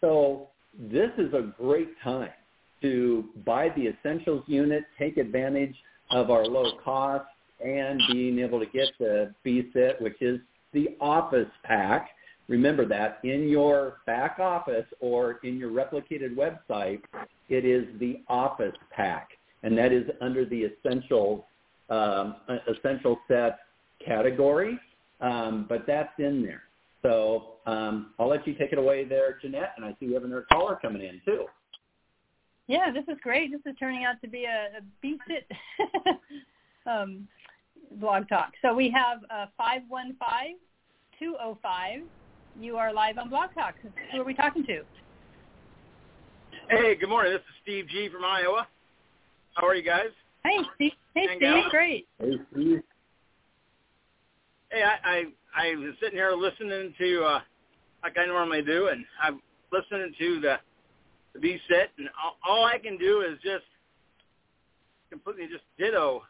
So 0.00 0.48
this 0.78 1.10
is 1.18 1.32
a 1.34 1.52
great 1.60 1.88
time 2.02 2.30
to 2.82 3.24
buy 3.44 3.70
the 3.76 3.88
Essentials 3.88 4.44
unit, 4.46 4.84
take 4.98 5.16
advantage 5.16 5.74
of 6.10 6.30
our 6.30 6.46
low 6.46 6.72
cost, 6.84 7.26
and 7.64 8.00
being 8.12 8.38
able 8.38 8.60
to 8.60 8.66
get 8.66 8.88
the 8.98 9.34
B-Sit, 9.42 10.00
which 10.00 10.20
is 10.20 10.38
the 10.72 10.96
office 11.00 11.48
pack. 11.64 12.10
Remember 12.48 12.86
that 12.86 13.18
in 13.24 13.48
your 13.48 13.98
back 14.06 14.38
office 14.38 14.84
or 15.00 15.40
in 15.42 15.58
your 15.58 15.70
replicated 15.70 16.36
website, 16.36 17.00
it 17.48 17.64
is 17.64 17.86
the 17.98 18.20
office 18.28 18.74
pack, 18.94 19.30
and 19.62 19.76
that 19.78 19.92
is 19.92 20.04
under 20.20 20.44
the 20.44 20.64
essential 20.64 21.46
um, 21.88 22.36
essential 22.68 23.18
set 23.28 23.60
category, 24.06 24.78
um, 25.20 25.66
but 25.68 25.86
that's 25.86 26.12
in 26.18 26.42
there. 26.42 26.62
So 27.02 27.54
um, 27.66 28.12
I'll 28.18 28.28
let 28.28 28.46
you 28.46 28.54
take 28.54 28.72
it 28.72 28.78
away 28.78 29.04
there, 29.04 29.38
Jeannette, 29.40 29.72
and 29.76 29.84
I 29.84 29.94
see 29.98 30.06
we 30.06 30.14
have 30.14 30.24
another 30.24 30.46
caller 30.50 30.78
coming 30.80 31.02
in 31.02 31.20
too. 31.24 31.44
Yeah, 32.68 32.90
this 32.90 33.04
is 33.08 33.16
great. 33.22 33.52
This 33.52 33.60
is 33.64 33.76
turning 33.78 34.04
out 34.04 34.20
to 34.22 34.28
be 34.28 34.44
a, 34.44 34.78
a 34.78 34.80
B-Sit 35.00 35.48
um, 36.86 37.28
blog 37.92 38.28
talk. 38.28 38.52
So 38.60 38.74
we 38.74 38.90
have 38.90 39.20
uh, 39.30 39.46
515-205. 41.22 42.02
You 42.58 42.76
are 42.76 42.92
live 42.92 43.18
on 43.18 43.28
Blog 43.28 43.50
Talk. 43.54 43.74
Who 44.12 44.20
are 44.20 44.24
we 44.24 44.34
talking 44.34 44.64
to? 44.66 44.82
Hey, 46.70 46.96
good 46.96 47.08
morning. 47.08 47.32
This 47.32 47.40
is 47.40 47.54
Steve 47.62 47.86
G 47.88 48.08
from 48.08 48.24
Iowa. 48.24 48.66
How 49.54 49.66
are 49.68 49.74
you 49.74 49.84
guys? 49.84 50.08
Hey, 50.42 50.58
Steve. 50.74 50.92
Hey, 51.14 51.26
Steve. 51.36 51.64
Great. 51.70 52.08
Hey, 52.18 52.32
Steve. 52.52 52.82
Hey, 54.76 54.82
I, 54.82 55.08
I 55.08 55.24
I 55.70 55.76
was 55.76 55.94
sitting 56.02 56.18
here 56.18 56.32
listening 56.32 56.92
to 56.98 57.22
uh 57.24 57.40
like 58.02 58.18
I 58.18 58.26
normally 58.26 58.60
do, 58.60 58.88
and 58.88 59.06
I'm 59.22 59.40
listening 59.72 60.12
to 60.18 60.40
the 60.40 60.56
the 61.32 61.38
B 61.40 61.58
sit, 61.66 61.92
and 61.96 62.10
all, 62.22 62.36
all 62.46 62.64
I 62.66 62.76
can 62.76 62.98
do 62.98 63.22
is 63.22 63.38
just 63.42 63.64
completely 65.10 65.46
just 65.46 65.64
ditto 65.78 66.24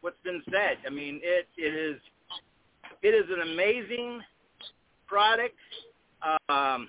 what's 0.00 0.16
been 0.24 0.42
said. 0.50 0.78
I 0.84 0.90
mean, 0.90 1.20
it 1.22 1.46
it 1.56 1.72
is 1.74 2.00
it 3.02 3.10
is 3.10 3.26
an 3.30 3.52
amazing 3.52 4.20
product. 5.06 5.54
Um, 6.48 6.88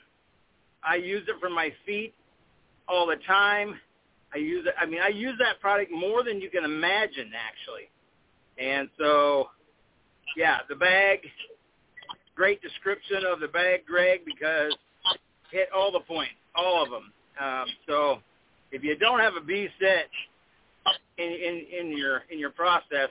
I 0.83 0.95
use 0.95 1.27
it 1.27 1.35
for 1.39 1.51
my 1.51 1.71
feet 1.85 2.15
all 2.87 3.05
the 3.05 3.17
time. 3.27 3.75
I 4.33 4.39
use 4.39 4.65
it. 4.65 4.73
I 4.81 4.87
mean, 4.87 5.01
I 5.03 5.09
use 5.09 5.35
that 5.41 5.59
product 5.61 5.91
more 5.91 6.23
than 6.23 6.41
you 6.41 6.49
can 6.49 6.63
imagine, 6.63 7.33
actually. 7.37 7.91
And 8.57 8.89
so, 8.97 9.49
yeah, 10.35 10.57
the 10.69 10.75
bag. 10.75 11.19
Great 12.35 12.61
description 12.61 13.23
of 13.25 13.39
the 13.39 13.47
bag, 13.47 13.85
Greg, 13.87 14.21
because 14.25 14.75
hit 15.51 15.69
all 15.75 15.91
the 15.91 16.01
points, 16.01 16.33
all 16.55 16.83
of 16.83 16.89
them. 16.89 17.11
Um, 17.39 17.65
so, 17.87 18.17
if 18.71 18.83
you 18.83 18.95
don't 18.97 19.19
have 19.19 19.35
a 19.35 19.41
B 19.41 19.67
sit 19.79 20.09
in, 21.17 21.25
in 21.25 21.65
in 21.79 21.97
your 21.97 22.23
in 22.29 22.39
your 22.39 22.51
process, 22.51 23.09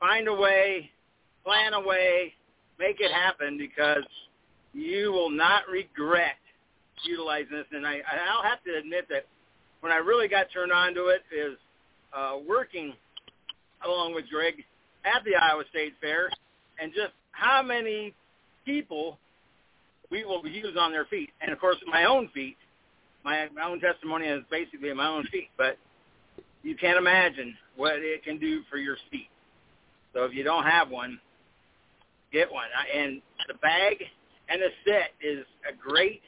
find 0.00 0.26
a 0.28 0.34
way, 0.34 0.90
plan 1.44 1.74
a 1.74 1.80
way, 1.80 2.32
make 2.78 3.00
it 3.00 3.12
happen 3.12 3.58
because 3.58 4.04
you 4.72 5.12
will 5.12 5.30
not 5.30 5.62
regret 5.70 6.36
utilizing 7.04 7.52
this. 7.52 7.66
And 7.72 7.86
I 7.86 8.00
I'll 8.32 8.42
have 8.42 8.62
to 8.64 8.78
admit 8.78 9.06
that 9.10 9.26
when 9.80 9.92
I 9.92 9.96
really 9.96 10.28
got 10.28 10.46
turned 10.52 10.72
on 10.72 10.94
to 10.94 11.06
it 11.06 11.22
is 11.34 11.56
uh, 12.16 12.36
working 12.46 12.92
along 13.84 14.14
with 14.14 14.28
Greg 14.30 14.64
at 15.04 15.24
the 15.24 15.36
Iowa 15.36 15.64
State 15.70 15.94
Fair, 16.00 16.30
and 16.80 16.92
just 16.92 17.12
how 17.32 17.62
many 17.62 18.14
people 18.64 19.18
we 20.10 20.24
will 20.24 20.46
use 20.46 20.76
on 20.78 20.92
their 20.92 21.04
feet, 21.06 21.30
and 21.40 21.52
of 21.52 21.58
course 21.60 21.76
my 21.86 22.04
own 22.04 22.28
feet. 22.34 22.56
My, 23.22 23.48
my 23.54 23.68
own 23.68 23.80
testimony 23.80 24.26
is 24.26 24.42
basically 24.50 24.92
my 24.94 25.06
own 25.06 25.24
feet, 25.26 25.50
but 25.58 25.76
you 26.62 26.74
can't 26.74 26.96
imagine 26.96 27.54
what 27.76 27.96
it 27.96 28.24
can 28.24 28.38
do 28.38 28.62
for 28.70 28.78
your 28.78 28.96
feet. 29.10 29.28
So 30.14 30.24
if 30.24 30.32
you 30.32 30.42
don't 30.42 30.64
have 30.64 30.90
one, 30.90 31.20
get 32.32 32.50
one. 32.50 32.64
And 32.94 33.20
the 33.46 33.54
bag 33.54 33.96
and 34.48 34.60
the 34.60 34.68
set 34.86 35.10
is 35.22 35.44
a 35.68 35.76
great, 35.76 36.22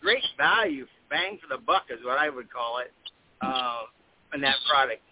great 0.00 0.22
value, 0.36 0.86
bang 1.10 1.38
for 1.42 1.54
the 1.54 1.60
buck 1.60 1.84
is 1.90 1.98
what 2.04 2.18
I 2.18 2.30
would 2.30 2.52
call 2.52 2.78
it, 2.78 2.92
uh, 3.42 3.82
in 4.32 4.40
that 4.42 4.56
product. 4.70 5.02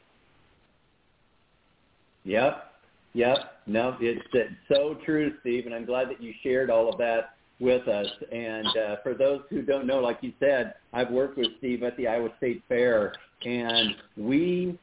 Yep. 2.24 2.72
Yep. 3.16 3.38
No, 3.66 3.96
it's, 3.98 4.20
it's 4.34 4.52
so 4.68 4.98
true, 5.06 5.32
Steve, 5.40 5.64
and 5.64 5.74
I'm 5.74 5.86
glad 5.86 6.10
that 6.10 6.22
you 6.22 6.34
shared 6.42 6.68
all 6.68 6.92
of 6.92 6.98
that 6.98 7.30
with 7.60 7.88
us. 7.88 8.06
And 8.30 8.66
uh, 8.66 8.96
for 9.02 9.14
those 9.14 9.40
who 9.48 9.62
don't 9.62 9.86
know, 9.86 10.00
like 10.00 10.18
you 10.20 10.34
said, 10.38 10.74
I've 10.92 11.10
worked 11.10 11.38
with 11.38 11.46
Steve 11.56 11.82
at 11.82 11.96
the 11.96 12.06
Iowa 12.06 12.28
State 12.36 12.62
Fair, 12.68 13.14
and 13.46 13.94
we 14.18 14.78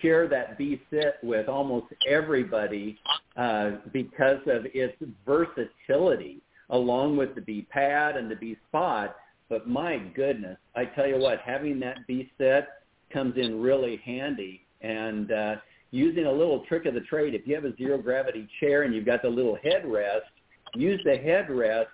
share 0.00 0.28
that 0.28 0.56
B-sit 0.56 1.16
with 1.24 1.48
almost 1.48 1.86
everybody 2.08 2.96
uh, 3.36 3.72
because 3.92 4.38
of 4.46 4.66
its 4.72 4.94
versatility, 5.26 6.40
along 6.70 7.16
with 7.16 7.34
the 7.34 7.40
B-pad 7.40 8.16
and 8.16 8.30
the 8.30 8.36
B-spot. 8.36 9.16
But 9.48 9.66
my 9.68 9.98
goodness, 10.14 10.58
I 10.76 10.84
tell 10.84 11.08
you 11.08 11.18
what, 11.18 11.40
having 11.40 11.80
that 11.80 12.06
B-sit 12.06 12.68
comes 13.12 13.34
in 13.36 13.60
really 13.60 14.00
handy. 14.04 14.60
And 14.80 15.32
uh, 15.32 15.56
using 15.94 16.26
a 16.26 16.32
little 16.32 16.64
trick 16.66 16.86
of 16.86 16.94
the 16.94 17.00
trade, 17.00 17.34
if 17.34 17.46
you 17.46 17.54
have 17.54 17.64
a 17.64 17.74
zero 17.76 17.96
gravity 17.98 18.48
chair 18.58 18.82
and 18.82 18.92
you've 18.92 19.06
got 19.06 19.22
the 19.22 19.28
little 19.28 19.56
headrest, 19.64 20.22
use 20.74 21.00
the 21.04 21.12
headrest 21.12 21.86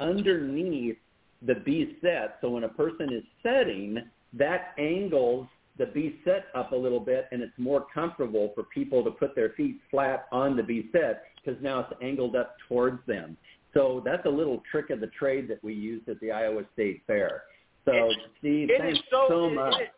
underneath 0.00 0.96
the 1.40 1.54
B 1.54 1.96
sit. 2.02 2.32
So 2.40 2.50
when 2.50 2.64
a 2.64 2.68
person 2.68 3.12
is 3.12 3.22
setting, 3.44 3.98
that 4.32 4.74
angles 4.76 5.46
the 5.78 5.86
B 5.86 6.16
sit 6.24 6.46
up 6.56 6.72
a 6.72 6.76
little 6.76 6.98
bit 6.98 7.28
and 7.30 7.42
it's 7.42 7.56
more 7.56 7.86
comfortable 7.94 8.50
for 8.56 8.64
people 8.64 9.04
to 9.04 9.10
put 9.12 9.36
their 9.36 9.50
feet 9.50 9.80
flat 9.88 10.26
on 10.32 10.56
the 10.56 10.62
B 10.62 10.88
sit 10.90 11.22
because 11.36 11.60
now 11.62 11.80
it's 11.80 11.92
angled 12.02 12.34
up 12.34 12.56
towards 12.68 13.06
them. 13.06 13.36
So 13.72 14.02
that's 14.04 14.26
a 14.26 14.30
little 14.30 14.62
trick 14.68 14.90
of 14.90 14.98
the 14.98 15.08
trade 15.08 15.46
that 15.48 15.62
we 15.62 15.74
used 15.74 16.08
at 16.08 16.18
the 16.18 16.32
Iowa 16.32 16.62
State 16.72 17.02
Fair. 17.06 17.42
So 17.84 18.10
Steve, 18.40 18.70
It 18.70 18.80
thanks 18.80 19.00
so, 19.10 19.26
so 19.28 19.50
much. 19.50 19.74
It, 19.80 19.90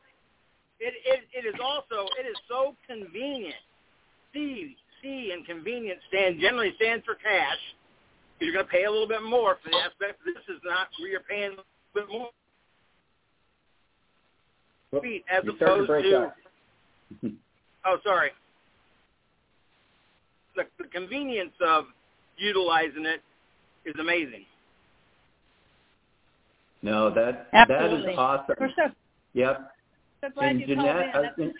it, 0.80 0.94
it, 1.04 1.20
it 1.32 1.48
is 1.48 1.54
also 1.62 2.08
it 2.18 2.26
is 2.26 2.36
so 2.48 2.74
convenient. 2.86 3.54
C 4.32 4.76
C 5.02 5.30
and 5.32 5.46
convenient 5.46 5.98
stand 6.08 6.40
generally 6.40 6.72
stands 6.76 7.04
for 7.04 7.14
cash. 7.14 7.58
You're 8.40 8.52
going 8.52 8.66
to 8.66 8.70
pay 8.70 8.84
a 8.84 8.90
little 8.90 9.08
bit 9.08 9.22
more 9.22 9.56
for 9.62 9.70
the 9.70 9.76
aspect. 9.78 10.20
This 10.24 10.42
is 10.48 10.60
not 10.64 10.88
where 10.98 11.08
you're 11.08 11.20
paying 11.20 11.52
a 11.52 11.56
little 11.56 11.64
bit 11.94 12.08
more 12.10 12.28
Well, 14.92 15.02
feet 15.02 15.24
as 15.30 15.42
you're 15.44 15.54
opposed 15.54 15.86
break 15.86 16.04
to. 16.04 16.32
Oh, 17.88 17.98
sorry. 18.02 18.30
The, 20.56 20.64
the 20.78 20.88
convenience 20.88 21.52
of 21.64 21.84
utilizing 22.36 23.06
it 23.06 23.22
is 23.84 23.94
amazing. 24.00 24.44
No, 26.82 27.10
that 27.10 27.48
that 27.52 27.70
Absolutely. 27.70 28.12
is 28.12 28.18
awesome. 28.18 28.56
We're 28.58 28.70
so, 28.76 28.92
Yep. 29.34 29.70
So 30.26 30.32
glad 30.40 30.50
and 30.50 30.60
you 30.60 30.66
Jeannette, 30.66 31.12
called 31.12 31.26
in. 31.26 31.34
Think, 31.36 31.56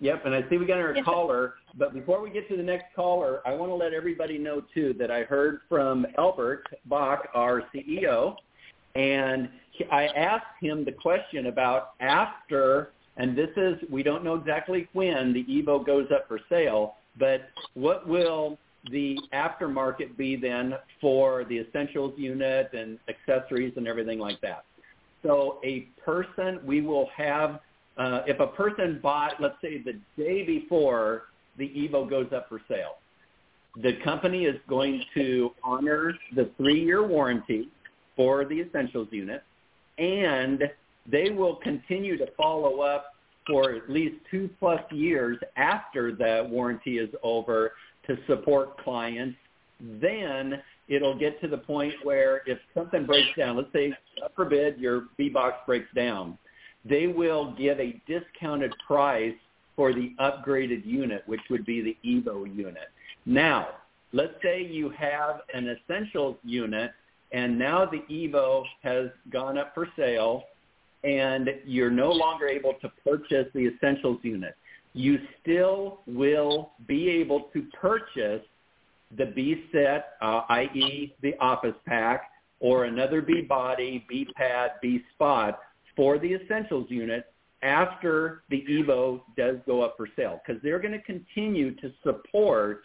yep, 0.00 0.24
and 0.24 0.34
I 0.34 0.48
see 0.48 0.56
we 0.56 0.66
got 0.66 0.78
our 0.78 0.94
Yes. 0.94 1.04
caller, 1.04 1.54
but 1.76 1.92
before 1.92 2.20
we 2.22 2.30
get 2.30 2.48
to 2.48 2.56
the 2.56 2.62
next 2.62 2.94
caller, 2.94 3.42
I 3.44 3.54
want 3.54 3.70
to 3.70 3.74
let 3.74 3.92
everybody 3.92 4.38
know 4.38 4.62
too 4.72 4.94
that 4.94 5.10
I 5.10 5.24
heard 5.24 5.60
from 5.68 6.06
Albert 6.16 6.66
Bach, 6.86 7.28
our 7.34 7.62
CEO, 7.72 8.36
and 8.94 9.50
he- 9.72 9.84
I 9.86 10.06
asked 10.06 10.58
him 10.60 10.84
the 10.84 10.92
question 10.92 11.46
about 11.46 11.92
after, 12.00 12.92
and 13.18 13.36
this 13.36 13.50
is 13.56 13.82
we 13.90 14.02
don't 14.02 14.24
know 14.24 14.34
exactly 14.34 14.88
when 14.94 15.32
the 15.34 15.44
Evo 15.44 15.84
goes 15.84 16.10
up 16.10 16.26
for 16.26 16.38
sale, 16.48 16.96
but 17.18 17.50
what 17.74 18.06
will 18.06 18.58
the 18.90 19.18
aftermarket 19.34 20.16
be 20.16 20.36
then 20.36 20.78
for 21.00 21.44
the 21.44 21.58
essentials 21.58 22.18
unit 22.18 22.72
and 22.72 22.98
accessories 23.08 23.76
and 23.76 23.86
everything 23.86 24.18
like 24.18 24.40
that? 24.40 24.64
So 25.22 25.60
a 25.64 25.88
person, 26.04 26.60
we 26.64 26.80
will 26.80 27.08
have, 27.16 27.60
uh, 27.96 28.22
if 28.26 28.40
a 28.40 28.46
person 28.46 29.00
bought, 29.02 29.34
let's 29.40 29.56
say 29.60 29.82
the 29.82 29.98
day 30.16 30.44
before 30.44 31.24
the 31.58 31.68
Evo 31.68 32.08
goes 32.08 32.28
up 32.34 32.48
for 32.48 32.60
sale, 32.68 32.96
the 33.82 33.94
company 34.02 34.44
is 34.46 34.56
going 34.68 35.02
to 35.14 35.50
honor 35.62 36.14
the 36.34 36.50
three-year 36.56 37.06
warranty 37.06 37.68
for 38.16 38.44
the 38.44 38.60
essentials 38.60 39.08
unit, 39.10 39.42
and 39.98 40.64
they 41.06 41.30
will 41.30 41.56
continue 41.56 42.16
to 42.16 42.26
follow 42.36 42.80
up 42.80 43.14
for 43.46 43.72
at 43.72 43.90
least 43.90 44.16
two 44.30 44.48
plus 44.58 44.80
years 44.90 45.38
after 45.56 46.14
the 46.14 46.46
warranty 46.50 46.98
is 46.98 47.10
over 47.22 47.72
to 48.06 48.16
support 48.26 48.76
clients. 48.78 49.36
Then 49.80 50.62
it'll 50.90 51.16
get 51.16 51.40
to 51.40 51.48
the 51.48 51.56
point 51.56 51.94
where 52.02 52.42
if 52.46 52.58
something 52.74 53.06
breaks 53.06 53.30
down, 53.38 53.56
let's 53.56 53.72
say, 53.72 53.94
God 54.20 54.30
forbid, 54.36 54.78
your 54.78 55.04
B-Box 55.16 55.56
breaks 55.64 55.88
down, 55.94 56.36
they 56.84 57.06
will 57.06 57.54
give 57.56 57.80
a 57.80 58.00
discounted 58.06 58.74
price 58.86 59.34
for 59.76 59.94
the 59.94 60.12
upgraded 60.20 60.84
unit, 60.84 61.22
which 61.26 61.40
would 61.48 61.64
be 61.64 61.80
the 61.80 61.96
Evo 62.04 62.44
unit. 62.54 62.88
Now, 63.24 63.68
let's 64.12 64.34
say 64.42 64.62
you 64.62 64.90
have 64.90 65.42
an 65.54 65.68
Essentials 65.68 66.36
unit, 66.44 66.90
and 67.32 67.58
now 67.58 67.86
the 67.86 68.02
Evo 68.12 68.64
has 68.82 69.06
gone 69.30 69.56
up 69.56 69.72
for 69.74 69.86
sale, 69.96 70.44
and 71.04 71.48
you're 71.64 71.90
no 71.90 72.10
longer 72.10 72.48
able 72.48 72.74
to 72.82 72.90
purchase 73.06 73.46
the 73.54 73.68
Essentials 73.68 74.18
unit. 74.22 74.54
you 74.92 75.18
still 75.40 76.00
will 76.06 76.72
be 76.86 77.08
able 77.08 77.48
to 77.52 77.62
purchase 77.80 78.42
the 79.16 79.26
B 79.26 79.64
sit, 79.72 80.04
uh, 80.20 80.42
i.e. 80.48 81.14
the 81.22 81.34
office 81.40 81.74
pack, 81.86 82.30
or 82.60 82.84
another 82.84 83.22
B 83.22 83.42
body, 83.42 84.04
B 84.08 84.26
pad, 84.36 84.72
B 84.82 85.02
spot 85.14 85.58
for 85.96 86.18
the 86.18 86.34
essentials 86.34 86.86
unit 86.90 87.32
after 87.62 88.42
the 88.50 88.64
Evo 88.70 89.20
does 89.36 89.56
go 89.66 89.82
up 89.82 89.96
for 89.96 90.08
sale 90.16 90.40
because 90.44 90.62
they're 90.62 90.78
going 90.78 90.92
to 90.92 91.02
continue 91.02 91.74
to 91.76 91.92
support 92.02 92.82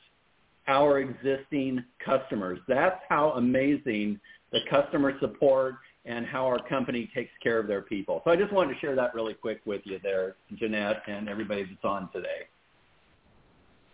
our 0.67 0.99
existing 0.99 1.84
customers. 2.03 2.59
That's 2.67 2.99
how 3.07 3.32
amazing 3.32 4.19
the 4.51 4.59
customer 4.69 5.17
support 5.19 5.76
and 6.05 6.26
how 6.26 6.45
our 6.45 6.59
company 6.67 7.09
takes 7.13 7.32
care 7.41 7.59
of 7.59 7.67
their 7.67 7.82
people. 7.82 8.21
So 8.26 8.32
I 8.32 8.36
just 8.36 8.53
wanted 8.53 8.73
to 8.73 8.80
share 8.80 8.95
that 8.95 9.13
really 9.15 9.34
quick 9.34 9.61
with 9.65 9.82
you 9.86 9.99
there, 10.03 10.36
Jeannette, 10.55 11.01
and 11.07 11.28
everybody 11.28 11.63
that's 11.63 11.84
on 11.84 12.09
today. 12.11 12.47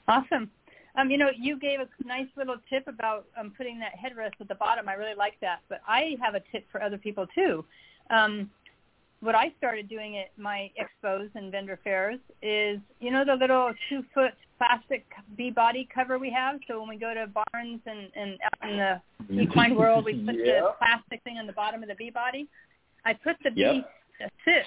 Awesome. 0.08 0.50
Um, 0.96 1.10
you 1.10 1.18
know, 1.18 1.30
you 1.38 1.58
gave 1.58 1.80
a 1.80 1.88
nice 2.06 2.28
little 2.36 2.58
tip 2.70 2.88
about 2.88 3.26
um, 3.40 3.54
putting 3.56 3.80
that 3.80 3.94
headrest 3.94 4.40
at 4.40 4.48
the 4.48 4.56
bottom. 4.56 4.90
I 4.90 4.94
really 4.94 5.16
like 5.16 5.40
that. 5.42 5.60
But 5.70 5.82
I 5.88 6.18
have 6.22 6.36
a 6.36 6.42
tip 6.52 6.66
for 6.72 6.82
other 6.82 6.98
people 6.98 7.28
too. 7.34 7.64
Um, 8.10 8.50
what 9.22 9.36
I 9.36 9.54
started 9.58 9.88
doing 9.88 10.18
at 10.18 10.32
my 10.38 10.72
expos 10.80 11.30
and 11.36 11.52
vendor 11.52 11.80
fairs 11.84 12.20
is, 12.42 12.80
you 13.00 13.12
know, 13.12 13.24
the 13.24 13.36
little 13.36 13.72
two 13.88 14.04
foot 14.14 14.34
plastic 14.58 15.06
B 15.38 15.52
body 15.52 15.88
cover 15.94 16.18
we 16.18 16.32
have. 16.32 16.60
So 16.68 16.80
when 16.80 16.90
we 16.90 16.98
go 16.98 17.14
to 17.14 17.28
barns 17.28 17.80
and, 17.86 18.10
and 18.16 18.38
out 18.44 18.70
in 18.70 18.78
the 18.78 19.42
equine 19.42 19.76
world, 19.76 20.06
we 20.06 20.14
put 20.14 20.36
yep. 20.36 20.46
the 20.46 20.74
plastic 20.80 21.24
thing 21.24 21.38
on 21.38 21.48
the 21.48 21.54
bottom 21.54 21.84
of 21.84 21.90
the 21.90 21.96
B 21.96 22.10
body. 22.10 22.48
I 23.06 23.14
put 23.14 23.38
the 23.44 23.52
Yep. 23.56 23.74
B 23.74 23.84
sit. 24.46 24.66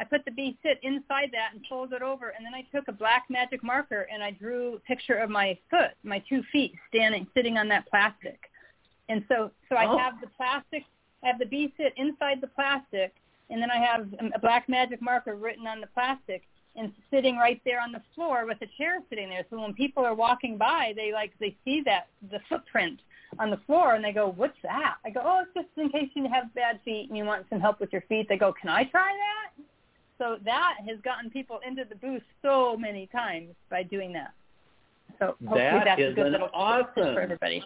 I 0.00 0.04
put 0.04 0.24
the 0.24 0.30
B 0.30 0.56
sit 0.62 0.80
inside 0.82 1.28
that 1.32 1.50
and 1.52 1.62
folded 1.68 1.96
it 1.96 2.02
over, 2.02 2.30
and 2.30 2.44
then 2.44 2.54
I 2.54 2.62
took 2.74 2.88
a 2.88 2.92
black 2.92 3.26
magic 3.28 3.62
marker 3.62 4.08
and 4.10 4.22
I 4.22 4.30
drew 4.30 4.76
a 4.76 4.78
picture 4.80 5.16
of 5.16 5.28
my 5.28 5.58
foot, 5.68 5.90
my 6.02 6.20
two 6.26 6.42
feet 6.50 6.72
standing, 6.88 7.26
sitting 7.34 7.58
on 7.58 7.68
that 7.68 7.86
plastic. 7.86 8.50
And 9.10 9.22
so, 9.28 9.50
so 9.68 9.76
I 9.76 9.86
Oh. 9.86 9.98
have 9.98 10.18
the 10.22 10.28
plastic, 10.28 10.84
I 11.22 11.26
have 11.26 11.38
the 11.38 11.44
B 11.44 11.74
sit 11.76 11.92
inside 11.96 12.40
the 12.40 12.46
plastic, 12.46 13.14
and 13.50 13.60
then 13.60 13.70
I 13.70 13.76
have 13.76 14.08
a 14.34 14.38
black 14.38 14.70
magic 14.70 15.02
marker 15.02 15.36
written 15.36 15.66
on 15.66 15.82
the 15.82 15.86
plastic 15.88 16.44
and 16.76 16.94
sitting 17.10 17.36
right 17.36 17.60
there 17.66 17.80
on 17.80 17.92
the 17.92 18.00
floor 18.14 18.46
with 18.46 18.62
a 18.62 18.66
chair 18.78 19.02
sitting 19.10 19.28
there. 19.28 19.44
So 19.50 19.60
when 19.60 19.74
people 19.74 20.04
are 20.06 20.14
walking 20.14 20.56
by, 20.56 20.94
they 20.96 21.12
like 21.12 21.36
they 21.38 21.54
see 21.62 21.82
that 21.82 22.08
the 22.30 22.40
footprint 22.48 23.00
on 23.38 23.50
the 23.50 23.58
floor 23.58 23.96
and 23.96 24.04
they 24.04 24.12
go, 24.12 24.28
"What's 24.30 24.60
that?" 24.62 24.96
I 25.04 25.10
go, 25.10 25.20
"Oh, 25.22 25.40
it's 25.42 25.52
just 25.52 25.76
in 25.76 25.90
case 25.90 26.10
you 26.14 26.26
have 26.28 26.54
bad 26.54 26.80
feet 26.82 27.08
and 27.08 27.18
you 27.18 27.24
want 27.24 27.46
some 27.50 27.60
help 27.60 27.80
with 27.80 27.92
your 27.92 28.02
feet." 28.02 28.28
They 28.28 28.38
go, 28.38 28.52
"Can 28.52 28.70
I 28.70 28.84
try 28.84 29.12
that?" 29.12 29.64
So 30.20 30.36
that 30.44 30.74
has 30.86 30.98
gotten 31.02 31.30
people 31.30 31.60
into 31.66 31.84
the 31.88 31.94
booth 31.96 32.22
so 32.42 32.76
many 32.76 33.06
times 33.06 33.54
by 33.70 33.82
doing 33.82 34.12
that. 34.12 34.32
So 35.18 35.34
hopefully 35.40 35.60
That 35.60 35.84
that's 35.86 36.00
a 36.00 36.12
good 36.12 36.26
an 36.26 36.32
little 36.32 36.48
tip 36.48 36.56
awesome- 36.56 37.14
for 37.14 37.20
everybody. 37.22 37.64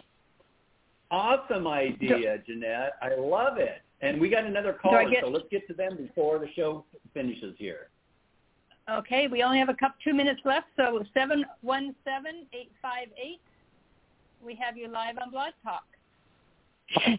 Awesome 1.11 1.67
idea, 1.67 2.39
Jeannette. 2.47 2.93
I 3.01 3.15
love 3.15 3.57
it. 3.57 3.81
And 4.01 4.19
we 4.19 4.29
got 4.29 4.45
another 4.45 4.73
I 4.73 4.77
caller, 4.81 5.09
get- 5.09 5.23
so 5.23 5.29
let's 5.29 5.47
get 5.49 5.67
to 5.67 5.73
them 5.73 5.97
before 5.97 6.39
the 6.39 6.49
show 6.53 6.85
finishes 7.13 7.55
here. 7.57 7.89
Okay, 8.89 9.27
we 9.27 9.43
only 9.43 9.57
have 9.59 9.69
a 9.69 9.73
couple 9.73 9.97
two 10.03 10.13
minutes 10.13 10.41
left, 10.45 10.67
so 10.77 11.03
seven 11.13 11.43
one 11.61 11.93
seven 12.03 12.45
eight 12.53 12.71
five 12.81 13.07
eight. 13.17 13.41
We 14.43 14.55
have 14.55 14.77
you 14.77 14.87
live 14.87 15.17
on 15.21 15.29
Blog 15.31 15.53
Talk. 15.63 15.85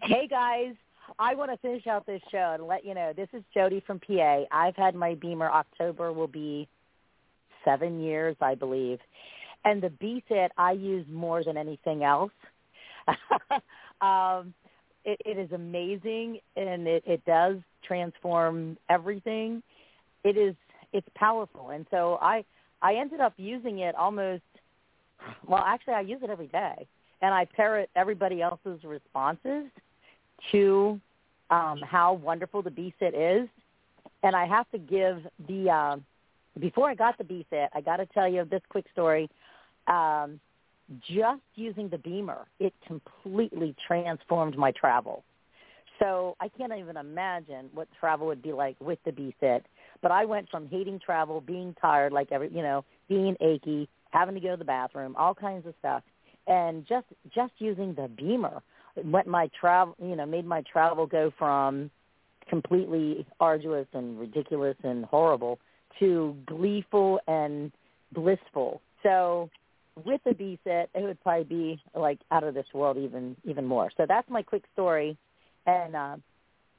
hey 0.03 0.27
guys, 0.27 0.75
I 1.19 1.35
want 1.35 1.51
to 1.51 1.57
finish 1.57 1.87
out 1.87 2.05
this 2.05 2.21
show 2.31 2.51
and 2.53 2.67
let 2.67 2.85
you 2.85 2.93
know 2.93 3.13
this 3.15 3.29
is 3.33 3.43
Jody 3.53 3.81
from 3.85 3.99
PA. 3.99 4.43
I've 4.51 4.75
had 4.75 4.95
my 4.95 5.15
BEMER. 5.15 5.49
October 5.49 6.11
will 6.11 6.27
be 6.27 6.67
seven 7.65 8.01
years, 8.01 8.35
I 8.41 8.55
believe, 8.55 8.99
and 9.65 9.81
the 9.81 9.89
B 9.89 10.23
sit 10.27 10.51
I 10.57 10.73
use 10.73 11.05
more 11.11 11.43
than 11.43 11.57
anything 11.57 12.03
else. 12.03 12.31
um, 14.01 14.53
it, 15.05 15.21
it 15.25 15.37
is 15.37 15.51
amazing, 15.51 16.39
and 16.55 16.87
it, 16.87 17.03
it 17.05 17.25
does 17.25 17.57
transform 17.85 18.77
everything. 18.89 19.63
It 20.23 20.37
is 20.37 20.55
it's 20.93 21.07
powerful, 21.15 21.69
and 21.69 21.85
so 21.91 22.17
I 22.21 22.43
I 22.81 22.95
ended 22.95 23.19
up 23.19 23.33
using 23.37 23.79
it 23.79 23.95
almost. 23.95 24.43
Well, 25.47 25.63
actually, 25.65 25.95
I 25.95 26.01
use 26.01 26.19
it 26.21 26.29
every 26.29 26.47
day 26.47 26.87
and 27.21 27.33
I 27.33 27.45
parrot 27.45 27.89
everybody 27.95 28.41
else's 28.41 28.83
responses 28.83 29.65
to 30.51 30.99
um, 31.49 31.81
how 31.81 32.13
wonderful 32.13 32.61
the 32.61 32.71
B 32.71 32.93
sit 32.99 33.13
is. 33.13 33.47
And 34.23 34.35
I 34.35 34.45
have 34.45 34.69
to 34.71 34.77
give 34.77 35.25
the 35.47 35.69
um, 35.69 36.05
before 36.59 36.89
I 36.89 36.95
got 36.95 37.17
the 37.17 37.23
B 37.23 37.45
sit, 37.49 37.69
I 37.73 37.81
got 37.81 37.97
to 37.97 38.05
tell 38.07 38.27
you 38.27 38.45
this 38.45 38.61
quick 38.69 38.85
story. 38.91 39.29
Um, 39.87 40.39
just 41.07 41.41
using 41.55 41.89
the 41.89 41.97
BEMER, 41.97 42.45
it 42.59 42.73
completely 42.85 43.75
transformed 43.85 44.57
my 44.57 44.71
travel. 44.71 45.23
So 45.99 46.35
I 46.39 46.47
can't 46.47 46.71
even 46.77 46.97
imagine 46.97 47.69
what 47.73 47.87
travel 47.99 48.27
would 48.27 48.41
be 48.41 48.53
like 48.53 48.75
with 48.79 48.99
the 49.03 49.11
B 49.11 49.35
sit. 49.39 49.65
But 50.01 50.11
I 50.11 50.25
went 50.25 50.49
from 50.49 50.67
hating 50.67 50.99
travel, 50.99 51.41
being 51.41 51.75
tired, 51.81 52.13
like 52.13 52.31
every 52.31 52.49
you 52.49 52.61
know, 52.61 52.85
being 53.09 53.35
achy, 53.41 53.89
having 54.11 54.35
to 54.35 54.41
go 54.41 54.51
to 54.51 54.57
the 54.57 54.65
bathroom, 54.65 55.15
all 55.17 55.33
kinds 55.33 55.65
of 55.65 55.73
stuff, 55.79 56.03
and 56.45 56.85
just 56.87 57.07
just 57.33 57.53
using 57.57 57.93
the 57.95 58.07
BEMER 58.07 58.61
went 59.05 59.27
my 59.27 59.49
travel 59.59 59.95
you 60.01 60.15
know 60.15 60.25
made 60.25 60.45
my 60.45 60.61
travel 60.71 61.05
go 61.05 61.31
from 61.37 61.89
completely 62.49 63.25
arduous 63.39 63.87
and 63.93 64.19
ridiculous 64.19 64.75
and 64.83 65.05
horrible 65.05 65.59
to 65.99 66.35
gleeful 66.45 67.19
and 67.27 67.71
blissful. 68.13 68.81
So 69.03 69.49
with 70.05 70.21
the 70.25 70.33
B 70.33 70.59
sit, 70.63 70.89
it 70.93 71.01
would 71.01 71.21
probably 71.23 71.43
be 71.43 71.81
like 71.95 72.19
out 72.31 72.43
of 72.43 72.53
this 72.53 72.67
world 72.73 72.97
even 72.97 73.35
even 73.43 73.65
more. 73.65 73.89
So 73.97 74.05
that's 74.07 74.29
my 74.29 74.41
quick 74.41 74.63
story, 74.73 75.17
and 75.65 75.95
uh, 75.95 76.15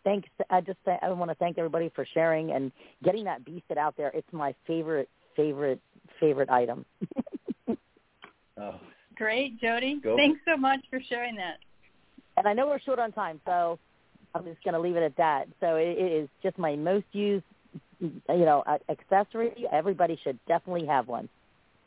thanks. 0.05 0.29
I 0.51 0.61
just 0.61 0.79
I 0.87 1.11
want 1.11 1.31
to 1.31 1.35
thank 1.37 1.59
everybody 1.59 1.91
for 1.95 2.07
sharing 2.15 2.53
and 2.53 2.73
getting 3.03 3.25
that 3.25 3.45
B 3.45 3.63
sit 3.69 3.79
out 3.79 3.97
there. 3.97 4.11
It's 4.15 4.33
my 4.33 4.55
favorite 4.67 5.09
favorite 5.37 5.81
favorite 6.21 6.51
item. 6.51 6.85
Oh, 8.61 8.75
Great, 9.15 9.61
Jody. 9.61 10.01
Go. 10.03 10.17
Thanks 10.17 10.41
so 10.45 10.57
much 10.57 10.81
for 10.91 11.01
sharing 11.09 11.37
that. 11.37 11.59
And 12.39 12.49
I 12.49 12.53
know 12.53 12.67
we're 12.67 12.81
short 12.81 12.99
on 12.99 13.13
time, 13.13 13.41
so 13.45 13.79
I'm 14.35 14.45
just 14.45 14.63
going 14.63 14.75
to 14.75 14.81
leave 14.81 14.97
it 14.97 15.03
at 15.03 15.17
that. 15.17 15.49
So 15.61 15.77
it, 15.77 15.99
it 15.99 16.13
is 16.13 16.29
just 16.43 16.59
my 16.59 16.77
most 16.77 17.07
used, 17.13 17.45
you 18.01 18.21
know, 18.29 18.65
accessory. 18.89 19.67
Everybody 19.71 20.19
should 20.23 20.39
definitely 20.47 20.87
have 20.87 21.09
one. 21.09 21.29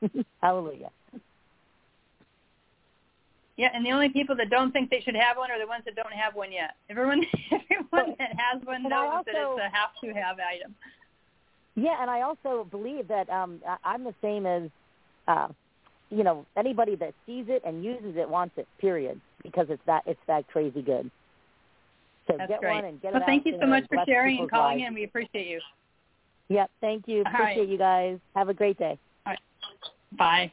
Hallelujah. 0.42 0.90
Yeah, 3.58 3.70
and 3.74 3.86
the 3.86 3.92
only 3.92 4.10
people 4.10 4.36
that 4.38 4.50
don't 4.50 4.72
think 4.72 4.90
they 4.90 5.02
should 5.02 5.16
have 5.16 5.38
one 5.38 5.52
are 5.52 5.60
the 5.60 5.68
ones 5.68 5.84
that 5.86 5.96
don't 5.96 6.14
have 6.14 6.34
one 6.36 6.52
yet. 6.52 6.76
Everyone, 6.90 7.22
everyone 7.52 8.16
that 8.18 8.32
has 8.36 8.62
one 8.64 8.84
knows 8.84 9.24
that 9.26 9.36
it's 9.36 9.60
a 9.60 9.70
have-to-have 9.76 10.38
item. 10.40 10.74
Yeah, 11.76 12.02
and 12.02 12.10
I 12.10 12.22
also 12.22 12.68
believe 12.70 13.08
that 13.10 13.30
um, 13.30 13.62
I'm 13.84 14.04
the 14.04 14.16
same 14.22 14.46
as, 14.46 14.70
uh, 15.28 15.48
you 16.10 16.24
know, 16.24 16.46
anybody 16.58 16.96
that 16.96 17.14
sees 17.26 17.46
it 17.48 17.62
and 17.66 17.84
uses 17.84 18.18
it 18.18 18.30
wants 18.30 18.58
it. 18.58 18.68
Period, 18.80 19.22
because 19.44 19.68
it's 19.70 19.82
that 19.86 20.04
it's 20.06 20.20
that 20.28 20.48
crazy 20.48 20.82
good. 20.82 21.10
So 22.28 22.36
That's 22.38 22.50
get 22.50 22.60
great. 22.60 22.76
one 22.76 22.86
and 22.86 23.02
get 23.02 23.14
well, 23.14 23.22
it 23.22 23.26
thank 23.26 23.42
out 23.42 23.54
you 23.54 23.58
so 23.60 23.68
much 23.68 23.84
for 23.90 24.04
sharing 24.06 24.40
and 24.40 24.50
calling 24.50 24.80
lives. 24.80 24.90
in. 24.90 24.94
We 24.94 25.04
appreciate 25.04 25.48
you. 25.48 25.60
Yep, 26.50 26.70
thank 26.82 27.08
you. 27.08 27.24
All 27.26 27.32
right. 27.32 27.52
Appreciate 27.52 27.70
you 27.70 27.78
guys. 27.78 28.20
Have 28.36 28.50
a 28.50 28.54
great 28.54 28.78
day. 28.78 28.98
Bye. 30.18 30.52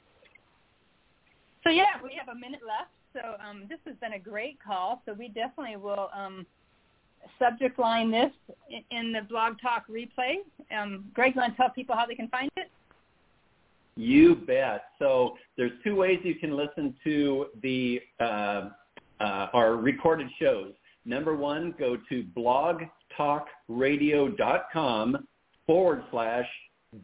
So 1.65 1.71
yeah, 1.71 2.01
we 2.03 2.11
have 2.19 2.35
a 2.35 2.39
minute 2.39 2.61
left. 2.67 2.91
So 3.13 3.21
um, 3.45 3.65
this 3.69 3.79
has 3.87 3.97
been 4.01 4.13
a 4.13 4.19
great 4.19 4.59
call. 4.65 5.03
So 5.05 5.13
we 5.13 5.29
definitely 5.29 5.77
will 5.77 6.09
um, 6.15 6.47
subject 7.39 7.79
line 7.79 8.11
this 8.11 8.31
in, 8.71 8.97
in 8.97 9.13
the 9.13 9.23
blog 9.23 9.55
talk 9.61 9.87
replay. 9.89 10.37
Um, 10.77 11.07
Greg, 11.15 11.35
you 11.35 11.41
want 11.41 11.55
to 11.55 11.57
tell 11.57 11.71
people 11.71 11.97
how 11.97 12.07
they 12.07 12.15
can 12.15 12.29
find 12.29 12.51
it? 12.57 12.71
You 13.97 14.37
bet. 14.37 14.85
So 15.01 15.37
there's 15.57 15.73
two 15.83 15.97
ways 15.97 16.21
you 16.23 16.37
can 16.37 16.57
listen 16.57 16.95
to 17.03 17.47
the 17.63 18.01
uh, 18.21 18.69
uh, 19.21 19.49
our 19.53 19.77
recorded 19.77 20.29
shows. 20.41 20.73
Number 21.05 21.35
one, 21.35 21.75
go 21.79 21.99
to 22.09 22.25
blogtalkradio.com 22.37 25.29
forward 25.67 26.03
slash 26.11 26.47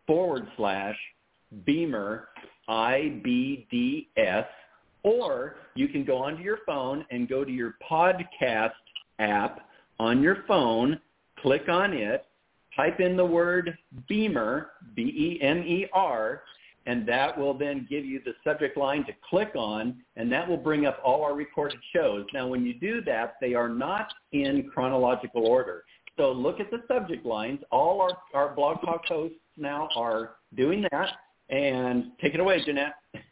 forward 0.07 0.49
slash 0.57 0.97
BEMER 1.66 2.29
IBDS. 2.68 4.47
Or 5.03 5.57
you 5.74 5.89
can 5.89 6.05
go 6.05 6.18
onto 6.18 6.43
your 6.43 6.59
phone 6.66 7.05
and 7.11 7.29
go 7.29 7.45
to 7.45 7.51
your 7.51 7.74
podcast 7.89 8.72
app 9.18 9.68
on 10.01 10.22
your 10.22 10.45
phone, 10.47 11.01
click 11.41 11.68
on 11.68 11.93
it, 11.93 12.24
type 12.77 13.01
in 13.01 13.16
the 13.16 13.25
word 13.25 13.77
BEMER, 14.09 14.71
B-E-M-E-R, 14.95 16.43
and 16.87 17.07
that 17.07 17.37
will 17.37 17.53
then 17.53 17.87
give 17.91 18.05
you 18.05 18.21
the 18.25 18.33
subject 18.43 18.77
line 18.77 19.05
to 19.05 19.12
click 19.29 19.51
on, 19.55 20.03
and 20.16 20.33
that 20.33 20.49
will 20.49 20.57
bring 20.57 20.87
up 20.87 20.99
all 21.05 21.23
our 21.23 21.35
recorded 21.35 21.79
shows. 21.95 22.25
Now, 22.33 22.47
when 22.49 22.64
you 22.64 22.75
do 22.75 23.03
that, 23.03 23.35
they 23.43 23.53
are 23.55 23.69
not 23.69 24.12
in 24.33 24.71
chronological 24.73 25.47
order. 25.47 25.85
So 26.16 26.33
look 26.33 26.61
at 26.61 26.71
the 26.71 26.83
subject 26.89 27.27
lines. 27.27 27.61
All 27.71 28.01
our, 28.01 28.19
our 28.33 28.55
Blog 28.55 28.81
Talk 28.81 29.05
hosts 29.05 29.37
now 29.57 29.89
are 29.97 30.37
doing 30.57 30.85
that. 30.91 31.11
And 31.51 32.12
take 32.21 32.35
it 32.35 32.41
away, 32.41 32.64
Jeannette. 32.64 32.95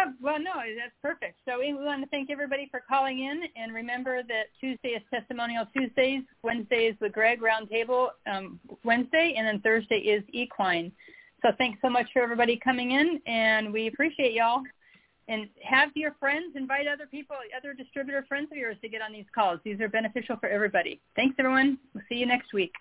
Oh, 0.00 0.12
well, 0.20 0.40
no, 0.40 0.52
that's 0.78 0.94
perfect. 1.02 1.38
So 1.46 1.58
we 1.58 1.74
want 1.74 2.02
to 2.02 2.08
thank 2.08 2.30
everybody 2.30 2.66
for 2.70 2.82
calling 2.88 3.20
in, 3.20 3.42
and 3.56 3.74
remember 3.74 4.22
that 4.22 4.46
Tuesday 4.60 4.90
is 4.90 5.02
Testimonial 5.12 5.66
Tuesdays, 5.76 6.22
Wednesday 6.42 6.86
is 6.86 6.96
the 7.00 7.10
Greg 7.10 7.40
Roundtable 7.40 8.08
um, 8.26 8.58
Wednesday, 8.84 9.34
and 9.36 9.46
then 9.46 9.60
Thursday 9.60 9.98
is 9.98 10.22
Equine. 10.32 10.92
So 11.42 11.50
thanks 11.58 11.78
so 11.82 11.90
much 11.90 12.06
for 12.12 12.22
everybody 12.22 12.58
coming 12.62 12.92
in, 12.92 13.20
and 13.26 13.72
we 13.72 13.88
appreciate 13.88 14.32
y'all. 14.32 14.62
And 15.28 15.48
have 15.62 15.90
your 15.94 16.16
friends 16.18 16.56
invite 16.56 16.86
other 16.88 17.06
people, 17.06 17.36
other 17.56 17.74
distributor 17.74 18.24
friends 18.28 18.48
of 18.50 18.58
yours 18.58 18.76
to 18.82 18.88
get 18.88 19.02
on 19.02 19.12
these 19.12 19.24
calls. 19.34 19.60
These 19.64 19.80
are 19.80 19.88
beneficial 19.88 20.36
for 20.36 20.48
everybody. 20.48 21.00
Thanks, 21.14 21.36
everyone. 21.38 21.78
We'll 21.94 22.02
see 22.08 22.16
you 22.16 22.26
next 22.26 22.52
week. 22.52 22.72